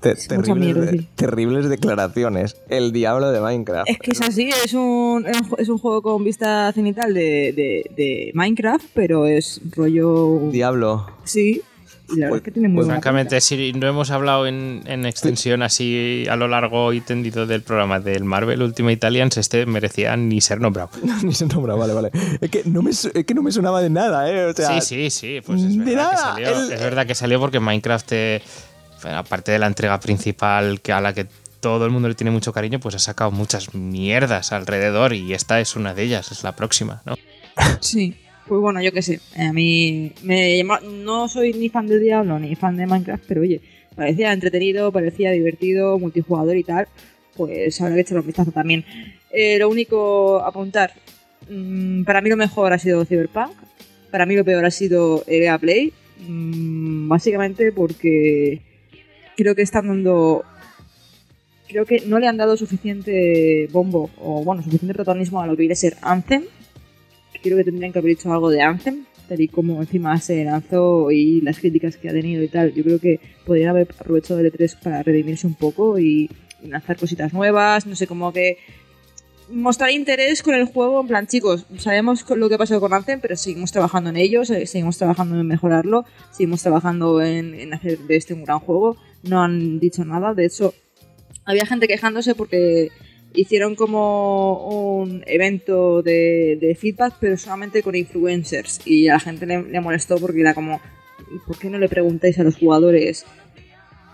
[0.00, 1.08] Te- terribles, mierda, de- sí.
[1.14, 2.56] terribles declaraciones.
[2.68, 3.88] El diablo de Minecraft.
[3.88, 5.24] Es que es así, es un,
[5.58, 10.48] es un juego con vista cenital de, de, de Minecraft, pero es rollo.
[10.50, 11.06] Diablo.
[11.24, 11.62] Sí,
[12.10, 14.82] y la verdad es que tiene muy Pues buena Francamente, si no hemos hablado en,
[14.86, 19.66] en extensión así a lo largo y tendido del programa del Marvel Ultimate Alliance, este
[19.66, 20.90] merecía ni ser nombrado.
[21.22, 22.10] Ni se nombra, vale, vale.
[22.40, 24.46] Es que no me, es que no me sonaba de nada, ¿eh?
[24.46, 27.06] O sea, sí, sí, sí, pues es de verdad, que nada, salió, el- es verdad
[27.06, 28.42] que salió porque Minecraft, eh,
[29.04, 31.26] aparte de la entrega principal que a la que
[31.60, 35.60] todo el mundo le tiene mucho cariño, pues ha sacado muchas mierdas alrededor y esta
[35.60, 37.16] es una de ellas, es la próxima, ¿no?
[37.80, 38.14] Sí,
[38.48, 39.20] pues bueno, yo qué sé.
[39.36, 43.42] A mí me llama- no soy ni fan de Diablo ni fan de Minecraft, pero
[43.42, 43.60] oye,
[43.94, 46.88] parecía entretenido, parecía divertido, multijugador y tal.
[47.36, 48.84] Pues habrá que echarle un vistazo también.
[49.30, 50.92] Eh, lo único apuntar,
[51.50, 53.52] mm, para mí lo mejor ha sido Cyberpunk,
[54.10, 55.92] para mí lo peor ha sido EA Play,
[56.26, 58.60] mm, básicamente porque
[59.36, 60.42] creo que están dando
[61.68, 65.60] creo que no le han dado suficiente bombo o bueno suficiente protagonismo a lo que
[65.60, 66.44] viene a ser Anthem
[67.42, 71.10] creo que tendrían que haber hecho algo de Anthem, tal y como encima se lanzó
[71.10, 72.72] y las críticas que ha tenido y tal.
[72.74, 76.30] Yo creo que podrían haber aprovechado el E3 para redimirse un poco y
[76.62, 78.58] lanzar cositas nuevas, no sé, como que
[79.50, 83.20] mostrar interés con el juego, en plan, chicos, sabemos lo que ha pasado con Anthem,
[83.20, 87.98] pero seguimos trabajando en ello, se- seguimos trabajando en mejorarlo, seguimos trabajando en, en hacer
[87.98, 88.96] de este un gran juego.
[89.22, 90.74] No han dicho nada, de hecho,
[91.46, 92.90] había gente quejándose porque
[93.34, 98.80] hicieron como un evento de, de feedback, pero solamente con influencers.
[98.84, 100.80] Y a la gente le, le molestó porque era como,
[101.46, 103.24] ¿por qué no le preguntáis a los jugadores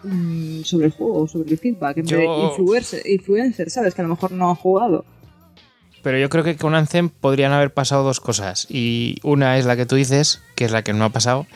[0.03, 1.99] mm, sobre el juego, sobre el feedback?
[1.99, 3.95] En vez de influencer, influencers, ¿sabes?
[3.95, 5.05] Que a lo mejor no han jugado.
[6.03, 8.67] Pero yo creo que con Anthem podrían haber pasado dos cosas.
[8.69, 11.47] Y una es la que tú dices, que es la que no ha pasado.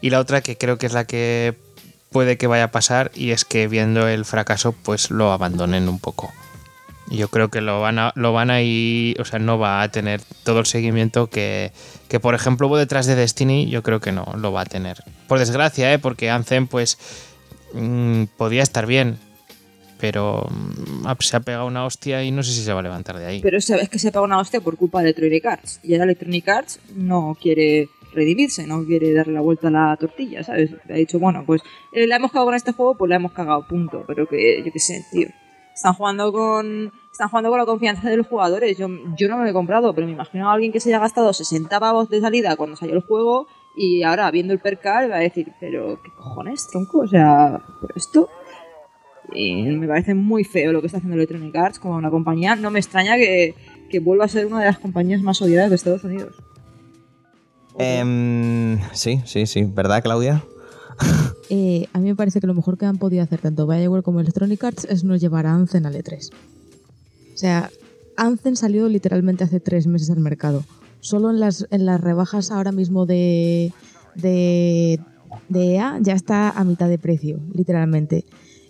[0.00, 1.56] Y la otra que creo que es la que
[2.12, 3.10] puede que vaya a pasar.
[3.16, 6.32] Y es que viendo el fracaso, pues lo abandonen un poco.
[7.10, 9.90] Yo creo que lo van a, lo van a ir, o sea, no va a
[9.90, 11.72] tener todo el seguimiento que,
[12.08, 15.04] que, por ejemplo, hubo detrás de Destiny, yo creo que no lo va a tener.
[15.28, 15.98] Por desgracia, ¿eh?
[15.98, 16.98] porque Anthem, pues,
[17.74, 19.18] mm, podía estar bien,
[19.98, 23.18] pero mm, se ha pegado una hostia y no sé si se va a levantar
[23.18, 23.40] de ahí.
[23.40, 25.80] Pero sabes que se paga una hostia por culpa de Electronic Arts.
[25.82, 30.42] Y ahora Electronic Arts no quiere redimirse, no quiere darle la vuelta a la tortilla,
[30.42, 30.70] ¿sabes?
[30.88, 31.62] Ha dicho, bueno, pues
[31.92, 34.04] eh, la hemos cagado con este juego, pues la hemos cagado, punto.
[34.06, 35.28] Pero que, yo qué sé, tío.
[35.76, 36.90] Están jugando con.
[37.12, 38.78] Están jugando con la confianza de los jugadores.
[38.78, 40.98] Yo, yo no me lo he comprado, pero me imagino a alguien que se haya
[40.98, 43.46] gastado 60 pavos de salida cuando salió el juego
[43.76, 47.00] y ahora viendo el percal va a decir, pero ¿qué cojones, tronco?
[47.00, 48.30] O sea, ¿pero esto?
[49.34, 52.56] Y me parece muy feo lo que está haciendo Electronic Arts como una compañía.
[52.56, 53.54] No me extraña que,
[53.90, 56.42] que vuelva a ser una de las compañías más odiadas de Estados Unidos.
[57.78, 59.64] Em, sí, sí, sí.
[59.64, 60.42] ¿Verdad, Claudia?
[61.48, 64.18] Eh, a mí me parece que lo mejor que han podido hacer tanto Bioware como
[64.18, 66.30] Electronic Arts es no llevar a Anzen al E3.
[66.32, 67.70] O sea,
[68.16, 70.64] Anzen salió literalmente hace tres meses al mercado.
[70.98, 73.72] Solo en las, en las rebajas ahora mismo de,
[74.16, 74.98] de,
[75.48, 78.24] de EA ya está a mitad de precio, literalmente.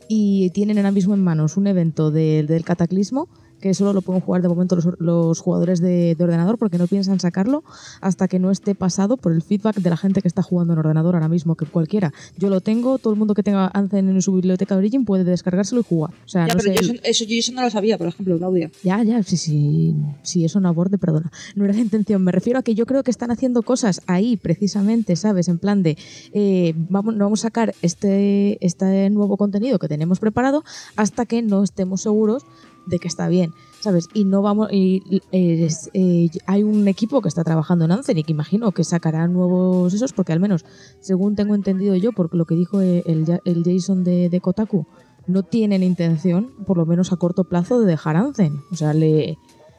[0.06, 3.26] Y tienen ahora mismo en manos un evento de- del Cataclismo
[3.60, 6.86] que solo lo pueden jugar de momento los, los jugadores de, de ordenador porque no
[6.86, 7.64] piensan sacarlo
[8.00, 10.78] hasta que no esté pasado por el feedback de la gente que está jugando en
[10.78, 12.12] ordenador ahora mismo, que cualquiera.
[12.36, 15.24] Yo lo tengo, todo el mundo que tenga Anzen en su biblioteca de Origin puede
[15.24, 16.12] descargárselo y jugar.
[16.24, 18.06] O sea, Ya, no pero sé, yo eso, eso- yo eso no lo sabía, por
[18.08, 18.70] ejemplo, Claudia.
[18.82, 21.30] ya, ya, sí, sí, sí, eso no aborde, perdona.
[21.54, 24.36] No era la intención, me refiero a que yo creo que están haciendo cosas ahí,
[24.36, 25.48] precisamente, ¿sabes?
[25.48, 25.96] En plan de,
[26.32, 30.62] eh, vamos, no vamos a sacar este, este nuevo contenido que tenemos preparado
[30.96, 32.44] hasta que no estemos seguros
[32.86, 34.08] de que está bien, ¿sabes?
[34.14, 38.22] Y no vamos, y eh, eh, hay un equipo que está trabajando en Anzen y
[38.24, 40.64] que imagino que sacará nuevos esos, porque al menos,
[41.00, 44.86] según tengo entendido yo, por lo que dijo el, el- el Jason de, de Kotaku,
[45.26, 48.60] no tienen intención, por lo menos a corto plazo, de dejar Anzen.
[48.70, 49.36] O sea, le,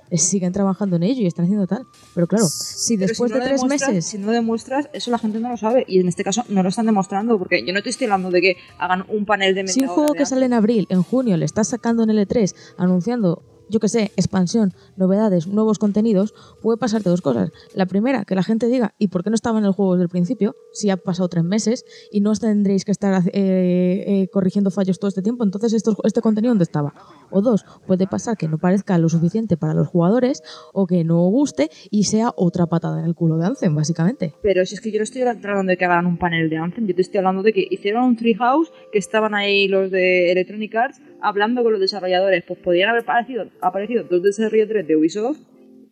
[0.09, 1.85] le siguen trabajando en ello y están haciendo tal.
[2.13, 4.05] Pero claro, si después si no de tres meses...
[4.05, 5.85] Si no demuestras, eso la gente no lo sabe.
[5.87, 8.41] Y en este caso no lo están demostrando, porque yo no te estoy hablando de
[8.41, 11.37] que hagan un panel de media Si un juego que sale en abril, en junio,
[11.37, 16.77] le estás sacando en el E3, anunciando yo que sé, expansión, novedades, nuevos contenidos, puede
[16.77, 17.51] pasarte dos cosas.
[17.73, 20.03] La primera, que la gente diga, ¿y por qué no estaba en el juego desde
[20.03, 20.55] el principio?
[20.73, 25.09] Si ha pasado tres meses y no tendréis que estar eh, eh, corrigiendo fallos todo
[25.09, 26.93] este tiempo, entonces esto, este contenido ¿dónde estaba?
[27.29, 30.41] O dos, puede pasar que no parezca lo suficiente para los jugadores
[30.73, 34.33] o que no guste y sea otra patada en el culo de Anthem, básicamente.
[34.41, 36.87] Pero si es que yo no estoy hablando de que hagan un panel de Anthem,
[36.87, 40.75] yo te estoy hablando de que hicieron un Treehouse, que estaban ahí los de Electronic
[40.75, 42.43] Arts hablando con los desarrolladores.
[42.43, 45.39] Pues podrían haber aparecido, aparecido dos desarrolladores de Ubisoft,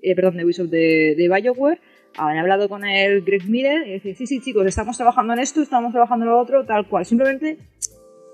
[0.01, 1.79] eh, perdón, de Ubisoft de, de BioWare,
[2.17, 5.61] haber hablado con el Greg Miller y decir, sí, sí, chicos, estamos trabajando en esto,
[5.61, 7.05] estamos trabajando en lo otro, tal cual.
[7.05, 7.57] Simplemente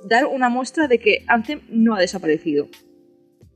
[0.06, 2.68] dar una muestra de que Anthem no ha desaparecido.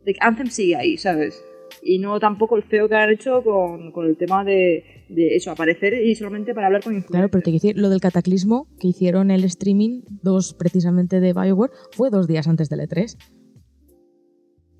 [0.03, 1.43] De que Anthem sigue ahí, ¿sabes?
[1.87, 5.51] Y no tampoco el feo que han hecho con, con el tema de, de eso,
[5.51, 7.11] aparecer y solamente para hablar con influencers.
[7.11, 11.33] Claro, pero te quiero decir, lo del cataclismo que hicieron el streaming, dos precisamente de
[11.33, 13.15] Bioware, fue dos días antes del E3.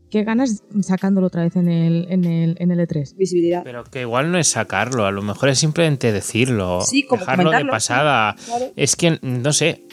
[0.10, 3.16] ¿Qué ganas sacándolo otra vez en el, en el, en el E3?
[3.18, 3.64] Visibilidad.
[3.64, 7.52] Pero que igual no es sacarlo, a lo mejor es simplemente decirlo, Sí, como dejarlo
[7.52, 8.36] de pasada.
[8.46, 8.66] claro.
[8.76, 9.84] Es que, no sé,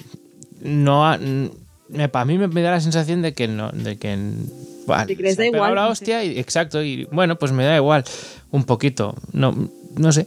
[0.63, 4.17] no ha- me, mí me, me da la sensación de que no, de que
[4.87, 8.05] vale, se da igual, la hostia y exacto y bueno, pues me da igual
[8.51, 9.15] un poquito.
[9.33, 9.55] No,
[9.97, 10.27] no sé,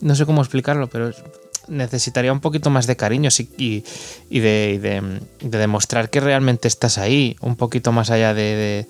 [0.00, 1.10] no sé cómo explicarlo, pero
[1.68, 3.84] necesitaría un poquito más de cariño y,
[4.28, 8.42] y de, y de- de demostrar que realmente estás ahí, un poquito más allá de,
[8.42, 8.86] de-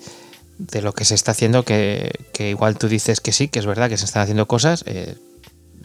[0.57, 3.65] de lo que se está haciendo, que, que igual tú dices que sí, que es
[3.65, 5.15] verdad que se están haciendo cosas, eh,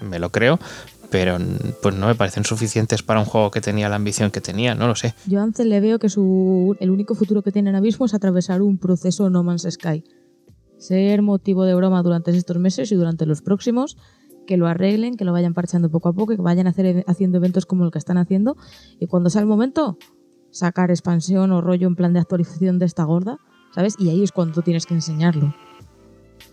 [0.01, 0.59] me lo creo,
[1.11, 1.39] pero
[1.83, 4.87] pues no me parecen suficientes para un juego que tenía la ambición que tenía, no
[4.87, 5.15] lo sé.
[5.27, 8.15] Yo a Ansel le veo que su, el único futuro que tiene en Abismo es
[8.15, 10.05] atravesar un proceso No Man's Sky.
[10.79, 13.99] Ser motivo de broma durante estos meses y durante los próximos,
[14.47, 17.67] que lo arreglen, que lo vayan parchando poco a poco, que vayan hacer, haciendo eventos
[17.67, 18.57] como el que están haciendo
[18.99, 19.99] y cuando sea el momento,
[20.51, 23.39] sacar expansión o rollo en plan de actualización de esta gorda,
[23.75, 23.97] ¿sabes?
[23.99, 25.55] Y ahí es cuando tienes que enseñarlo.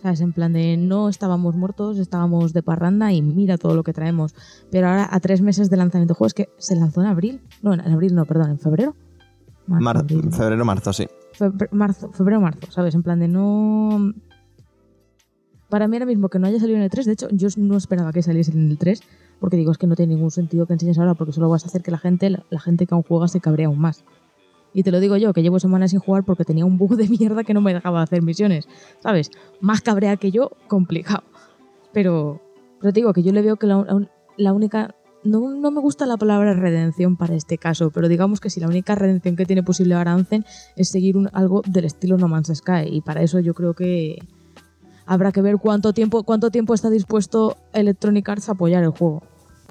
[0.07, 0.21] ¿Sabes?
[0.21, 4.33] En plan de no estábamos muertos, estábamos de parranda y mira todo lo que traemos.
[4.71, 7.41] Pero ahora a tres meses de lanzamiento de juego es que se lanzó en abril.
[7.61, 8.95] No, en abril no, perdón, en febrero.
[9.67, 10.31] Marzo, Mar- abril.
[10.31, 11.07] febrero, marzo, sí.
[11.37, 12.95] Febre- marzo, febrero, marzo, ¿sabes?
[12.95, 14.13] En plan de no.
[15.67, 17.75] Para mí ahora mismo que no haya salido en el 3, de hecho, yo no
[17.75, 19.01] esperaba que saliese en el 3,
[19.41, 21.67] porque digo, es que no tiene ningún sentido que enseñes ahora, porque solo vas a
[21.67, 24.05] hacer que la gente, la, la gente que aún juega se cabrea aún más.
[24.77, 27.09] Y te lo digo yo, que llevo semanas sin jugar porque tenía un bug de
[27.09, 28.67] mierda que no me dejaba hacer misiones,
[29.01, 29.31] ¿sabes?
[29.59, 31.23] Más cabrea que yo, complicado.
[31.93, 32.39] Pero,
[32.79, 34.93] te digo que yo le veo que la, única.
[35.23, 38.67] No, no me gusta la palabra redención para este caso, pero digamos que si la
[38.67, 40.15] única redención que tiene posible ahora
[40.75, 42.87] es seguir algo del estilo No Man's Sky.
[42.91, 44.19] Y para eso yo creo que
[45.07, 49.23] habrá que ver cuánto tiempo, cuánto tiempo está dispuesto Electronic Arts a apoyar el juego.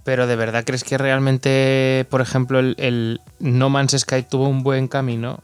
[0.07, 4.87] Pero de verdad crees que realmente, por ejemplo, el, No Man's Sky tuvo un buen
[4.87, 5.43] camino.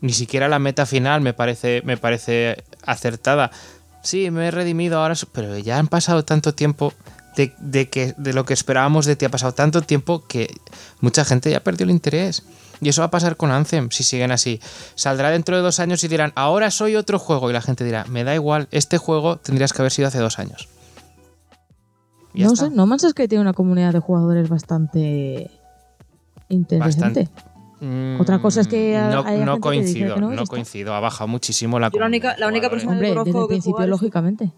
[0.00, 3.50] Ni siquiera la meta final me parece, me parece acertada.
[4.04, 6.94] Sí, me he redimido ahora, pero ya han pasado tanto tiempo
[7.34, 9.24] de, de que, de lo que esperábamos de ti.
[9.24, 10.48] Ha pasado tanto tiempo que
[11.00, 12.44] mucha gente ya perdió el interés.
[12.80, 14.60] Y eso va a pasar con Anthem si siguen así.
[14.94, 17.50] Saldrá dentro de dos años y dirán, ahora soy otro juego.
[17.50, 20.38] Y la gente dirá, me da igual, este juego tendrías que haber sido hace dos
[20.38, 20.68] años.
[22.34, 22.66] Ya no está.
[22.68, 25.50] sé, No Man's Sky tiene una comunidad de jugadores bastante
[26.48, 27.28] interesante.
[27.80, 30.94] Mm, Otra cosa es que no, haya no gente que coincido, que no, no coincido.
[30.94, 33.44] Ha bajado muchísimo la Yo la única- comunidad la única persona- Hombre, conozco desde el
[33.44, 34.52] que principio, jugar lógicamente.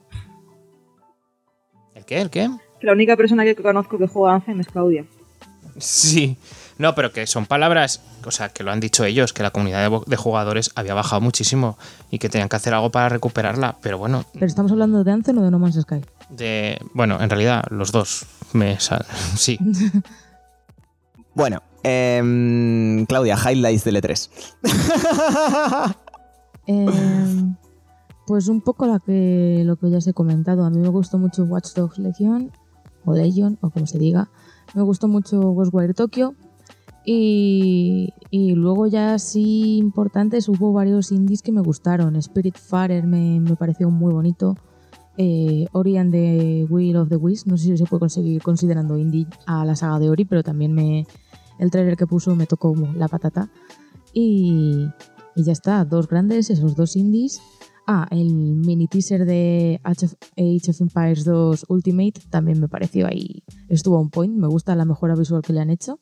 [1.95, 2.21] ¿El qué?
[2.21, 2.51] ¿El qué?
[2.81, 5.05] Que la única persona que conozco que juega Anthem es Claudia.
[5.79, 6.37] Sí.
[6.79, 9.91] No, pero que son palabras, o sea, que lo han dicho ellos, que la comunidad
[10.07, 11.77] de jugadores había bajado muchísimo
[12.11, 13.77] y que tenían que hacer algo para recuperarla.
[13.83, 16.01] Pero bueno, Pero estamos hablando de Anthem o de No Man's Sky.
[16.31, 19.59] De, bueno, en realidad los dos me sal- sí.
[21.35, 24.31] Bueno, em, Claudia, highlights del E E3.
[26.67, 27.55] Eh,
[28.27, 30.65] pues un poco la que, lo que ya os he comentado.
[30.65, 32.51] A mí me gustó mucho Watch Dogs Legion,
[33.05, 34.29] o Legion, o como se diga.
[34.75, 36.35] Me gustó mucho Ghostwire Tokyo.
[37.05, 42.21] Y, y luego ya sí importantes, hubo varios indies que me gustaron.
[42.23, 44.57] Spiritfarer me, me pareció muy bonito.
[45.17, 48.97] Eh, Ori and the Will of the Wisps, no sé si se puede conseguir considerando
[48.97, 51.07] indie a la saga de Ori, pero también me,
[51.59, 53.51] el trailer que puso me tocó la patata.
[54.13, 54.89] Y,
[55.37, 57.41] ya está, dos grandes, esos dos indies.
[57.87, 63.07] Ah, el mini teaser de Age of, Age of Empires 2 Ultimate también me pareció
[63.07, 65.99] ahí, estuvo on point, me gusta la mejora visual que le han hecho.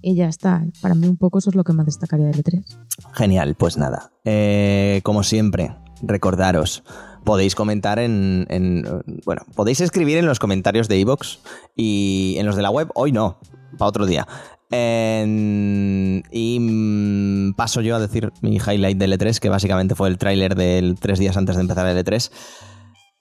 [0.00, 2.64] Y ya está, para mí un poco eso es lo que más destacaría del E3.
[3.12, 4.12] Genial, pues nada.
[4.24, 6.82] Eh, como siempre, recordaros,
[7.24, 8.84] podéis comentar en, en,
[9.24, 11.38] Bueno, podéis escribir en los comentarios de iVoox
[11.76, 13.38] y en los de la web, hoy no,
[13.76, 14.26] para otro día.
[14.70, 20.18] En- y mm, paso yo a decir mi highlight del E3, que básicamente fue el
[20.18, 22.30] tráiler del tres días antes de empezar el E3.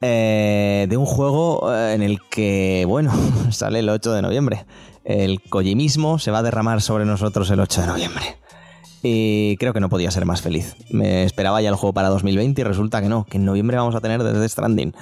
[0.01, 3.11] eh, de un juego eh, en el que, bueno,
[3.51, 4.65] sale el 8 de noviembre.
[5.03, 8.23] El Kojimismo se va a derramar sobre nosotros el 8 de noviembre.
[9.09, 10.75] Y creo que no podía ser más feliz.
[10.89, 13.95] Me esperaba ya el juego para 2020 y resulta que no, que en noviembre vamos
[13.95, 14.93] a tener Death Stranding.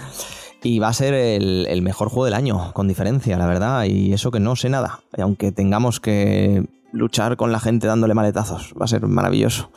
[0.61, 3.85] Y va a ser el, el mejor juego del año, con diferencia, la verdad.
[3.85, 4.99] Y eso que no sé nada.
[5.17, 9.71] Y aunque tengamos que luchar con la gente dándole maletazos, va a ser maravilloso.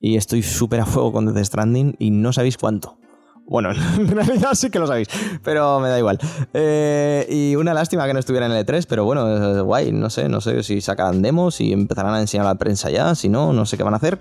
[0.00, 2.96] Y estoy súper a fuego con Death Stranding y no sabéis cuánto.
[3.48, 5.08] Bueno, en realidad sí que lo sabéis,
[5.42, 6.18] pero me da igual.
[6.52, 10.28] Eh, y una lástima que no estuviera en el E3, pero bueno, guay, no sé,
[10.28, 13.52] no sé si sacarán demos, si empezarán a enseñar a la prensa ya, si no,
[13.54, 14.18] no sé qué van a hacer,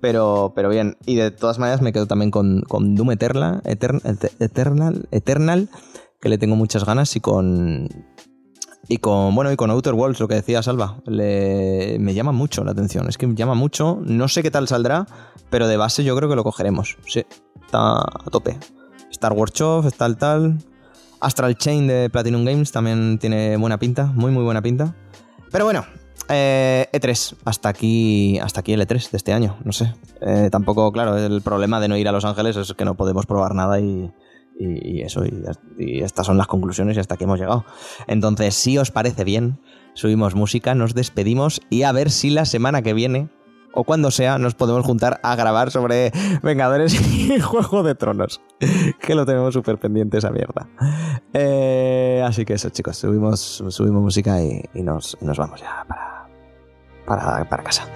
[0.00, 0.96] pero, pero bien.
[1.04, 5.68] Y de todas maneras me quedo también con, con Doom Eternal, Etern- Ete- Eternal, Eternal,
[6.20, 7.88] que le tengo muchas ganas, y con...
[8.92, 12.64] Y con, bueno, y con Outer Worlds, lo que decía Salva, le, me llama mucho
[12.64, 13.08] la atención.
[13.08, 14.00] Es que me llama mucho.
[14.02, 15.06] No sé qué tal saldrá,
[15.48, 16.96] pero de base yo creo que lo cogeremos.
[17.06, 17.24] Sí,
[17.64, 18.58] está a tope.
[19.12, 20.58] Star Wars Chof, está tal.
[21.20, 24.96] Astral Chain de Platinum Games también tiene buena pinta, muy muy buena pinta.
[25.52, 25.84] Pero bueno,
[26.28, 29.94] eh, E3, hasta aquí, hasta aquí el E3 de este año, no sé.
[30.20, 33.24] Eh, tampoco, claro, el problema de no ir a Los Ángeles es que no podemos
[33.26, 34.10] probar nada y,
[34.64, 35.24] y- eso,
[35.78, 37.64] y, estas son las conclusiones y hasta aquí hemos llegado.
[38.06, 39.58] Entonces, si os parece bien,
[39.94, 43.28] subimos música, nos despedimos y a ver si la semana que viene
[43.72, 46.10] o cuando sea nos podemos juntar a grabar sobre
[46.42, 48.40] Vengadores y Juego de Tronos.
[49.00, 50.68] Que lo tenemos súper pendiente esa mierda.
[51.32, 56.28] Eh, así que eso, chicos, subimos, subimos música y, y nos, nos vamos ya para,
[57.06, 57.86] para, para casa.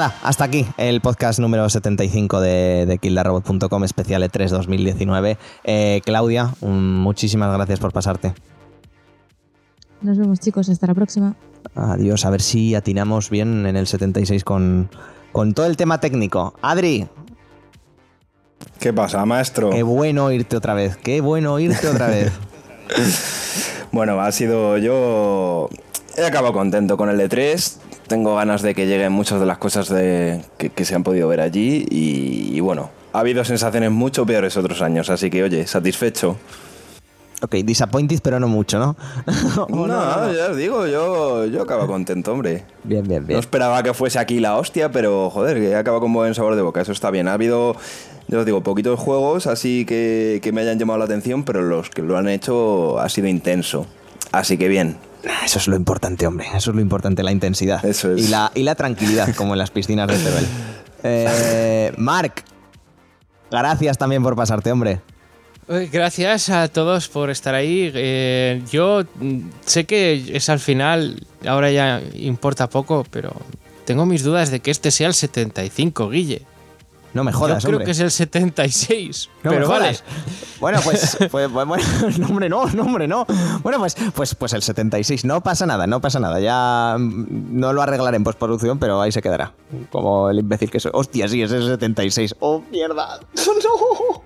[0.00, 5.36] Nada, hasta aquí el podcast número 75 de, de killarobot.com especial E3 2019.
[5.64, 8.32] Eh, Claudia, un- muchísimas gracias por pasarte.
[10.00, 10.70] Nos vemos, chicos.
[10.70, 11.36] Hasta la próxima.
[11.74, 14.88] Adiós, a ver si atinamos bien en el 76 con,
[15.32, 16.54] con todo el tema técnico.
[16.62, 17.06] Adri,
[18.78, 19.68] ¿Qué pasa, maestro?
[19.68, 22.32] qué bueno oírte otra vez, qué bueno oírte otra vez.
[23.92, 25.68] Bueno, ha sido yo.
[26.16, 27.76] He acabado contento con el E3.
[28.10, 31.28] Tengo ganas de que lleguen muchas de las cosas de, que, que se han podido
[31.28, 31.86] ver allí.
[31.88, 35.08] Y, y bueno, ha habido sensaciones mucho peores otros años.
[35.10, 36.36] Así que, oye, satisfecho.
[37.40, 38.96] Ok, disappointed, pero no mucho, ¿no?
[39.68, 42.64] No, ya os digo, yo, yo acabo contento, hombre.
[42.82, 43.38] Bien, bien, No bien.
[43.38, 46.80] esperaba que fuese aquí la hostia, pero joder, que acaba con buen sabor de boca.
[46.80, 47.28] Eso está bien.
[47.28, 47.76] Ha habido,
[48.26, 51.90] yo os digo, poquitos juegos así que, que me hayan llamado la atención, pero los
[51.90, 53.86] que lo han hecho ha sido intenso.
[54.32, 54.96] Así que bien.
[55.44, 56.46] Eso es lo importante, hombre.
[56.54, 57.84] Eso es lo importante, la intensidad.
[57.84, 58.26] Eso es.
[58.26, 60.46] Y la, y la tranquilidad, como en las piscinas de Teruel.
[61.02, 62.44] Eh, Marc,
[63.50, 65.00] gracias también por pasarte, hombre.
[65.68, 67.90] Eh, Gracias a todos por estar ahí.
[67.94, 69.04] Eh, yo
[69.64, 73.32] sé que es al final, ahora ya importa poco, pero
[73.84, 76.42] tengo mis dudas de que este sea el 75, Guille.
[77.12, 77.86] No me jodas, yo creo hombre.
[77.86, 79.30] que es el 76.
[79.42, 79.98] No me pero vale.
[80.60, 81.76] Bueno, pues, pues, pues, bueno,
[82.18, 83.26] no, hombre, no, no, hombre, no.
[83.62, 85.24] Bueno, pues, pues, pues el 76.
[85.24, 86.38] No pasa nada, no pasa nada.
[86.38, 89.52] Ya mm, no lo arreglaré en postproducción, pero ahí se quedará.
[89.90, 90.92] Como el imbécil que soy.
[90.94, 92.36] Hostia, sí, es el 76.
[92.40, 93.20] Oh, mierda.
[93.62, 94.22] No.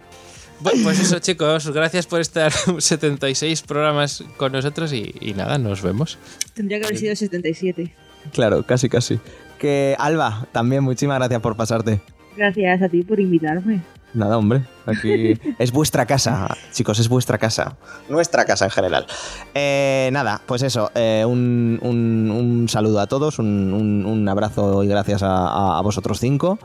[0.61, 1.69] Bueno, pues eso, chicos.
[1.71, 6.19] Gracias por estar 76 programas con nosotros y, y nada, nos vemos.
[6.55, 7.95] Tendría que haber sido 77.
[8.33, 9.19] Claro, casi, casi.
[9.59, 12.01] Que Alba, también muchísimas gracias por pasarte.
[12.37, 13.81] Gracias a ti por invitarme.
[14.13, 14.63] Nada, hombre.
[14.87, 17.77] Aquí es vuestra casa, chicos, es vuestra casa.
[18.09, 19.07] Nuestra casa en general.
[19.55, 20.91] Eh, nada, pues eso.
[20.95, 25.79] eh, un, un- un saludo a todos, un, un- un abrazo y gracias a, a-
[25.79, 26.59] a vosotros cinco.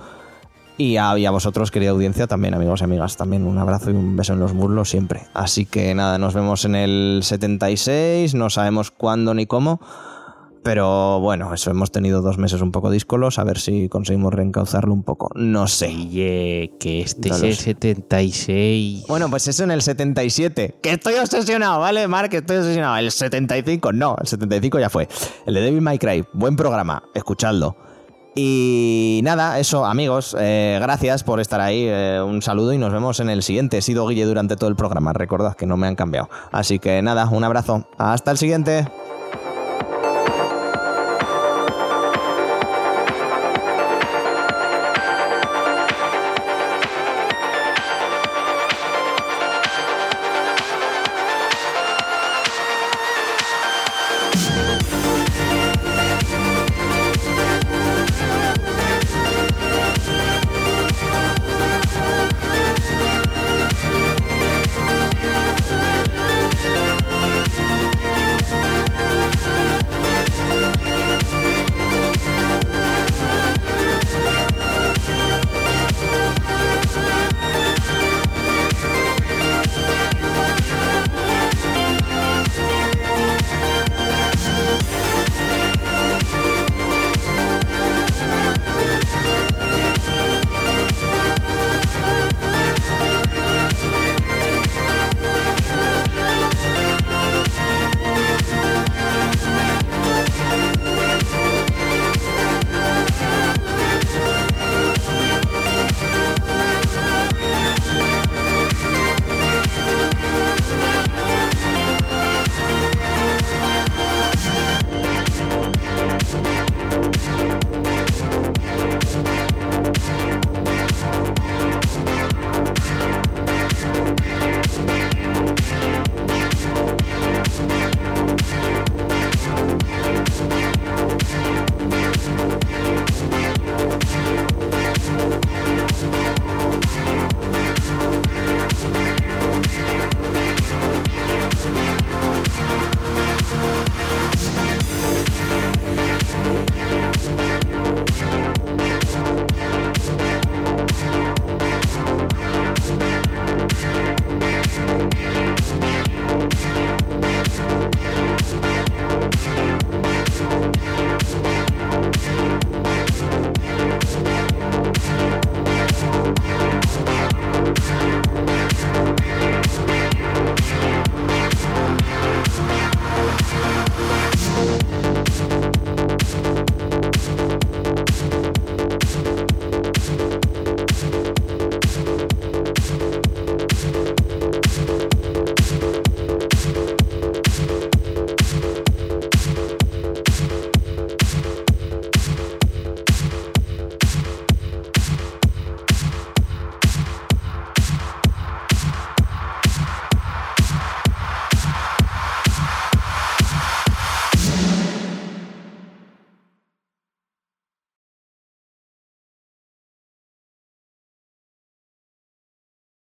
[0.78, 3.96] Y a, y a vosotros, querida audiencia, también, amigos y amigas, también un abrazo y
[3.96, 5.24] un beso en los muslos siempre.
[5.34, 9.82] Así que nada, nos vemos en el 76, no sabemos cuándo ni cómo.
[10.64, 14.94] Pero bueno, eso hemos tenido dos meses un poco díscolos, a ver si conseguimos reencauzarlo
[14.94, 15.30] un poco.
[15.36, 15.88] No sé.
[15.88, 17.64] Oye, que este No es el sé.
[17.64, 19.06] 76.
[19.08, 20.76] Bueno, pues eso en el 77.
[20.82, 22.30] Que estoy obsesionado, ¿vale, Mark?
[22.30, 22.98] Que estoy obsesionado.
[22.98, 25.08] El 75, no, el 75 ya fue.
[25.46, 27.76] El de Devil May Cry, buen programa, escuchadlo.
[28.36, 31.86] Y nada, eso, amigos, eh, gracias por estar ahí.
[31.88, 33.78] eh, un saludo y nos vemos en el siguiente.
[33.80, 36.30] He sido Guille durante todo el programa, recordad que no me han cambiado.
[36.52, 37.88] Así que nada, un abrazo.
[37.98, 38.88] Hasta el siguiente.